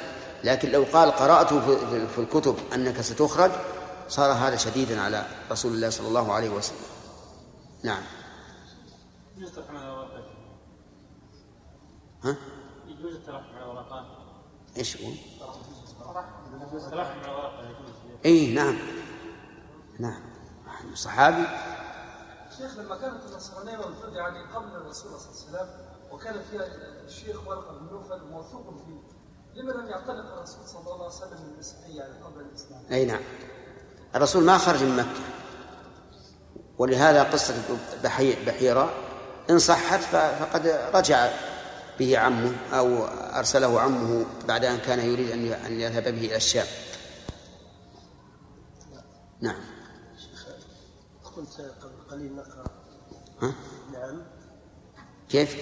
[0.44, 1.54] لكن لو قال قرأت
[2.08, 3.50] في الكتب أنك ستخرج
[4.08, 6.78] صار هذا شديدا على رسول الله صلى الله عليه وسلم.
[7.82, 8.02] نعم.
[12.24, 12.36] ها؟
[12.86, 14.04] يجوز الترحم على الورقات
[14.76, 15.14] إيش يقول؟
[16.72, 17.74] الترحم على
[18.24, 18.78] اي نعم.
[19.98, 20.22] نعم.
[20.94, 21.46] صحابي
[22.58, 26.66] شيخ لما كانت النصرانية موجوده يعني قبل الرسول صلى الله عليه وسلم وكان فيها
[27.04, 29.23] الشيخ ورقة بن نوفل موثوق فيه
[29.56, 33.22] لما لم يعتنق الرسول صلى الله عليه وسلم من المسيحيه يعني قبل الإسلام؟ أي نعم
[34.14, 35.20] الرسول ما خرج من مكة
[36.78, 37.54] ولهذا قصة
[38.46, 38.92] بحيرة
[39.50, 41.30] إن صحت فقد رجع
[41.98, 43.04] به عمه أو
[43.38, 46.66] أرسله عمه بعد أن كان يريد أن أن يذهب به إلى الشام.
[49.40, 49.60] نعم.
[51.36, 52.64] كنت قبل قليل نقرأ
[53.42, 53.54] ها؟
[53.92, 54.22] نعم
[55.28, 55.56] كيف؟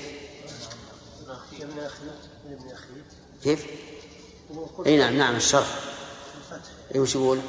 [1.62, 2.06] ابن أخي
[2.46, 3.02] يا ابن أخي
[3.42, 3.66] كيف؟
[4.86, 5.80] أي نعم نعم الشرح
[6.94, 7.40] اي وش يقول؟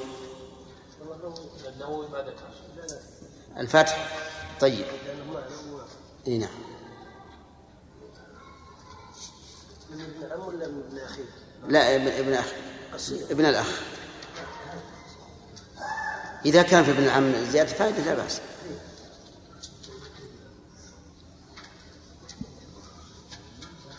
[3.58, 4.08] الفتح
[4.60, 4.86] طيب
[6.28, 6.50] أي نعم
[9.94, 11.24] ابن عم ولا ابن اخيه؟
[11.68, 12.54] لا ابن ابن اخ
[13.32, 13.82] ابن الأخ
[16.46, 18.42] إذا كان في ابن العم زيادة فائدة لا بأس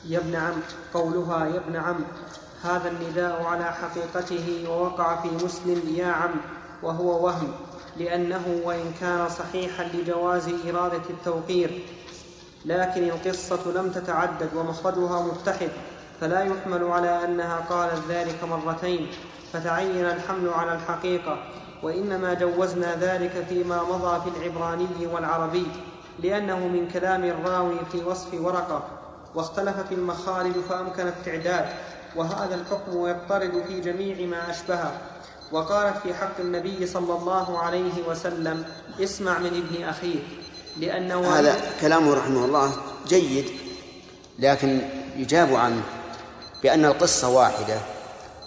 [0.08, 0.54] يا ابن عم
[0.94, 2.04] قولها يا ابن عم
[2.62, 6.30] هذا النداء على حقيقته ووقع في مسلم يا عم
[6.82, 7.52] وهو وهم
[7.96, 11.84] لأنه وإن كان صحيحا لجواز إرادة التوقير.
[12.64, 15.70] لكن القصة لم تتعدد ومخرجها متحد
[16.20, 19.06] فلا يحمل على أنها قالت ذلك مرتين.
[19.52, 21.38] فتعين الحمل على الحقيقة
[21.82, 25.66] وإنما جوزنا ذلك فيما مضى في العبراني والعربي
[26.22, 29.03] لأنه من كلام الراوي في وصف ورقة.
[29.34, 31.66] واختلفت المخارج فأمكن التعداد
[32.16, 34.92] وهذا الحكم يضطرد في جميع ما أشبهه.
[35.52, 38.64] وقالت في حق النبي صلى الله عليه وسلم
[39.00, 40.24] اسمع من ابن أخيك
[40.80, 42.72] لأنه هذا كلامه رحمه الله
[43.08, 43.46] جيد
[44.38, 44.80] لكن
[45.16, 45.82] يجاب عنه
[46.62, 47.78] بأن القصة واحدة.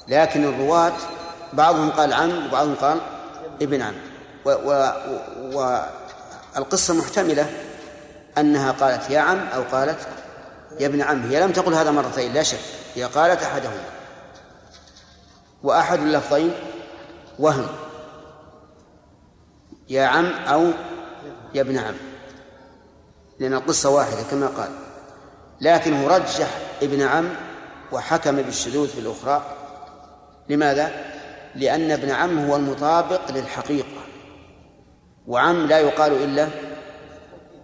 [0.08, 0.94] لكن الرواة
[1.54, 2.98] بعضهم قال عم وبعضهم قال
[3.62, 3.96] ابن عم.
[6.56, 7.50] والقصة محتملة
[8.38, 10.08] أنها قالت يا عم أو قالت
[10.80, 12.60] يا ابن عم هي لم تقل هذا مرتين لا شك
[12.96, 13.84] هي قالت أحدهما.
[15.64, 16.52] وأحد اللفظين
[17.40, 17.68] وهم
[19.90, 20.72] يا عم أو
[21.54, 21.96] يا ابن عم.
[23.40, 24.70] لأن القصة واحدة كما قال
[25.62, 26.50] لكنه رجح
[26.82, 27.30] ابن عم
[27.92, 29.46] وحكم بالشذوذ في الأخرى.
[30.50, 30.92] لماذا؟
[31.56, 34.02] لأن ابن عم هو المطابق للحقيقة
[35.28, 36.48] وعم لا يقال إلا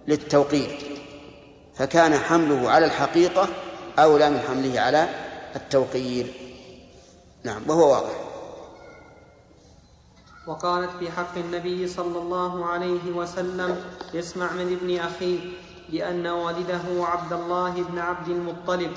[0.07, 0.92] للتوقير
[1.75, 3.47] فكان حمله على الحقيقة
[3.99, 5.09] أولى من حمله على
[5.55, 6.33] التوقير.
[7.43, 8.13] نعم وهو واضح.
[10.47, 13.83] وقالت في حق النبي صلى الله عليه وسلم
[14.15, 15.39] اسمع من ابن أخيه
[15.89, 18.91] لأن والده عبد الله بن عبد المطلب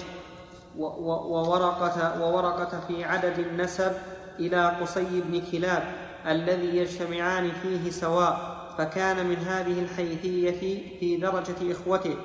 [0.79, 3.93] وورقة, وورقة في عدد النسب
[4.39, 5.93] إلى قصي بن كلاب
[6.27, 10.51] الذي يجتمعان فيه سواء فكان من هذه الحيثية
[11.01, 12.17] في درجة إخوته.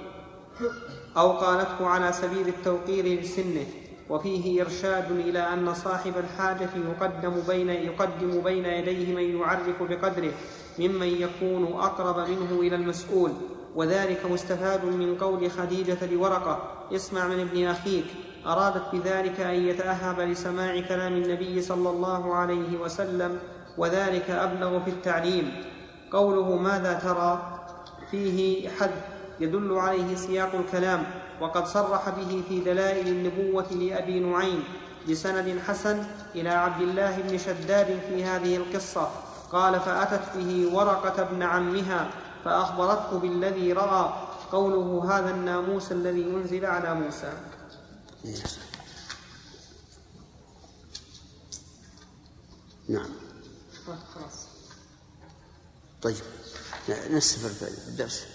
[1.18, 3.66] أو قالته على سبيل التوقير لسنه
[4.09, 10.32] وفيه إرشاد إلى أن صاحب الحاجة يقدم بين يقدم بين يديه من يعرف بقدره
[10.80, 13.32] ممن يكون أقرب منه إلى المسؤول.
[13.76, 16.62] وذلك مستفاد من قول خديجة لورقة
[16.95, 18.05] اسمع من ابن أخيك.
[18.45, 23.39] أرادت بذلك أن يتأهب لسماع كلام النبي صلى الله عليه وسلم
[23.78, 25.64] وذلك أبلغ في التعليم.
[26.12, 27.59] قوله ماذا ترى؟
[28.12, 28.91] فيه حد
[29.42, 31.04] يدل عليه سياق الكلام
[31.42, 34.64] وقد صرح به في دلائل النبوة لأبي نعيم
[35.10, 39.12] بسند حسن إلى عبد الله بن شداد في هذه القصة.
[39.52, 42.12] قال فأتت به ورقة ابن عمها
[42.46, 44.14] فأخبرته بالذي رأى.
[44.52, 47.34] قوله هذا الناموس الذي أنزل على موسى.
[52.89, 53.10] نعم.
[53.88, 54.48] خلاص.
[56.02, 56.16] طيب
[57.12, 58.31] نستمر في الدرس.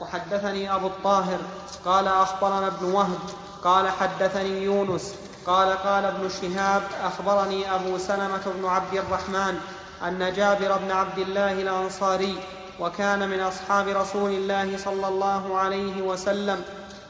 [0.00, 1.38] وحدثني أبو الطاهر
[1.84, 3.18] قال أخبرنا ابن وهب
[3.64, 5.14] قال حدثني يونس
[5.46, 9.60] قال قال ابن شهاب أخبرني أبو سلمة بن عبد الرحمن
[10.02, 12.38] أن جابر بن عبد الله الأنصاري
[12.80, 16.64] وكان من أصحاب رسول الله صلى الله عليه وسلم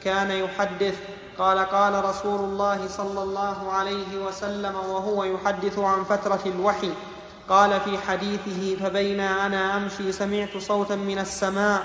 [0.04, 0.94] كان يحدث
[1.38, 6.92] قال قال رسول الله صلى الله عليه وسلم وهو يحدث عن فترة الوحي
[7.48, 11.82] قال في حديثه فبينا أنا أمشي سمعت صوتا من السماء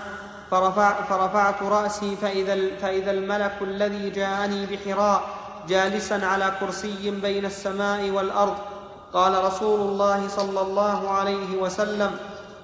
[0.52, 5.24] فرفع فرفعت رأسي فإذا, فإذا الملك الذي جاءني بحراء
[5.68, 8.56] جالسا على كرسي بين السماء والأرض
[9.14, 12.12] قال رسول الله صلى الله عليه وسلم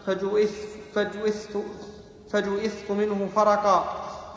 [0.08, 1.58] فجئثت, فجئثت,
[2.32, 3.86] فجئثت منه فرقا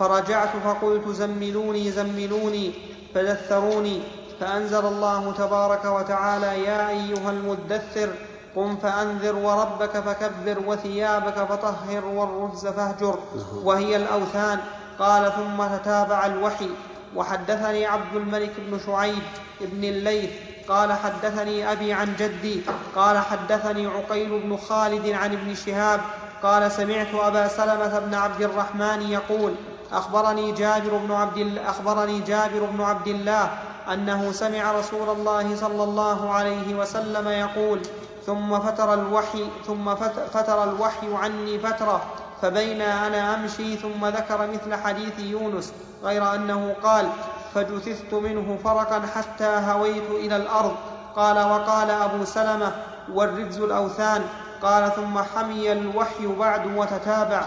[0.01, 2.73] فرجعت فقلت زملوني زملوني
[3.15, 4.03] فدثروني
[4.41, 8.09] فأنزل الله تبارك وتعالى يا أيها المدثر
[8.57, 13.19] قم فأنذر وربك فكبر وثيابك فطهر والرجز فاهجر
[13.65, 14.61] وهي الأوثان.
[14.99, 16.71] قال ثم تتابع الوحي.
[17.17, 19.23] وحدثني عبد الملك بن شعيب
[19.61, 20.31] بن الليث.
[20.69, 22.63] قال حدثني أبي عن جدي.
[22.97, 26.01] قال حدثني عقيل بن خالد عن ابن شهاب.
[26.43, 29.55] قال سمعت أبا سلمة بن عبد الرحمن يقول
[29.93, 33.51] أخبرني جابر بن عبد أخبرني جابر بن عبد الله
[33.93, 37.81] أنه سمع رسول الله صلى الله عليه وسلم يقول
[38.27, 39.95] ثم فتر الوحي ثم
[40.35, 42.03] فتر الوحي عني فترة
[42.43, 45.73] فبين أنا أمشي ثم ذكر مثل حديث يونس
[46.05, 47.09] غير أنه قال
[47.55, 50.77] فجثثت منه فرقا حتى هويت إلى الأرض.
[51.17, 52.73] قال وقال أبو سلمة
[53.13, 54.23] والرجز الأوثان.
[54.63, 57.43] قال ثم حمي الوحي بعد وتتابع.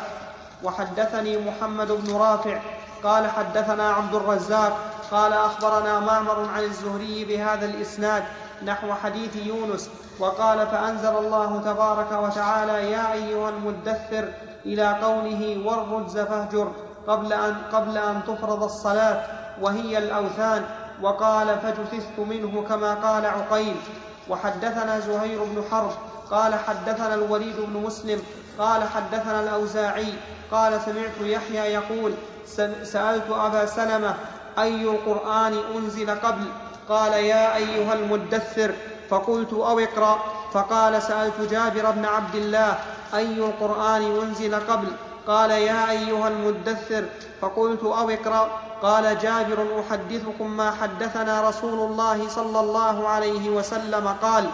[0.64, 2.60] وحدثني محمد بن رافع
[3.04, 4.80] قال حدثنا عبد الرزاق
[5.12, 8.24] قال أخبرنا معمر عن الزهري بهذا الإسناد
[8.66, 9.89] نحو حديث يونس
[10.20, 14.30] وقال فأنزل الله تبارك وتعالى يا أيها المدثر
[14.66, 16.72] إلى قوله والرجز فاهجر
[17.07, 19.24] قبل أن قبل أن تفرض الصلاة
[19.62, 20.66] وهي الأوثان.
[21.01, 23.76] وقال فجثثت منه كما قال عقيل.
[24.30, 25.91] وحدثنا زهير بن حرب
[26.32, 28.22] قال حدثنا الوليد بن مسلم
[28.60, 30.14] قال حدثنا الأوزاعي
[30.51, 32.14] قال سمعت يحيى يقول
[32.84, 34.16] سألت أبا سلمة
[34.60, 36.45] أي القرآن أنزل قبل؟
[36.90, 38.74] قال يا أيها المدثر
[39.10, 40.20] فقلت أو اقرأ.
[40.54, 42.80] فقال سألت جابر بن عبد الله
[43.14, 44.88] أي القرآن أنزل قبل؟
[45.28, 47.06] قال يا أيها المدثر
[47.42, 48.50] فقلت أو اقرأ.
[48.82, 54.46] قال جابر أحدثكم ما حدثنا رسول الله صلى الله عليه وسلم قال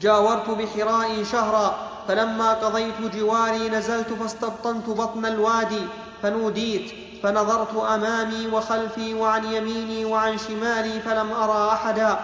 [0.00, 1.74] جاورت بحراء شهرا
[2.08, 5.82] فلما قضيت جواري نزلت فاستبطنت بطن الوادي
[6.22, 7.05] فنوديت.
[7.22, 12.18] فنظرت أمامي وخلفي وعن يميني وعن شمالي فلم أرى أحدا.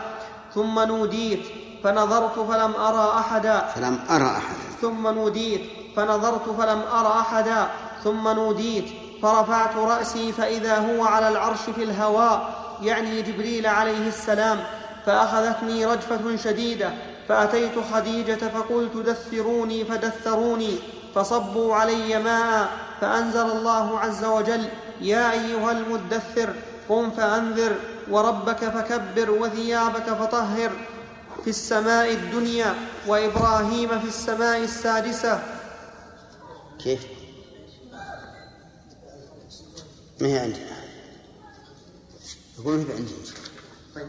[0.55, 1.47] ثم نوديت
[1.85, 3.59] فنظرت فلم أرى أحدا.
[3.75, 4.63] فلم أرى أحدا.
[4.81, 5.63] ثم نوديت
[5.97, 7.69] فنظرت فلم أرى أحدا.
[8.05, 8.85] ثم نوديت
[9.23, 14.65] فرفعت رأسي فإذا هو على العرش في الهواء يعني جبريل عليه السلام
[15.07, 16.91] فأخذتني رجفة شديدة
[17.29, 20.79] فأتيت خديجة فقلت دثروني فدثروني
[21.15, 22.69] فصبوا علي ماء
[23.03, 24.69] فأنزل الله عز وجل
[25.01, 26.55] يا أيها المدثر
[26.89, 27.77] قم فأنذر
[28.11, 30.71] وربك فكبر وثيابك فطهر
[31.45, 32.75] في السماء الدنيا
[33.07, 35.43] وإبراهيم في السماء السادسة.
[36.79, 37.07] كيف؟
[40.21, 40.61] ما هي عندي؟
[42.59, 43.15] يقول ما هي عندي.
[43.95, 44.09] طيب.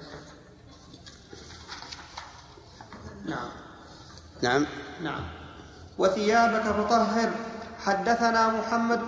[3.25, 3.49] نعم.
[4.41, 4.65] نعم.
[5.03, 5.23] نعم.
[5.97, 7.31] وثيابك فطهر.
[7.85, 9.01] حدثنا محمد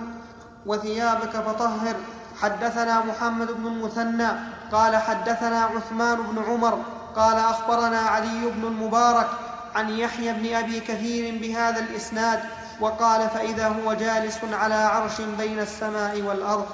[0.65, 1.95] وثيابك فطهر.
[2.41, 4.27] حدثنا محمد بن المثنى.
[4.71, 6.79] قال حدثنا عثمان بن عمر.
[7.15, 9.27] قال أخبرنا علي بن المبارك
[9.75, 12.39] عن يحيى بن أبي كثير بهذا الإسناد
[12.81, 16.65] وقال فإذا هو جالس على عرش بين السماء والأرض.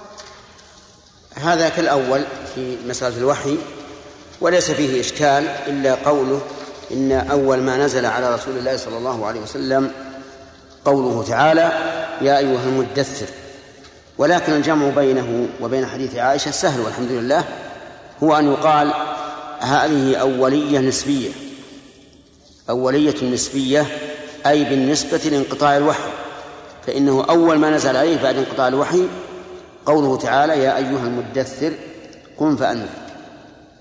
[1.36, 2.24] هذا كالأول
[2.56, 3.58] في مسألة الوحي
[4.42, 6.42] وليس فيه إشكال إلا قوله
[6.92, 9.92] إن أول ما نزل على رسول الله صلى الله عليه وسلم
[10.86, 11.72] قوله تعالى
[12.22, 13.26] يا أيها المدثر.
[14.18, 17.44] ولكن الجمع بينه وبين حديث عائشة سهل والحمد لله.
[18.24, 18.94] هو أن يقال
[19.60, 21.30] هذه أولية نسبية.
[22.70, 23.86] أولية نسبية
[24.46, 26.10] أي بالنسبة لانقطاع الوحي.
[26.88, 29.08] فإنه أول ما نزل عليه بعد انقطاع الوحي
[29.86, 31.74] قوله تعالى يا أيها المدثر
[32.38, 32.90] قم فأنذر.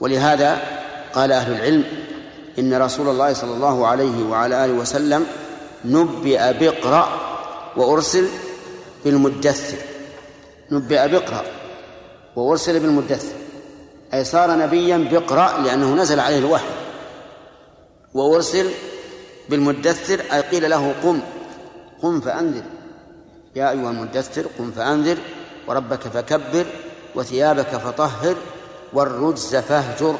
[0.01, 0.59] ولهذا
[1.15, 1.85] قال أهل العلم
[2.59, 5.27] إن رسول الله صلى الله عليه وعلى آله وسلم
[5.85, 7.09] نبئ باقرا
[7.77, 8.29] وأرسل
[9.05, 9.79] بالمدثر.
[10.71, 11.43] نبئ باقرا
[12.37, 13.33] وأرسل بالمدثر.
[14.15, 16.75] أي صار نبيا باقرا لأنه نزل عليه الوحي.
[18.15, 18.71] وأرسل
[19.49, 21.21] بالمدثر أي قيل له قم.
[22.03, 22.63] قم فأنذر.
[23.57, 25.19] يا أيها المدثر قم فأنذر.
[25.69, 26.67] وربك فكبر
[27.15, 28.37] وثيابك فطهر
[28.93, 30.17] والرجز فاهجر.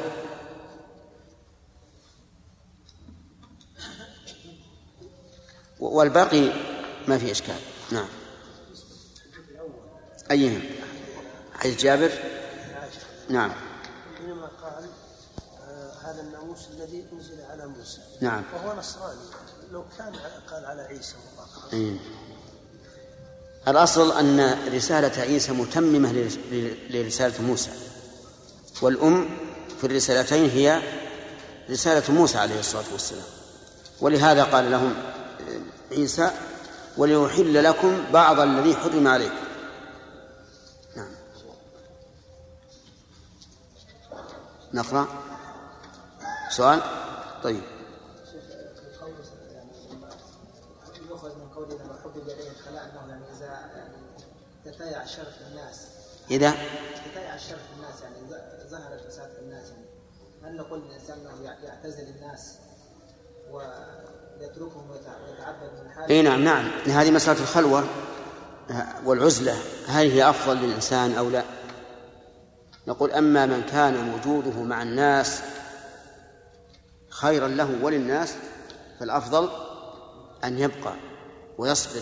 [5.81, 6.49] والباقي
[7.07, 7.55] ما في إشكال.
[7.91, 8.07] نعم.
[10.31, 10.61] أيهم
[11.53, 12.11] حديث جابر؟
[13.29, 13.51] نعم.
[14.17, 14.89] حينما قال
[15.63, 18.01] آه هذا الناموس الذي أنزل على موسى.
[18.21, 18.43] نعم.
[18.53, 19.19] وهو نصراني.
[19.71, 20.13] لو كان
[20.51, 21.97] قال على عيسى مطلقا أيه.
[23.67, 26.11] الأصل أن رسالة عيسى متممة
[26.89, 27.71] لرسالة موسى.
[28.81, 29.29] والأم
[29.79, 30.81] في الرسالتين هي
[31.69, 33.23] رسالة موسى عليه الصلاة والسلام.
[34.01, 34.95] ولهذا قال لهم
[35.91, 36.31] عيسى
[36.97, 39.35] وليحل لكم بعض الذي حرم عليكم.
[40.95, 41.11] نعم.
[44.73, 45.07] نقرأ.
[46.49, 46.81] سؤال؟
[47.43, 47.61] طيب.
[54.65, 55.87] تتايع الشر في الناس
[56.31, 56.51] إذا؟
[57.11, 58.15] تتايع الشر في الناس يعني
[58.69, 59.85] ظهر الفساد في الناس يعني
[60.43, 62.55] هل نقول للانسان انه يعتزل الناس
[64.41, 66.71] ويتركهم ويتعبد من إي نعم نعم.
[66.85, 67.83] هذه مسألة الخلوة
[69.05, 71.43] والعزلة هل هي أفضل للإنسان أو لا؟
[72.87, 75.41] نقول أما من كان وجوده مع الناس
[77.09, 78.33] خيرا له وللناس
[78.99, 79.49] فالأفضل
[80.43, 80.93] أن يبقى
[81.57, 82.01] ويصبر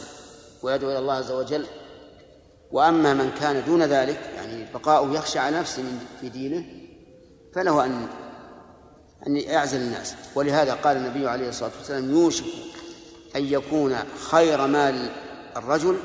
[0.62, 1.66] ويدعو إلى الله عز وجل.
[2.72, 5.84] وأما من كان دون ذلك يعني بقاؤه يخشى على نفسه
[6.22, 6.66] في دينه
[7.56, 8.08] فله أن
[9.28, 10.16] أن يعزل الناس.
[10.36, 12.46] ولهذا قال النبي عليه الصلاة والسلام يوشك
[13.36, 13.96] أن يكون
[14.32, 15.10] خير مال
[15.58, 15.98] الرجل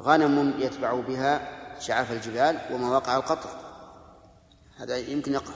[0.00, 3.50] غنم يتبع بها شعاف الجبال ومواقع القطر.
[4.76, 5.54] هذا يمكن يقع.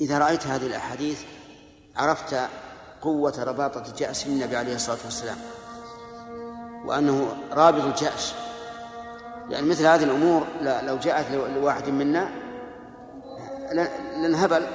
[0.00, 1.22] إذا رأيت هذه الأحاديث
[1.96, 2.48] عرفت
[3.00, 5.38] قوة رباطة جأس النبي عليه الصلاة والسلام
[6.84, 8.32] وأنه رابط الجأش
[9.48, 12.48] لأن مثل هذه الأمور لو جاءت لواحد منا
[13.72, 14.66] لانهبل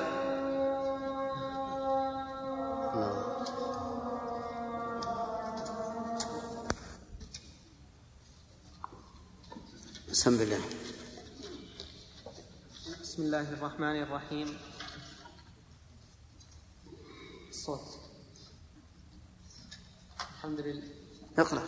[10.11, 10.61] بسم الله.
[13.01, 14.57] بسم الله الرحمن الرحيم.
[17.49, 17.99] الصوت.
[20.21, 20.84] الحمد لله
[21.38, 21.63] اقرأ.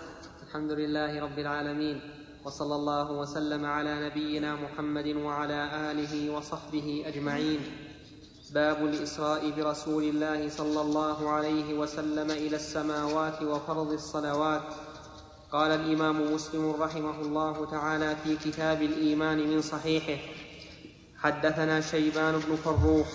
[0.48, 2.25] الحمد لله رب العالمين.
[2.46, 7.60] وصلى الله وسلم على نبينا محمد وعلى آله وصحبه أجمعين.
[8.54, 14.62] باب الإسراء برسول الله صلى الله عليه وسلم إلى السماوات وفرض الصلوات.
[15.52, 20.22] قال الإمام مسلم رحمه الله تعالى في كتاب الإيمان من صحيحه
[21.18, 23.08] حدثنا شيبان بن فروخ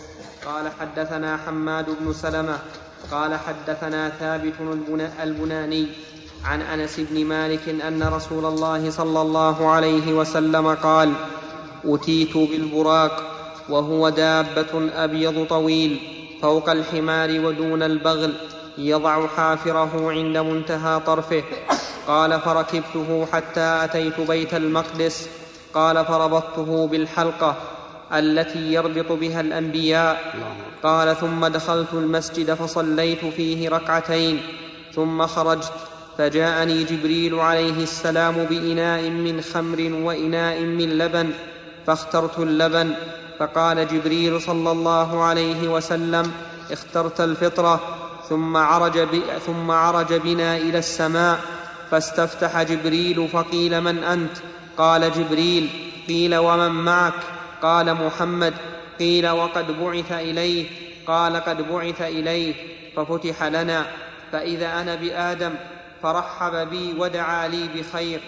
[0.47, 2.59] قال حدثنا حماد بن سلمة
[3.11, 4.55] قال حدثنا ثابت
[5.23, 5.89] البناني
[6.45, 11.13] عن أنس بن مالك أن رسول الله صلى الله عليه وسلم قال
[11.85, 13.23] اتيت بالبراق
[13.69, 16.01] وهو دابة أبيض طويل
[16.43, 18.35] فوق الحمار ودون البغل
[18.79, 21.43] يضع حافره عند منتهى طرفه.
[22.07, 25.29] قال فركبته حتى أتيت بيت المقدس.
[25.75, 27.57] قال فربطته بالحلقة
[28.13, 30.35] التي يربط بها الأنبياء.
[30.83, 34.43] قال ثم دخلت المسجد فصليت فيه ركعتين
[34.95, 35.73] ثم خرجت
[36.21, 41.31] فجاءني جبريل عليه السلام بإناء من خمر وإناء من لبن
[41.87, 42.95] فاخترت اللبن
[43.39, 46.33] فقال جبريل صلى الله عليه وسلم
[46.71, 47.81] اخترت الفطرة
[48.29, 49.09] ثم عرج.
[49.47, 51.41] ثم عرج بنا إلى السماء
[51.91, 54.37] فاستفتح جبريل فقيل من أنت
[54.79, 55.71] قال جبريل
[56.09, 57.21] قيل ومن معك
[57.63, 58.55] قال محمد
[58.99, 60.67] قيل وقد بعث إليه
[61.07, 62.55] قال قد بعث إليه
[62.97, 63.87] ففتح لنا
[64.33, 65.55] فإذا أنا بآدم
[66.03, 68.21] فرحب بي ودعا لي بخير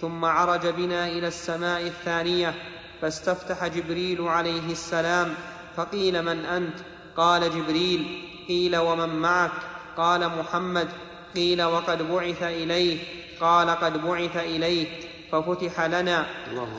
[0.00, 2.54] ثم عرج بنا إلى السماء الثانية
[3.02, 5.34] فاستفتح جبريل عليه السلام
[5.76, 6.74] فقيل من أنت؟
[7.16, 9.50] قال جبريل قيل ومن معك؟
[9.96, 10.88] قال محمد
[11.34, 12.98] قيل وقد بعث إليه
[13.40, 14.86] قال قد بعث إليه
[15.32, 16.26] ففتح لنا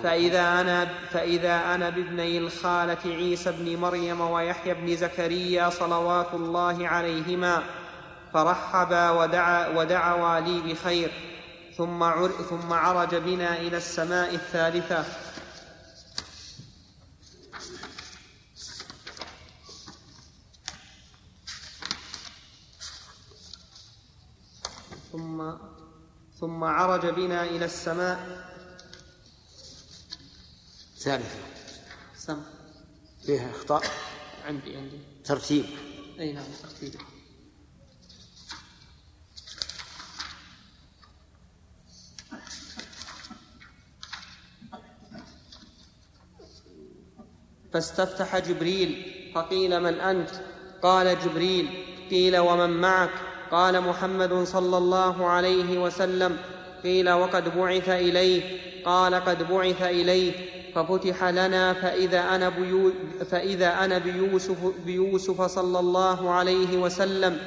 [0.04, 7.64] فإذا أنا, فإذا أنا بابني الخالة عيسى بن مريم ويحيى بن زكريا صلوات الله عليهما
[8.34, 11.12] فرحبا ودعا ودعوا لي بخير
[11.78, 15.06] ثم, عر ثم عرج بنا إلى السماء الثالثة.
[25.12, 25.52] ثم
[26.40, 28.50] ثم عرج بنا إلى السماء.
[30.98, 31.40] ثالثة.
[32.18, 32.42] سم.
[33.26, 33.84] فيها إخطاء؟
[34.46, 35.00] عندي عندي.
[35.26, 35.66] ترتيب.
[36.20, 37.02] أي نعم ترتيب.
[47.74, 49.06] فاستفتح جبريل
[49.36, 50.30] فقيل من أنت؟
[50.82, 51.70] قال جبريل
[52.12, 53.10] قيل ومن معك؟
[53.52, 56.38] قال محمد صلى الله عليه وسلم
[56.84, 58.42] قيل وقد بعث إليه؟
[58.86, 60.32] قال قد بعث إليه
[60.76, 62.92] ففتح لنا فإذا أنا, بيو
[63.32, 67.38] فإذا أنا بيوسف, بيوسف صلى الله عليه وسلم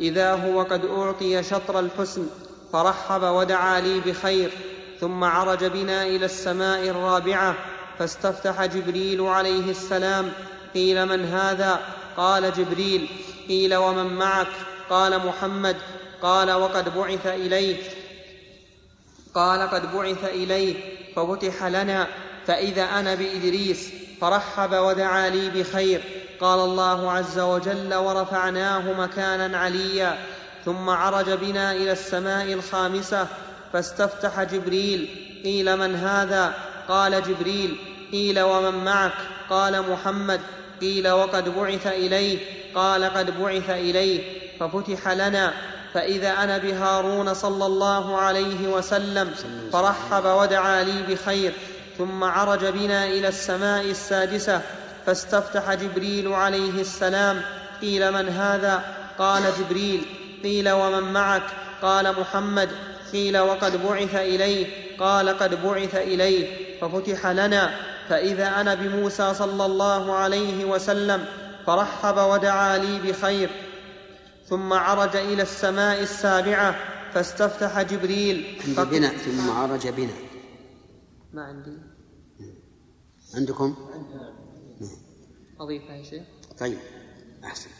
[0.00, 2.26] إذا هو قد أعطي شطر الحسن
[2.72, 4.50] فرحب ودعا لي بخير
[5.00, 7.56] ثم عرج بنا إلى السماء الرابعة
[8.02, 10.32] فاستفتح جبريل عليه السلام.
[10.74, 11.80] قيل من هذا؟
[12.16, 13.08] قال جبريل.
[13.48, 14.46] قيل ومن معك؟
[14.90, 15.76] قال محمد.
[16.22, 17.76] قال وقد بعث اليه
[19.34, 20.74] قال قد بعث اليه
[21.16, 22.06] ففتح لنا.
[22.46, 23.90] فإذا أنا بإدريس
[24.20, 26.02] فرحب ودعا لي بخير.
[26.40, 30.18] قال الله عز وجل ورفعناه مكانا عليا.
[30.64, 33.26] ثم عرج بنا إلى السماء الخامسة.
[33.72, 35.08] فاستفتح جبريل.
[35.44, 36.54] قيل من هذا؟
[36.88, 37.91] قال جبريل.
[38.12, 39.12] قيل ومن معك؟
[39.50, 40.40] قال محمد.
[40.80, 42.38] قيل وقد بعث إليه.
[42.74, 44.22] قال قد بعث إليه.
[44.60, 45.52] ففتح لنا.
[45.94, 49.34] فإذا أنا بهارون صلى الله عليه وسلم
[49.72, 51.52] فرحب ودعا لي بخير.
[51.98, 54.60] ثم عرج بنا إلى السماء السادسة
[55.06, 57.42] فاستفتح جبريل عليه السلام.
[57.80, 58.82] قيل من هذا؟
[59.18, 60.04] قال جبريل.
[60.42, 61.42] قيل ومن معك؟
[61.82, 62.68] قال محمد.
[63.12, 64.66] قيل وقد بعث إليه.
[64.98, 66.46] قال قد بعث إليه.
[66.80, 67.91] ففتح لنا.
[68.12, 71.24] فإذا أنا بموسى صلى الله عليه وسلم
[71.66, 73.50] فرحب ودعا لي بخير
[74.46, 76.76] ثم عرج إلى السماء السابعة
[77.14, 78.62] فاستفتح جبريل.
[78.76, 80.12] بنا ثم عرج بنا.
[81.32, 81.78] ما عندي.
[83.34, 83.76] عندكم؟
[85.60, 86.22] أضيفها يا شيخ.
[86.58, 86.78] طيب
[87.44, 87.70] أحسن.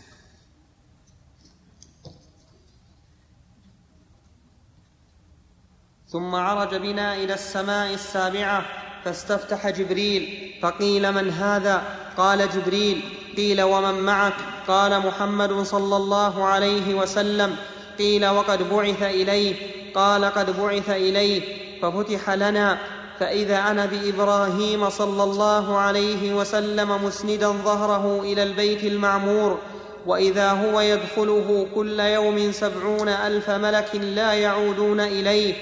[6.09, 11.83] ثم عرج بنا إلى السماء السابعة فاستفتح جبريل فقيل من هذا؟
[12.17, 13.03] قال جبريل
[13.37, 14.35] قيل ومن معك؟
[14.69, 17.57] قال محمد صلى الله عليه وسلم
[17.99, 19.55] قيل وقد بعث إليه؟
[19.95, 21.43] قال قد بعث إليه.
[21.83, 22.79] ففتح لنا
[23.21, 29.59] فإذا أنا بإبراهيم صلى الله عليه وسلم مسندا ظهره إلى البيت المعمور
[30.07, 35.55] وإذا هو يدخله كل يوم سبعون ألف ملك لا يعودون إليه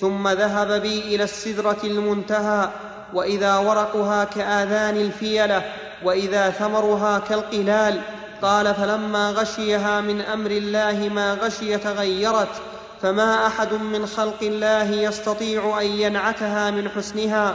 [0.00, 2.68] ثم ذهب بي إلى السدرة المنتهى
[3.14, 5.62] وإذا ورقها كآذان الفيلة
[6.04, 8.00] وإذا ثمرها كالقلال
[8.42, 12.48] قال فلما غشيها من أمر الله ما غشي تغيرت
[13.02, 17.54] فما أحد من خلق الله يستطيع أن ينعتها من حسنها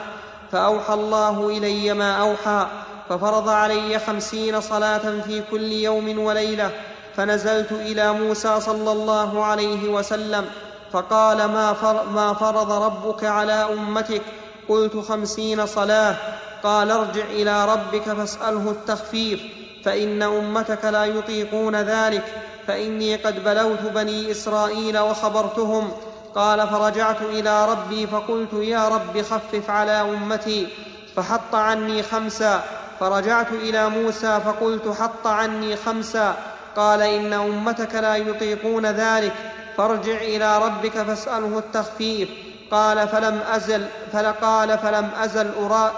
[0.52, 2.68] فأوحى الله إلي ما أوحى
[3.10, 6.72] ففرض علي خمسين صلاة في كل يوم وليلة
[7.16, 10.46] فنزلت إلى موسى صلى الله عليه وسلم
[10.94, 11.76] فقال ما,
[12.14, 14.22] ما فرض ربك على أمتك؟
[14.70, 16.16] قلت خمسين صلاة.
[16.64, 19.42] قال ارجع إلى ربك فاسأله التخفيف
[19.86, 22.24] فإن أمتك لا يطيقون ذلك
[22.68, 25.92] فإني قد بلوت بني إسرائيل وخبرتهم.
[26.36, 30.68] قال فرجعت إلى ربي فقلت يا رب خفف على أمتي
[31.16, 32.64] فحط عني خمسا.
[33.00, 36.36] فرجعت إلى موسى فقلت حط عني خمسا.
[36.76, 39.34] قال إن أمتك لا يطيقون ذلك
[39.78, 42.30] فارجع إلى ربك فاسأله التخفيف.
[42.72, 45.91] قال فلم أزل فلقال فلم أزل أرى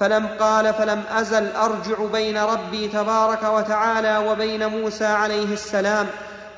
[0.00, 6.06] فلم قال فلم أزل أرجع بين ربي تبارك وتعالى وبين موسى عليه السلام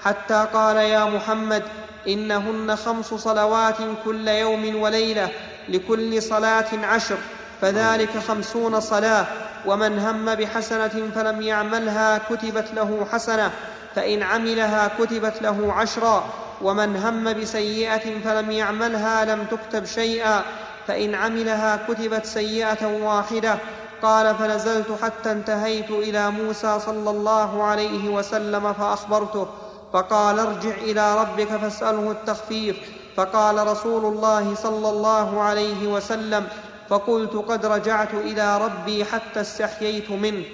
[0.04, 1.62] حتى قال يا محمد
[2.08, 5.28] إنهن خمس صلوات كل يوم وليلة
[5.68, 7.16] لكل صلاة عشر
[7.60, 9.26] فذلك خمسون صلاة
[9.66, 13.50] ومن هم بحسنة فلم يعملها كتبت له حسنة
[13.94, 16.24] فإن عملها كتبت له عشرا
[16.62, 20.42] ومن هم بسيئة فلم يعملها لم تكتب شيئا.
[20.86, 23.58] فإن عملها كتبت سيئة واحدة
[24.02, 29.46] قال فنزلت حتى انتهيت إلى موسى صلى الله عليه وسلم فأخبرته
[29.92, 32.76] فقال ارجع إلى ربك فاسأله التخفيف.
[33.16, 36.46] فقال رسول الله صلى الله عليه وسلم
[36.88, 40.44] فقلت قد رجعت إلى ربي حتى استحييت منه.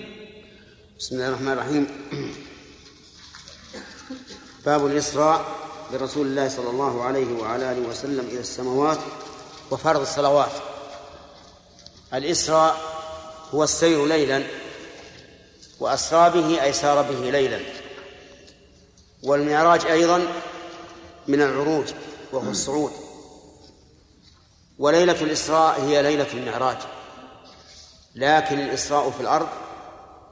[0.98, 1.86] بسم الله الرحمن الرحيم.
[4.68, 5.44] باب الإسراء
[5.92, 8.98] برسول الله صلى الله عليه وعلى آله وسلم إلى السماوات
[9.70, 10.50] وفرض الصلوات.
[12.14, 12.76] الإسراء
[13.54, 14.44] هو السير ليلا
[15.80, 17.60] وأسرى به أي سار به ليلا.
[19.22, 20.26] والمعراج أيضا
[21.28, 21.86] من العروج
[22.32, 22.92] وهو الصعود.
[24.78, 26.78] وليلة الإسراء هي ليلة المعراج.
[28.14, 29.48] لكن الإسراء في الأرض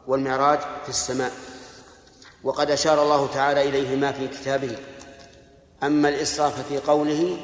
[0.06, 1.32] والمعراج في السماء.
[2.44, 4.76] وقد أشار الله تعالى إليهما في كتابه.
[5.82, 7.36] أما الإسراء ففي قوله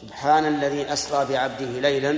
[0.00, 2.12] سبحان الذي أسرى بعبده ليلا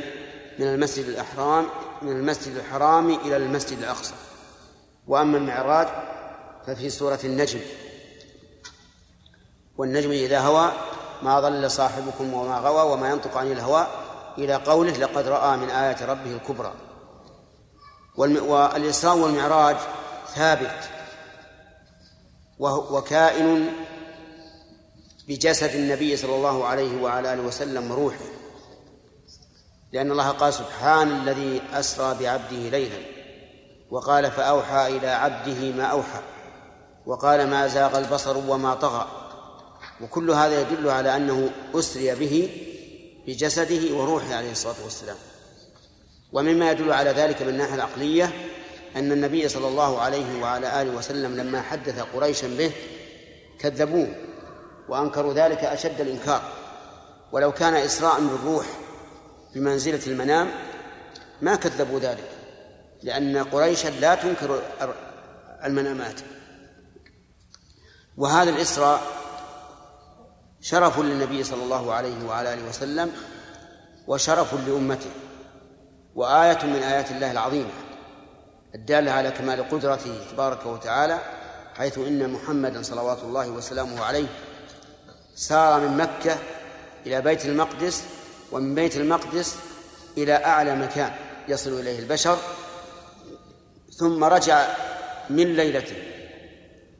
[0.58, 1.66] من المسجد الأحرام
[2.02, 4.14] من المسجد الحرام إلى المسجد الأقصى.
[5.08, 5.88] وأما المعراج
[6.66, 7.60] ففي سورة النجم.
[9.78, 10.72] والنجم إذا هوى
[11.22, 13.86] ما ضل صاحبكم وما غوى وما ينطق عن الهوى
[14.38, 16.72] إلى قوله لقد رأى من آيات ربه الكبرى.
[18.16, 19.76] والإسراء والمعراج
[20.34, 20.90] ثابت.
[22.58, 23.72] وكائن
[25.28, 28.24] بجسد النبي صلى الله عليه وعلى آله وسلم روحه.
[29.92, 32.98] لأن الله قال سبحان الذي أسرى بعبده ليلا
[33.90, 36.20] وقال فأوحى إلى عبده ما أوحى
[37.06, 39.06] وقال ما زاغ البصر وما طغى.
[40.00, 42.50] وكل هذا يدل على أنه أسري به
[43.26, 45.16] بجسده وروحه عليه الصلاة والسلام.
[46.32, 48.32] ومما يدل على ذلك من الناحية العقلية
[48.96, 52.72] أن النبي صلى الله عليه وعلى آله وسلم لما حدث قريشا به
[53.58, 54.08] كذبوه
[54.88, 56.42] وأنكروا ذلك أشد الإنكار.
[57.32, 58.66] ولو كان إسراء بالروح
[59.54, 60.50] بمنزلة المنام
[61.42, 62.30] ما كذبوا ذلك
[63.02, 64.62] لأن قريشا لا تنكر
[65.64, 66.20] المنامات.
[68.16, 69.00] وهذا الإسراء
[70.60, 73.12] شرف للنبي صلى الله عليه وعلى آله وسلم
[74.06, 75.10] وشرف لأمته
[76.14, 77.70] وآية من آيات الله العظيمة.
[78.74, 81.18] الدالة على كمال قدرته تبارك وتعالى
[81.74, 84.26] حيث إن محمدا صلوات الله وسلامه عليه
[85.34, 86.38] سار من مكة
[87.06, 88.04] إلى بيت المقدس
[88.52, 89.56] ومن بيت المقدس
[90.18, 91.12] إلى أعلى مكان
[91.48, 92.38] يصل إليه البشر
[93.98, 94.66] ثم رجع
[95.30, 95.96] من ليلته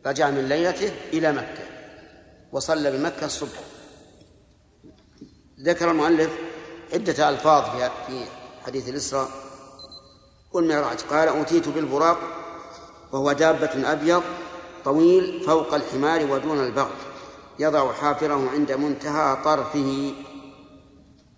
[0.06, 1.64] رجع من ليلته إلى مكة
[2.52, 3.58] وصلى بمكة الصبح.
[5.60, 6.30] ذكر المؤلف
[6.92, 7.64] عدة ألفاظ
[8.06, 8.24] في
[8.66, 9.28] حديث الإسراء.
[10.52, 10.98] والمعراج.
[11.00, 12.18] قال أوتيت بالبراق
[13.12, 14.22] وهو دابة أبيض
[14.84, 16.96] طويل فوق الحمار ودون البغل
[17.58, 20.14] يضع حافره عند منتهى طرفه.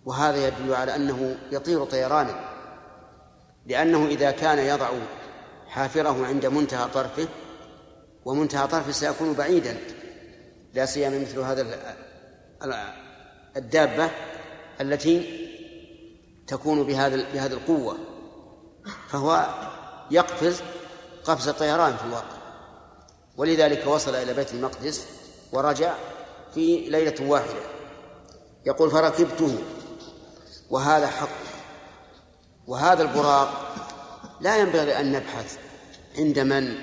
[0.04, 2.54] وهذا يدل على أنه يطير طيرانا
[3.66, 4.88] لأنه إذا كان يضع
[5.68, 7.28] حافره عند منتهى طرفه
[8.24, 9.76] ومنتهى طرفه سيكون بعيدا
[10.74, 11.66] لا سيما مثل هذا
[13.56, 14.10] الدابة
[14.80, 15.48] التي
[16.46, 17.98] تكون بهذا بهذه القوة.
[19.14, 19.46] فهو
[20.10, 20.62] يقفز
[21.24, 22.36] قفز طيران في الواقع.
[23.36, 25.06] ولذلك وصل إلى بيت المقدس
[25.52, 25.94] ورجع
[26.54, 27.60] في ليلة واحدة.
[28.66, 29.58] يقول فركبته.
[30.70, 31.28] وهذا حق.
[32.66, 33.74] وهذا البراق
[34.40, 35.58] لا ينبغي أن نبحث
[36.18, 36.74] عند من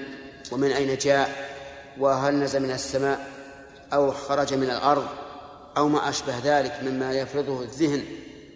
[0.52, 1.56] ومن أين جاء
[2.00, 3.28] وهل نزل من السماء
[3.94, 5.08] أو خرج من الأرض
[5.78, 8.06] أو ما أشبه ذلك مما يفرضه الذهن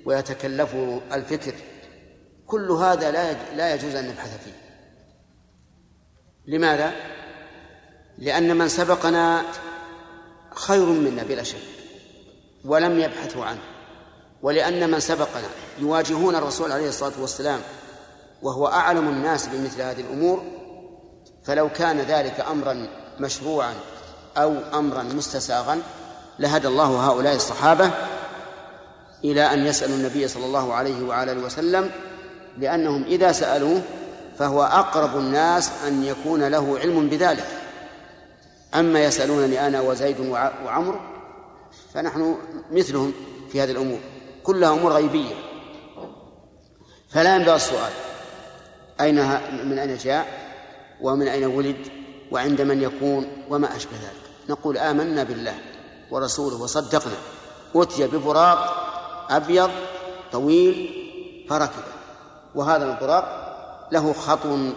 [0.06, 1.54] ويتكلفه الفكر.
[2.48, 4.66] كل هذا لا لا يجوز أن نبحث فيه
[6.48, 6.94] لماذا؟
[8.18, 9.42] لأن من سبقنا
[10.56, 11.58] خير منا بلا شك
[12.66, 13.60] ولم يبحثوا عنه
[14.42, 15.48] ولأن من سبقنا
[15.80, 17.60] يواجهون الرسول عليه الصلاة والسلام
[18.42, 20.44] وهو أعلم الناس بمثل هذه الأمور
[21.44, 22.88] فلو كان ذلك أمرا
[23.20, 23.74] مشروعا
[24.38, 25.82] أو أمرا مستساغا
[26.40, 27.92] لهدى الله هؤلاء الصحابة
[29.24, 31.92] إلى أن يسألوا النبي صلى الله عليه وعلى وسلم
[32.58, 33.82] لأنهم إذا سألوه
[34.38, 37.48] فهو أقرب الناس أن يكون له علم بذلك.
[38.76, 40.20] أما يسألونني أنا وزيد
[40.66, 41.00] وعمر
[41.94, 42.38] فنحن
[42.72, 43.14] مثلهم
[43.52, 44.00] في هذه الأمور.
[44.44, 45.36] كلها أمور غيبية.
[47.10, 47.92] فلا ينبغي السؤال.
[49.02, 49.16] أين
[49.66, 50.28] من أين جاء؟
[51.02, 51.88] ومن أين ولد؟
[52.32, 54.50] وعند من يكون؟ وما أشبه ذلك.
[54.50, 55.56] نقول آمنا بالله
[56.12, 57.18] ورسوله وصدقنا.
[57.76, 58.60] أتي ببراق
[59.30, 59.72] أبيض
[60.32, 60.90] طويل
[61.50, 61.95] فركبة.
[62.56, 63.26] وهذا البراق
[63.92, 64.70] له خطو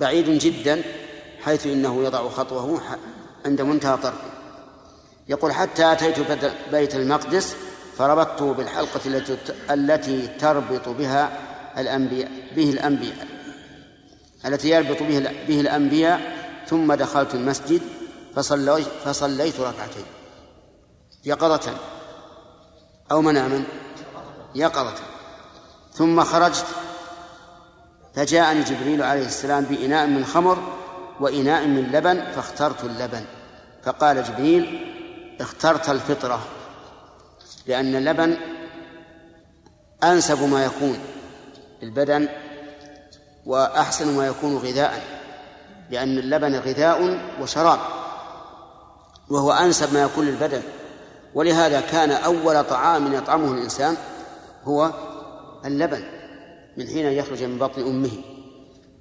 [0.00, 0.82] بعيد جدا
[1.42, 2.80] حيث إنه يضع خطوه
[3.46, 4.32] عند منتهى طرفه
[5.28, 6.16] يقول حتى أتيت
[6.72, 7.56] بيت المقدس
[7.96, 9.00] فربطته بالحلقة
[9.70, 11.38] التي تربط بها
[11.78, 13.26] الأنبياء به الأنبياء.
[14.46, 15.18] التي يربط به
[15.48, 16.20] به الأنبياء
[16.66, 17.82] ثم دخلت المسجد
[18.34, 20.04] فصليت فصليت ركعتين.
[21.24, 21.72] يقظة
[23.10, 23.64] أو مناما
[24.54, 24.94] يقظة
[25.92, 26.66] ثم خرجت
[28.14, 30.58] فجاءني جبريل عليه السلام بإناء من خمر
[31.20, 33.24] وإناء من لبن فاخترت اللبن.
[33.82, 34.88] فقال جبريل
[35.40, 36.42] اخترت الفطرة
[37.66, 38.36] لأن اللبن
[40.04, 40.98] أنسب ما يكون
[41.82, 42.28] للبدن
[43.46, 45.02] وأحسن ما يكون غذاء
[45.90, 47.78] لأن اللبن غذاء وشراب
[49.28, 50.62] وهو أنسب ما يكون للبدن.
[51.34, 53.96] ولهذا كان أول طعام يطعمه الإنسان
[54.64, 54.90] هو
[55.64, 56.21] اللبن.
[56.76, 58.10] من حين يخرج من بطن أمه.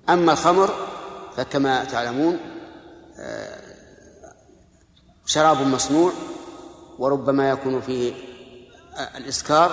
[0.10, 0.70] أما الخمر
[1.38, 2.38] فكما تعلمون
[3.20, 3.62] آه،
[5.26, 6.12] شراب مصنوع
[7.00, 8.14] وربما يكون فيه
[8.96, 9.72] آه، الإسكار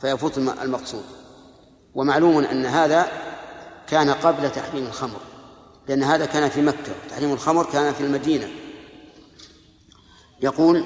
[0.00, 1.04] فيفوت المقصود.
[1.94, 3.08] ومعلوم أن هذا
[3.86, 5.20] كان قبل تحريم الخمر
[5.88, 8.48] لأن هذا كان في مكة تحريم الخمر كان في المدينة.
[10.40, 10.84] يقول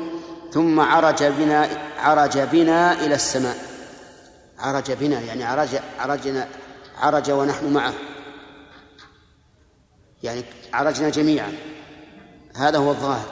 [0.53, 1.69] ثم عرج بنا
[1.99, 3.70] عرج بنا إلى السماء.
[4.61, 5.69] عرج بنا يعني عرج
[5.99, 6.49] عرجنا
[6.99, 7.95] عرج ونحن معه.
[10.23, 11.53] يعني عرجنا جميعا.
[12.57, 13.27] هذا هو الظاهر.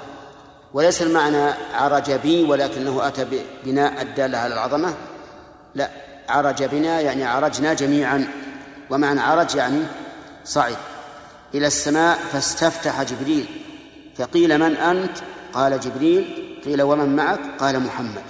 [0.75, 3.27] وليس المعنى عرج بي ولكنه أتى
[3.65, 4.95] بناء الدالة على العظمة.
[5.75, 5.91] لا
[6.29, 8.29] عرج بنا يعني عرجنا جميعا.
[8.91, 9.83] ومعنى عرج يعني
[10.45, 10.77] صعد
[11.55, 13.47] إلى السماء فاستفتح جبريل.
[14.17, 15.19] فقيل من أنت؟
[15.53, 16.61] قال جبريل.
[16.65, 18.23] قيل ومن معك؟ قال محمد.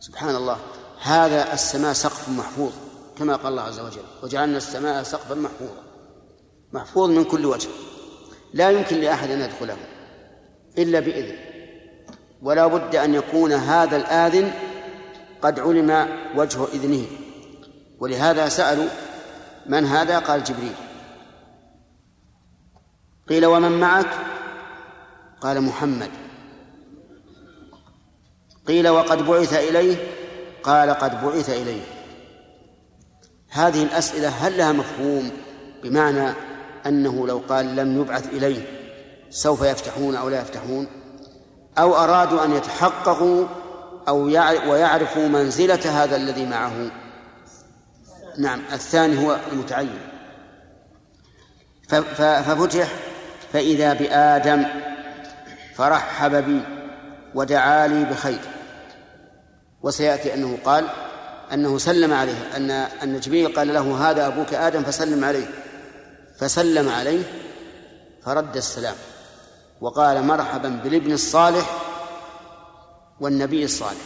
[0.00, 0.58] سبحان الله.
[1.02, 2.72] هذا السماء سقف محفوظ
[3.18, 5.82] كما قال الله عز وجل وجعلنا السماء سقفا محفوظا.
[6.72, 7.68] محفوظ من كل وجه
[8.54, 9.76] لا يمكن لأحد أن يدخله
[10.78, 11.36] إلا بإذن
[12.42, 14.52] ولا بد أن يكون هذا الآذن
[15.42, 17.06] قد علم وجه إذنه.
[17.98, 18.88] ولهذا سألوا
[19.66, 20.74] من هذا؟ قال جبريل.
[23.28, 24.10] قيل ومن معك؟
[25.40, 26.10] قال محمد.
[28.66, 30.21] قيل وقد بعث إليه؟
[30.62, 31.82] قال قد بعث إليه.
[33.50, 35.30] هذه الأسئلة هل لها مفهوم
[35.82, 36.32] بمعنى
[36.86, 38.62] أنه لو قال لم يبعث إليه
[39.30, 40.86] سوف يفتحون أو لا يفتحون؟
[41.78, 43.46] أو أرادوا أن يتحققوا
[44.08, 44.24] أو
[44.70, 46.90] ويعرفوا منزلة هذا الذي معه؟
[48.38, 49.98] نعم الثاني هو المتعين.
[51.88, 52.88] ففتح
[53.52, 54.64] فإذا بآدم
[55.74, 56.60] فرحب بي
[57.34, 58.40] ودعا لي بخير.
[59.82, 60.88] وسيأتي أنه قال
[61.52, 65.46] أنه سلم عليه أن أن جبريل قال له هذا أبوك آدم فسلم عليه.
[66.38, 67.22] فسلم عليه
[68.24, 68.94] فرد السلام
[69.80, 71.82] وقال مرحبا بالابن الصالح
[73.20, 74.02] والنبي الصالح.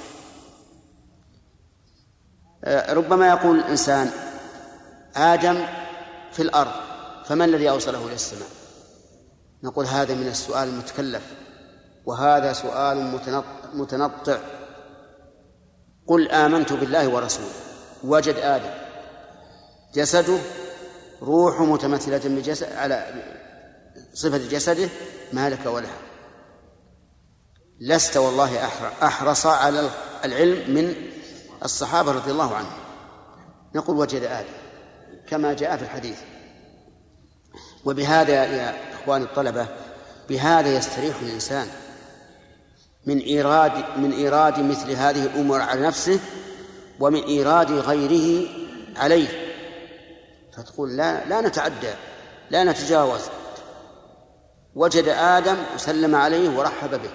[2.64, 4.10] آه، ربما يقول الإنسان
[5.16, 5.66] آدم
[6.32, 6.72] في الأرض
[7.24, 8.48] فما الذي أوصله إلى السماء؟
[9.62, 11.22] نقول هذا من السؤال المتكلف
[12.06, 13.20] وهذا سؤال
[13.74, 14.38] متنطع.
[16.06, 17.52] قل آمنت بالله ورسوله.
[18.04, 18.70] وجد آدم.
[19.94, 20.38] جسده
[21.22, 23.14] روح متمثلة بجسد على
[24.14, 24.88] صفة جسده
[25.32, 25.98] ما لك ولها
[27.80, 28.66] لست والله
[29.02, 29.90] أحرص على
[30.24, 30.94] العلم من
[31.64, 32.78] الصحابة رضي الله عنهم.
[33.74, 34.56] نقول وجد آدم.
[35.28, 36.18] كما جاء في الحديث.
[37.84, 39.68] وبهذا يا إخواني الطلبة
[40.28, 41.68] بهذا يستريح الإنسان.
[43.06, 46.20] من إيراد من إيراد مثل هذه الأمور على نفسه
[47.00, 48.48] ومن إيراد غيره
[48.96, 49.28] عليه.
[50.56, 51.94] فتقول لا لا نتعدى
[52.50, 53.20] لا نتجاوز.
[54.74, 57.10] وجد آدم وسلم عليه ورحب به.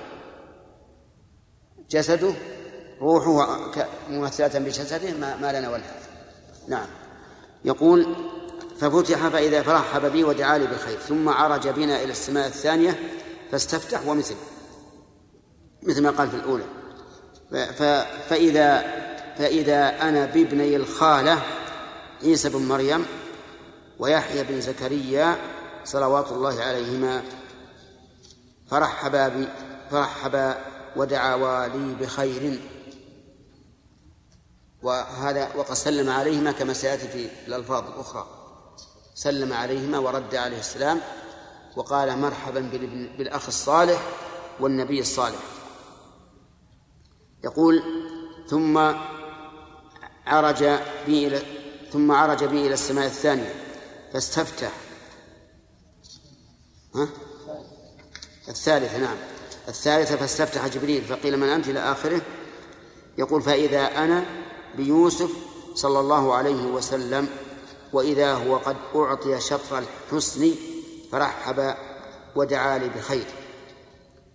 [1.90, 2.34] جسده
[3.02, 3.58] روحه
[4.10, 5.84] ممثلة بجسده ما, ما لنا ولا
[6.68, 6.88] نعم.
[7.66, 8.16] يقول
[8.80, 13.00] ففتح فإذا فرحب بي ودعا لي بالخير ثم عرج بنا إلى السماء الثانية
[13.52, 14.36] فاستفتح ومثل.
[15.84, 16.64] مثل ما قال في الأولى.
[18.30, 18.82] فإذا
[19.38, 21.42] فإذا أنا بابني الخالة
[22.24, 23.06] عيسى بن مريم
[24.00, 25.38] ويحيى بن زكريا
[25.84, 27.24] صلوات الله عليهما
[28.70, 29.48] فرحبا بي
[29.92, 30.58] فرحبا
[30.96, 32.60] ودعوا لي بخير.
[34.82, 38.28] وهذا وقد سلم عليهما كما سيأتي في الألفاظ الأخرى.
[39.16, 41.02] سلم عليهما ورد عليه السلام
[41.76, 42.60] وقال مرحبا
[43.18, 44.02] بالأخ الصالح
[44.60, 45.51] والنبي الصالح.
[47.44, 47.84] يقول
[48.48, 48.78] ثم
[50.28, 50.64] عرج
[51.06, 51.42] بي إلى
[51.94, 53.54] ثم عرج بي إلى السماء الثانية
[54.14, 54.72] فاستفتح.
[56.96, 57.08] ها؟
[58.50, 59.18] الثالثة نعم.
[59.68, 62.22] الثالثة فاستفتح جبريل فقيل من أنت إلى آخره؟
[63.18, 64.26] يقول فإذا أنا
[64.78, 65.32] بيوسف
[65.76, 67.30] صلى الله عليه وسلم
[67.94, 70.52] وإذا هو قد أعطي شطر الحسن
[71.12, 71.76] فرحب
[72.36, 73.26] ودعا لي بخير.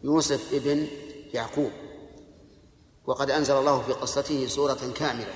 [0.04, 0.86] يوسف ابن
[1.34, 1.70] يعقوب.
[3.06, 5.34] وقد أنزل الله في قصته سورة كاملة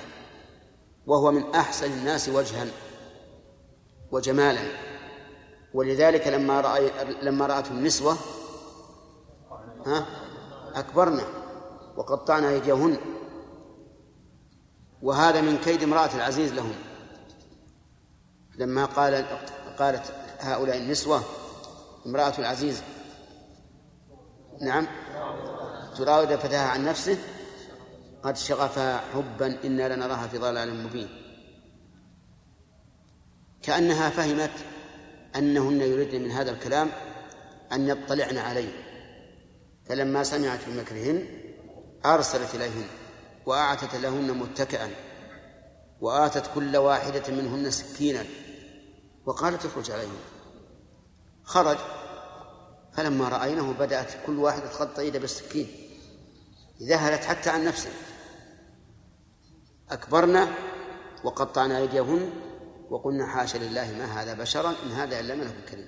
[1.07, 2.67] وهو من أحسن الناس وجها
[4.11, 4.61] وجمالا.
[5.73, 6.91] ولذلك لما رأي
[7.21, 8.17] لما رأته النسوة
[9.85, 10.05] ها
[10.75, 11.23] أكبرنا
[11.97, 12.97] وقطعنا أيديهن.
[15.01, 16.73] وهذا من كيد امرأة العزيز لهم.
[18.55, 19.25] لما قال
[19.79, 21.21] قالت هؤلاء النسوة
[22.05, 22.81] امرأة العزيز
[24.61, 24.87] نعم
[25.97, 27.17] تراود فتاها عن نفسه
[28.23, 31.09] قد شغفها حبا إنا لنراها في ضلال مبين.
[33.61, 34.51] كأنها فهمت
[35.35, 36.89] أنهن يريدن من هذا الكلام
[37.71, 38.69] أن يطلعن عليه.
[39.85, 41.25] فلما سمعت بمكرهن
[42.05, 42.85] أرسلت إليهن
[43.45, 44.89] وأعتت لهن متكئا
[46.01, 48.25] وآتت كل واحدة منهن سكينا
[49.25, 50.19] وقالت اخرج عليهن
[51.43, 51.77] خرج.
[52.93, 55.67] فلما رأينه بدأت كل واحدة تخط يده بالسكين.
[56.83, 57.89] ذهلت حتى عن نفسه.
[59.91, 60.47] أكبرنا
[61.23, 62.29] وقطعنا أيديهن
[62.89, 65.87] وقلنا حاشا لله ما هذا بشرا إن هذا إلا ملك كريم.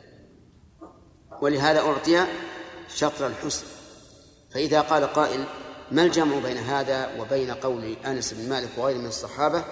[1.41, 2.25] ولهذا أعطي
[2.95, 3.65] شطر الحسن.
[4.51, 5.43] فإذا قال قائل
[5.91, 9.63] ما الجمع بين هذا وبين قول أنس بن مالك وغيره من الصحابة؟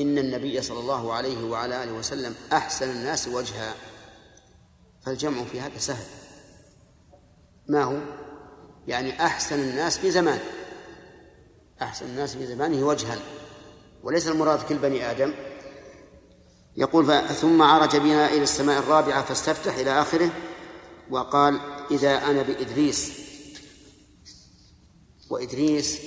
[0.00, 3.74] إن النبي صلى الله عليه وعلى آله وسلم أحسن الناس وجها.
[5.06, 6.06] فالجمع في هذا سهل.
[7.68, 7.98] ما هو؟
[8.86, 10.38] يعني أحسن الناس في زمان.
[11.82, 13.18] أحسن الناس في زمانه وجها.
[14.04, 15.34] وليس المراد كل بني آدم.
[16.76, 20.30] يقول ثم عرج بنا إلى السماء الرابعة فاستفتح إلى آخره
[21.10, 21.60] وقال
[21.90, 23.12] إذا أنا بإدريس.
[25.30, 26.00] وإدريس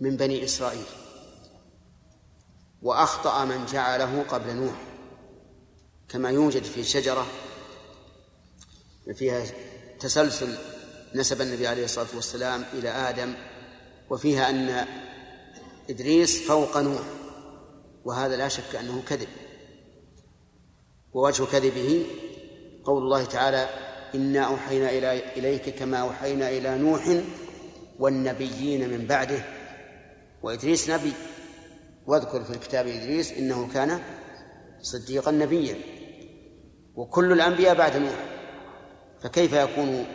[0.00, 0.86] من بني إسرائيل.
[2.82, 4.82] وأخطأ من جعله قبل نوح.
[6.08, 7.26] كما يوجد في شجرة
[9.14, 9.46] فيها
[10.00, 10.58] تسلسل
[11.14, 13.34] نسب النبي عليه الصلاة والسلام إلى آدم.
[14.10, 14.86] وفيها أن
[15.90, 17.02] إدريس فوق نوح
[18.04, 19.28] وهذا لا شك أنه كذب.
[21.12, 22.06] ووجه كذبه
[22.84, 23.68] قول الله تعالى
[24.14, 24.90] إنا أوحينا
[25.36, 27.22] إليك كما أوحينا إلى نوح
[27.98, 29.44] والنبيين من بعده.
[30.42, 31.12] وإدريس نبي.
[32.06, 34.00] واذكر في الكتاب إدريس إنه كان
[34.80, 35.76] صديقا نبيا
[36.94, 38.24] وكل الأنبياء بعد نوح.
[39.22, 40.06] فكيف يكون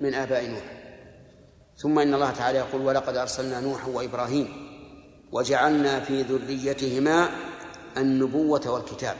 [0.00, 0.76] من آباء نوح؟
[1.76, 4.65] ثم إن الله تعالى يقول ولقد أرسلنا نوحا وإبراهيم.
[5.32, 7.30] وجعلنا في ذريتهما
[7.96, 9.16] النبوة والكتاب.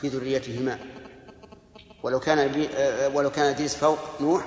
[0.00, 0.78] في ذريتهما.
[2.02, 2.66] ولو كان
[3.14, 4.44] ولو كان إدريس فوق نوح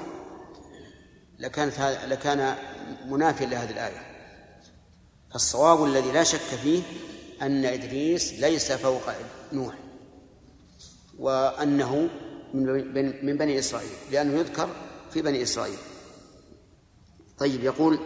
[1.40, 2.56] لكانت لكان
[3.06, 4.02] منافيا لهذه الآية.
[5.36, 6.82] الصواب الذي لا شك فيه
[7.42, 9.02] أن إدريس ليس فوق
[9.54, 9.76] نوح
[11.20, 12.10] وأنه
[13.24, 14.70] من بني إسرائيل لأنه يذكر
[15.12, 15.78] في بني إسرائيل.
[17.38, 18.00] طيب يقول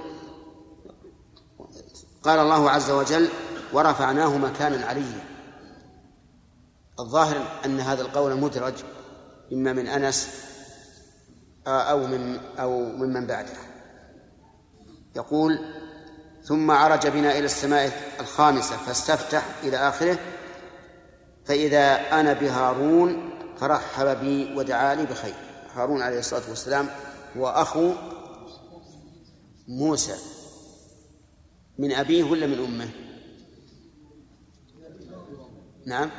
[2.24, 3.30] قال الله عز وجل
[3.74, 5.24] ورفعناه مكانا عليا
[7.00, 8.74] الظاهر أن هذا القول مدرج
[9.54, 10.30] إما من أنس
[11.68, 13.54] أو من أو ممن بعده.
[15.16, 15.60] يقول
[16.44, 20.18] ثم عرج بنا إلى السماء الخامسة فاستفتح إلى آخره
[21.46, 23.30] فإذا أنا بهارون
[23.60, 25.36] فرحب بي ودعا لي بخير.
[25.74, 26.88] هارون عليه الصلاة والسلام
[27.38, 27.94] هو أخو
[29.68, 30.39] موسى.
[31.80, 32.90] من أبيه ولا من أمه؟
[35.86, 36.10] نعم.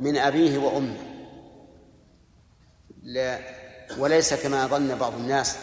[0.00, 0.96] من أبيه وأمه.
[3.02, 3.38] لا.
[3.98, 5.56] وليس كما ظن بعض الناس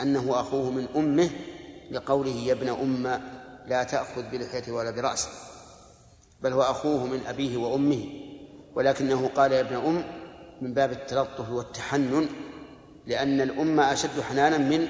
[0.00, 1.30] أنه أخوه من أمه
[1.90, 3.06] لقوله يا ابن أم
[3.66, 5.28] لا تأخذ بلحيته ولا برأسه
[6.42, 8.04] بل هو أخوه من أبيه وأمه.
[8.74, 10.04] ولكنه قال يا ابن أم
[10.60, 12.28] من باب التلطف والتحنن
[13.06, 14.88] لأن الأم أشد حنانا من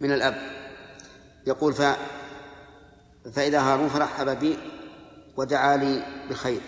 [0.00, 0.36] من الأب.
[1.46, 1.82] يقول ف
[3.34, 4.58] فإذا هارون فرحب بي
[5.36, 6.60] ودعا لي بخير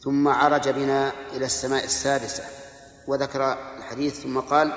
[0.00, 2.44] ثم عرج بنا إلى السماء السادسة
[3.08, 4.72] وذكر الحديث ثم قال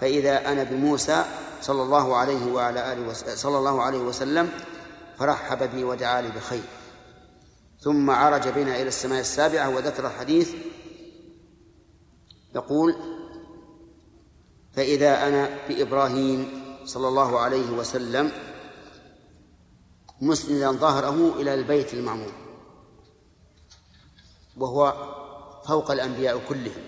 [0.00, 1.24] فإذا أنا بموسى
[1.60, 4.50] صلى الله عليه وعلى آله صلى الله عليه وسلم
[5.18, 6.62] فرحب بي ودعا لي بخير.
[7.80, 10.52] ثم عرج بنا إلى السماء السابعة وذكر الحديث.
[12.54, 12.96] يقول
[14.72, 18.32] فإذا أنا بإبراهيم صلى الله عليه وسلم
[20.20, 22.32] مسندا ظهره إلى البيت المعمور.
[24.56, 24.94] وهو
[25.68, 26.82] فوق الأنبياء كلهم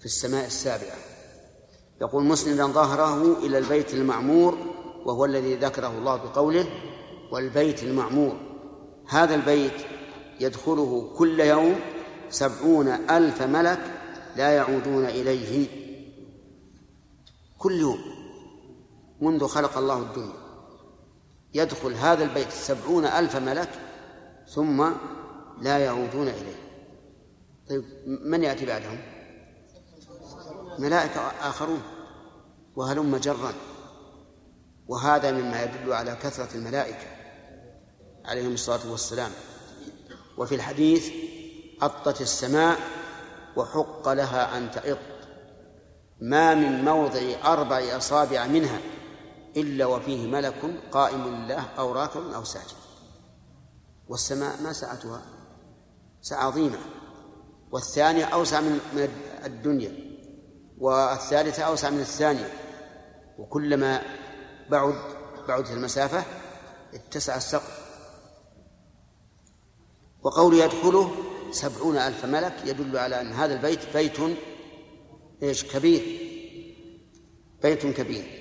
[0.00, 0.96] في السماء السابعة.
[2.00, 4.58] يقول مسندا ظهره إلى البيت المعمور
[5.04, 6.66] وهو الذي ذكره الله بقوله
[7.32, 8.36] والبيت المعمور.
[9.08, 9.86] هذا البيت
[10.40, 11.80] يدخله كل يوم
[12.30, 13.80] سبعون ألف ملك
[14.36, 15.68] لا يعودون إليه.
[17.58, 17.98] كل يوم.
[19.20, 20.37] منذ خلق الله الدنيا.
[21.54, 23.68] يدخل هذا البيت سبعون ألف ملك
[24.48, 24.90] ثم
[25.60, 26.68] لا يعودون إليه.
[27.68, 28.98] طيب من يأتي بعدهم؟
[30.78, 31.82] ملائكة آخرون
[32.76, 33.52] وهلم جرا.
[34.88, 37.06] وهذا مما يدل على كثرة الملائكة
[38.24, 39.30] عليهم الصلاة والسلام.
[40.38, 41.10] وفي الحديث
[41.82, 42.78] أطت السماء
[43.56, 44.98] وحق لها أن تعط
[46.20, 48.78] ما من موضع أربع أصابع منها
[49.56, 52.76] إلا وفيه ملك قائم لله أو راكع أو ساجد.
[54.08, 55.22] والسماء ما سعتها
[56.20, 56.78] سعة عظيمة
[57.70, 58.80] والثانية أوسع من
[59.44, 59.92] الدنيا
[60.78, 62.52] والثالثة أوسع من الثانية.
[63.38, 64.02] وكلما
[64.70, 64.94] بعد
[65.48, 66.24] بعدت المسافة
[66.94, 67.88] اتسع السقف.
[70.22, 71.10] وقول يدخله
[71.50, 74.36] سبعون ألف ملك يدل على أن هذا البيت بيت
[75.42, 76.02] إيش؟ كبير.
[77.62, 78.37] بيت كبير.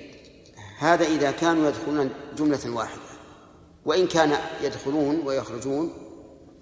[0.77, 3.01] هذا إذا كانوا يدخلون جملة واحدة.
[3.85, 5.93] وإن كان يدخلون ويخرجون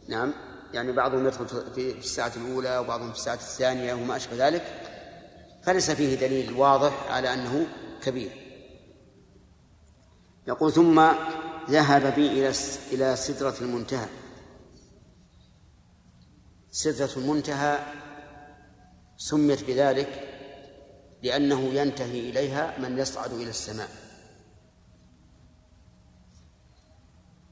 [0.08, 0.34] نعم
[0.74, 4.82] يعني بعضهم يدخل في الساعة الأولى وبعضهم في الساعة الثانية وما أشبه ذلك
[5.64, 7.68] فليس فيه دليل واضح على أنه
[8.04, 8.32] كبير.
[10.48, 11.12] يقول ثم
[11.70, 12.54] ذهب بي إلى
[12.92, 14.08] إلى سدرة المنتهى.
[16.72, 17.80] سدرة المنتهى
[19.18, 20.28] سميت بذلك
[21.24, 24.05] لأنه ينتهي إليها من يصعد إلى السماء.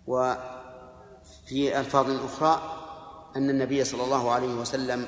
[0.08, 2.80] وفي ألفاظ أخرى
[3.36, 5.08] أن النبي صلى الله عليه وسلم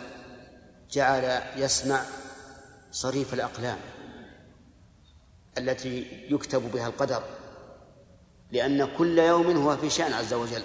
[0.92, 2.02] جعل يسمع
[2.92, 3.78] صريف الأقلام
[5.58, 7.24] التي يكتب بها القدر
[8.52, 10.64] لأن كل يوم هو في شأن عز وجل.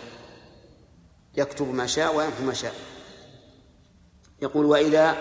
[1.37, 2.75] يكتب ما شاء ويمحو ما شاء.
[4.43, 5.17] يقول وإذا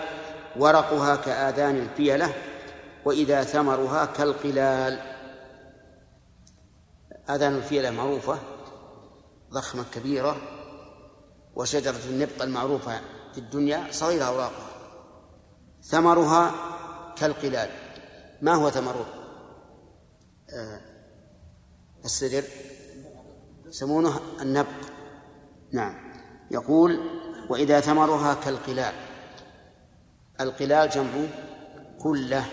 [0.56, 2.34] ورقها كآذان الفيلة
[3.04, 5.00] وإذا ثمرها كالقلال.
[7.30, 8.38] آذان الفيلة معروفة.
[9.50, 10.36] ضخمة كبيرة
[11.54, 13.00] وشجرة النبق المعروفة
[13.32, 14.70] في الدنيا صغيرة أوراقها.
[15.82, 16.54] ثمرها
[17.16, 17.70] كالقلال.
[18.42, 19.06] ما هو ثمر
[20.54, 20.80] آه
[22.04, 22.44] السدر.
[23.66, 24.90] يسمونه النبق
[25.72, 26.12] نعم.
[26.50, 27.00] يقول
[27.48, 28.94] وإذا ثمرها كالقلال.
[30.40, 31.26] القلال جمع
[32.02, 32.46] كله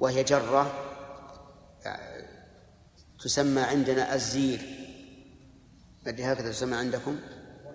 [0.00, 0.72] وهي جرة
[3.20, 4.77] تسمى عندنا الزير.
[6.08, 7.18] أدري هكذا تسمى عندكم؟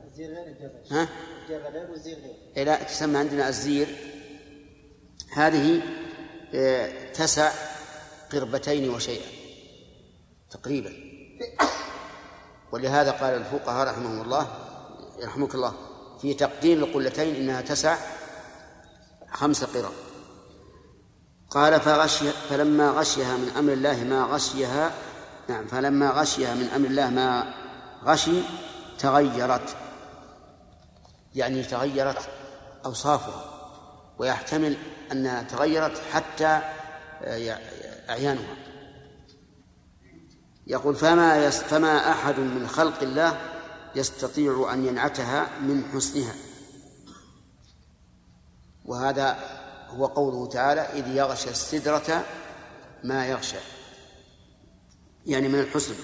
[0.05, 0.95] الزير غير الجبل.
[0.95, 1.09] ها؟
[1.41, 2.35] الجبل غير والزير غير.
[2.57, 3.87] إيه لا تسمى عندنا الزير.
[5.33, 5.81] هذه
[6.55, 7.51] آه، تسع
[8.31, 9.25] قربتين وشيئا
[10.51, 10.93] تقريبا.
[12.71, 14.47] ولهذا قال الفقهاء رحمهم الله
[15.19, 15.73] يرحمك الله
[16.21, 17.97] في تقدير القلتين إنها تسع
[19.31, 19.91] خمس قرى
[21.49, 24.91] قال فغشي فلما غشيها من أمر الله ما غشيها
[25.49, 27.53] نعم فلما غشيها من أمر الله ما
[28.05, 28.41] غشي
[28.99, 29.75] تغيرت
[31.35, 32.29] يعني تغيرت
[32.85, 33.45] أوصافها
[34.17, 34.77] ويحتمل
[35.11, 36.61] أنها تغيرت حتى
[38.09, 38.55] أعيانها.
[40.67, 43.39] يقول فما فما أحد من خلق الله
[43.95, 46.35] يستطيع أن ينعتها من حسنها.
[48.85, 49.37] وهذا
[49.89, 52.25] هو قوله تعالى إذ يغشى السدرة
[53.03, 53.57] ما يغشى
[55.25, 55.95] يعني من الحسن.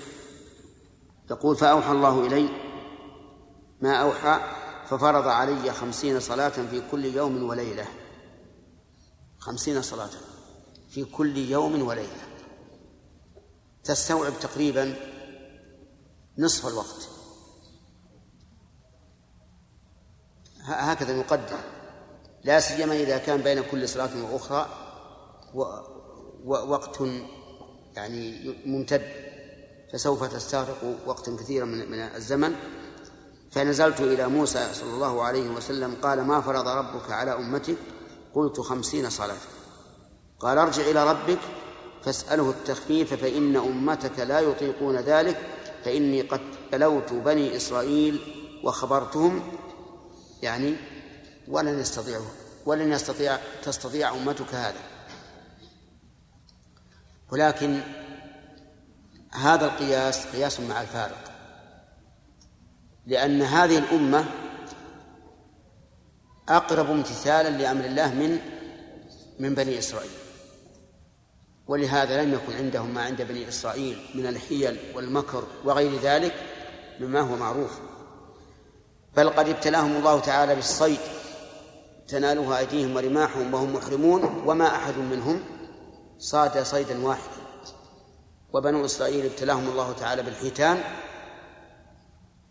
[1.30, 2.50] يقول فأوحى الله إلي
[3.82, 4.40] ما أوحى
[4.88, 7.88] ففرض علي خمسين صلاة في كل يوم وليلة.
[9.40, 10.10] خمسين صلاة
[10.90, 12.24] في كل يوم وليلة.
[13.84, 14.96] تستوعب تقريبا
[16.38, 17.10] نصف الوقت.
[20.64, 21.60] هكذا يقدر.
[22.44, 24.70] لا سيما إذا كان بين كل صلاة وأخرى
[26.46, 27.02] وقت
[27.96, 29.29] يعني ممتد.
[29.94, 32.56] فسوف تستغرق وقتا كثيرا من من الزمن.
[33.52, 37.76] فنزلت إلى موسى صلى الله عليه وسلم قال ما فرض ربك على أمتك
[38.34, 39.38] قلت خمسين صلاة.
[40.40, 41.40] قال ارجع إلى ربك
[42.04, 45.38] فاسأله التخفيف فإن أمتك لا يطيقون ذلك
[45.86, 46.42] فإني قد
[46.72, 48.20] بلوت بني إسرائيل
[48.64, 49.52] وخبرتهم.
[50.42, 50.76] يعني
[51.48, 52.26] ولن يستطيعوا
[52.66, 54.80] ولن يستطيع تستطيع أمتك هذا.
[57.32, 57.82] ولكن
[59.34, 61.32] هذا القياس قياس مع الفارق.
[63.08, 64.26] لأن هذه الأمة
[66.50, 68.40] أقرب امتثالا لأمر الله من
[69.40, 70.12] من بني إسرائيل.
[71.68, 76.34] ولهذا لم يكن عندهم ما عند بني إسرائيل من الحيل والمكر وغير ذلك
[77.00, 77.80] مما هو معروف.
[79.18, 81.00] بل قد ابتلاهم الله تعالى بالصيد.
[82.08, 84.44] تنالها أيديهم ورماحهم وهم محرمون.
[84.46, 85.44] وما أحد منهم
[86.18, 87.39] صاد صيدا واحدا.
[88.54, 90.84] وبنو إسرائيل ابتلاهم الله تعالى بالحيتان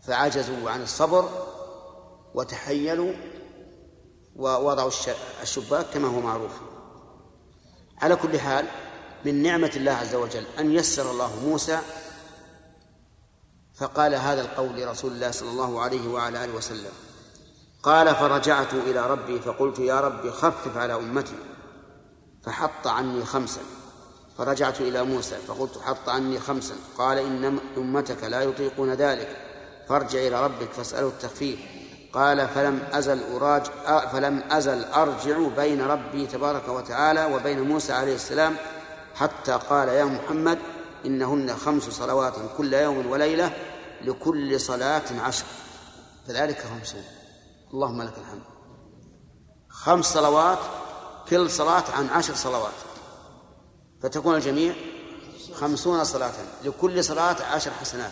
[0.07, 1.29] فعجزوا عن الصبر
[2.33, 3.13] وتحيلوا
[4.35, 4.91] ووضعوا
[5.41, 6.51] الشباك كما هو معروف.
[8.01, 8.65] على كل حال
[9.25, 11.79] من نعمة الله عز وجل أن يسر الله موسى
[13.75, 16.91] فقال هذا القول لرسول الله صلى الله عليه وعلى آله وسلم.
[17.83, 21.35] قال فرجعت إلى ربي فقلت يا رب خفف على أمتي
[22.43, 23.61] فحط عني خمسا.
[24.39, 26.75] فرجعت إلى موسى فقلت حط عني خمسا.
[26.97, 29.37] قال إن أمتك لا يطيقون ذلك.
[29.89, 31.59] فارجع إلى ربك فاسأله التخفيف.
[32.13, 33.65] قال فلم أزل أراج
[34.11, 38.55] فلم أزل أرجع بين ربي تبارك وتعالى وبين موسى عليه السلام
[39.15, 40.59] حتى قال يا محمد
[41.05, 43.53] إنهن خمس صلوات كل يوم وليلة
[44.01, 45.45] لكل صلاة عشر.
[46.27, 47.03] فذلك خمسون
[47.73, 48.43] اللهم لك الحمد.
[49.69, 50.59] خمس صلوات
[51.29, 52.88] كل صلاة عن عشر صلوات.
[54.01, 54.73] فتكون الجميع
[55.53, 58.11] خمسون صلاة لكل صلاة عشر حسنات.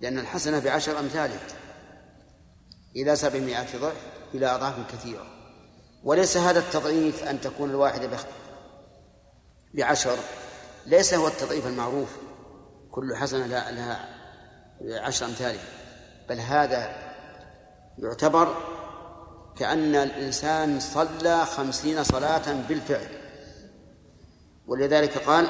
[0.00, 1.40] لأن الحسنة بعشر أمثالها.
[2.96, 3.96] إلى سبعمائة ضعف
[4.34, 5.26] إلى أضعاف كثيرة.
[6.04, 8.18] وليس هذا التضعيف أن تكون الواحدة
[9.74, 10.18] بعشر.
[10.86, 12.08] ليس هو التضعيف المعروف.
[12.90, 14.08] كل حسنة لها
[14.80, 15.64] عشر أمثالها.
[16.28, 16.96] بل هذا
[17.98, 18.56] يعتبر
[19.56, 23.23] كأن الإنسان صلى خمسين صلاة بالفعل.
[24.66, 25.48] ولذلك قال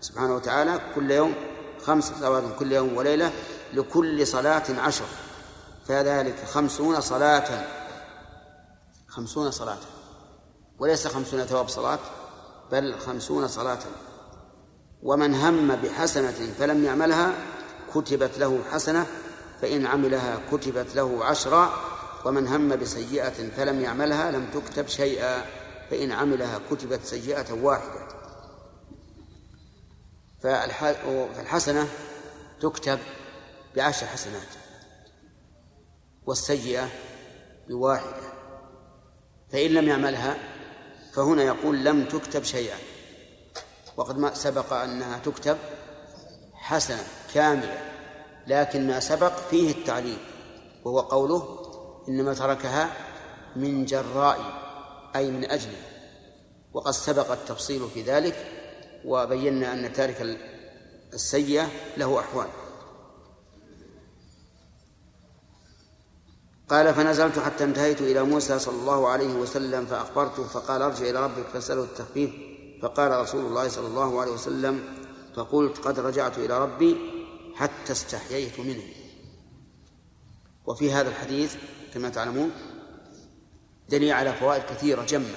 [0.00, 1.34] سبحانه وتعالى كل يوم
[1.82, 3.32] خمس صلوات كل يوم وليلة
[3.72, 5.04] لكل صلاة عشر.
[5.86, 7.66] فذلك خمسون صلاة.
[9.08, 9.78] خمسون صلاة.
[10.78, 11.98] وليس خمسون ثواب صلاة
[12.72, 13.78] بل خمسون صلاة.
[15.02, 17.34] ومن هم بحسنة فلم يعملها
[17.94, 19.06] كتبت له حسنة
[19.62, 21.72] فإن عملها كتبت له عشرا.
[22.24, 25.44] ومن هم بسيئة فلم يعملها لم تكتب شيئا.
[25.90, 28.08] فإن عملها كتبت سيئة واحدة.
[30.42, 31.88] فالحسنة
[32.60, 32.98] تكتب
[33.76, 34.48] بعشر حسنات
[36.26, 36.88] والسيئة
[37.68, 38.32] بواحدة.
[39.52, 40.36] فإن لم يعملها
[41.12, 42.78] فهنا يقول لم تكتب شيئا.
[43.96, 45.58] وقد ما سبق أنها تكتب
[46.54, 47.04] حسنة
[47.34, 47.80] كاملة
[48.46, 50.18] لكن ما سبق فيه التعليل
[50.84, 51.58] وهو قوله
[52.08, 52.92] إنما تركها
[53.56, 54.57] من جراء
[55.18, 55.72] أي من أجل.
[56.72, 58.36] وقد سبق التفصيل في ذلك
[59.04, 60.38] وبينا أن تارك
[61.12, 62.48] السيئة له أحوال.
[66.68, 71.46] قال فنزلت حتى انتهيت إلى موسى صلى الله عليه وسلم فأخبرته فقال أرجع إلى ربك
[71.52, 72.30] فاسأله التخفيف
[72.82, 74.80] فقال رسول الله صلى الله عليه وسلم
[75.36, 76.96] فقلت قد رجعت إلى ربي
[77.54, 78.82] حتى استحييت منه
[80.66, 81.56] وفي هذا الحديث
[81.94, 82.50] كما تعلمون
[83.88, 85.34] دليل على فوائد كثيرة جمة.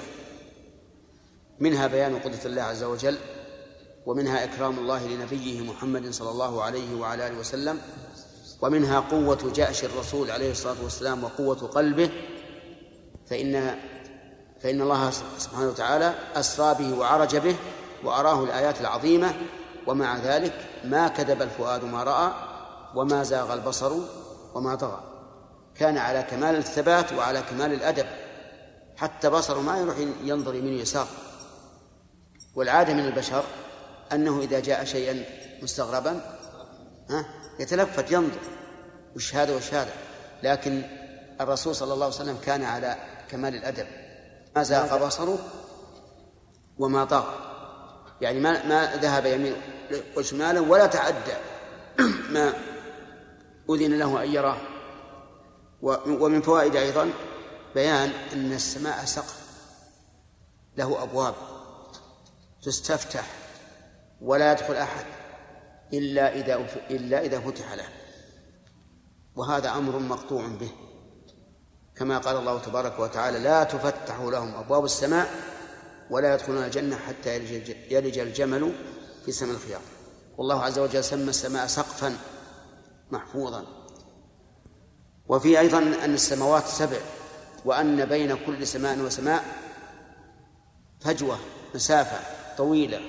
[1.60, 3.18] منها بيان قدرة الله عز وجل
[4.06, 7.80] ومنها إكرام الله لنبيه محمد صلى الله عليه وعلى آله وسلم
[8.62, 12.10] ومنها قوة جأش الرسول عليه الصلاة والسلام وقوة قلبه
[13.30, 13.78] فإن
[14.62, 17.56] فإن الله سبحانه وتعالى أسرى به وعرج به
[18.04, 19.34] وأراه الآيات العظيمة
[19.86, 20.52] ومع ذلك
[20.84, 22.32] ما كذب الفؤاد ما رأى
[22.94, 23.92] وما زاغ البصر
[24.54, 25.00] وما طغى.
[25.76, 28.06] كان على كمال الثبات وعلى كمال الأدب.
[29.02, 31.06] حتى بصره ما يروح ينظر يمين يسار
[32.54, 33.44] والعادة من البشر
[34.12, 35.24] أنه إذا جاء شيئا
[35.62, 36.20] مستغربا
[37.10, 37.24] ها
[37.60, 38.40] يتلفت ينظر
[39.16, 39.92] وش هذا وش هذا
[40.42, 40.82] لكن
[41.40, 42.96] الرسول صلى الله عليه وسلم كان على
[43.30, 43.86] كمال الأدب.
[44.56, 45.38] ما زاغ بصره
[46.78, 47.34] وما طغى
[48.20, 49.54] يعني ما ما ذهب يمين
[50.16, 51.36] وشمالا ولا تعدى.
[52.34, 52.52] ما
[53.70, 54.56] أذن له أن يراه.
[55.82, 57.10] ومن فوائد أيضا
[57.74, 59.42] بيان أن السماء سقف
[60.76, 61.34] له أبواب
[62.62, 63.30] تستفتح
[64.20, 65.04] ولا يدخل أحد
[65.92, 67.88] إلا إذا إلا إذا فتح له.
[69.36, 70.70] وهذا أمر مقطوع به.
[71.96, 75.30] كما قال الله تبارك وتعالى لا تفتح لهم أبواب السماء
[76.10, 77.36] ولا يدخلون الجنة حتى
[77.90, 78.72] يلج الجمل
[79.24, 79.80] في سم الخياط.
[80.36, 82.16] والله عز وجل سمى السماء سقفا
[83.10, 83.66] محفوظا.
[85.28, 87.00] وفي أيضا أن السماوات سبع.
[87.64, 89.44] وأن بين كل سماء وسماء
[91.00, 91.38] فجوة
[91.74, 92.20] مسافة
[92.56, 93.00] طويلة.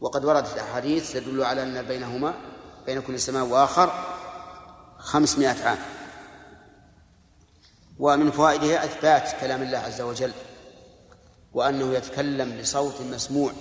[0.00, 2.34] وقد وردت الأحاديث تدل على أن بينهما
[2.86, 3.92] بين كل سماء وآخر
[4.98, 5.78] خمسمائة عام.
[7.98, 10.32] ومن فوائدها إثبات كلام الله عز وجل
[11.52, 13.52] وأنه يتكلم بصوت مسموع.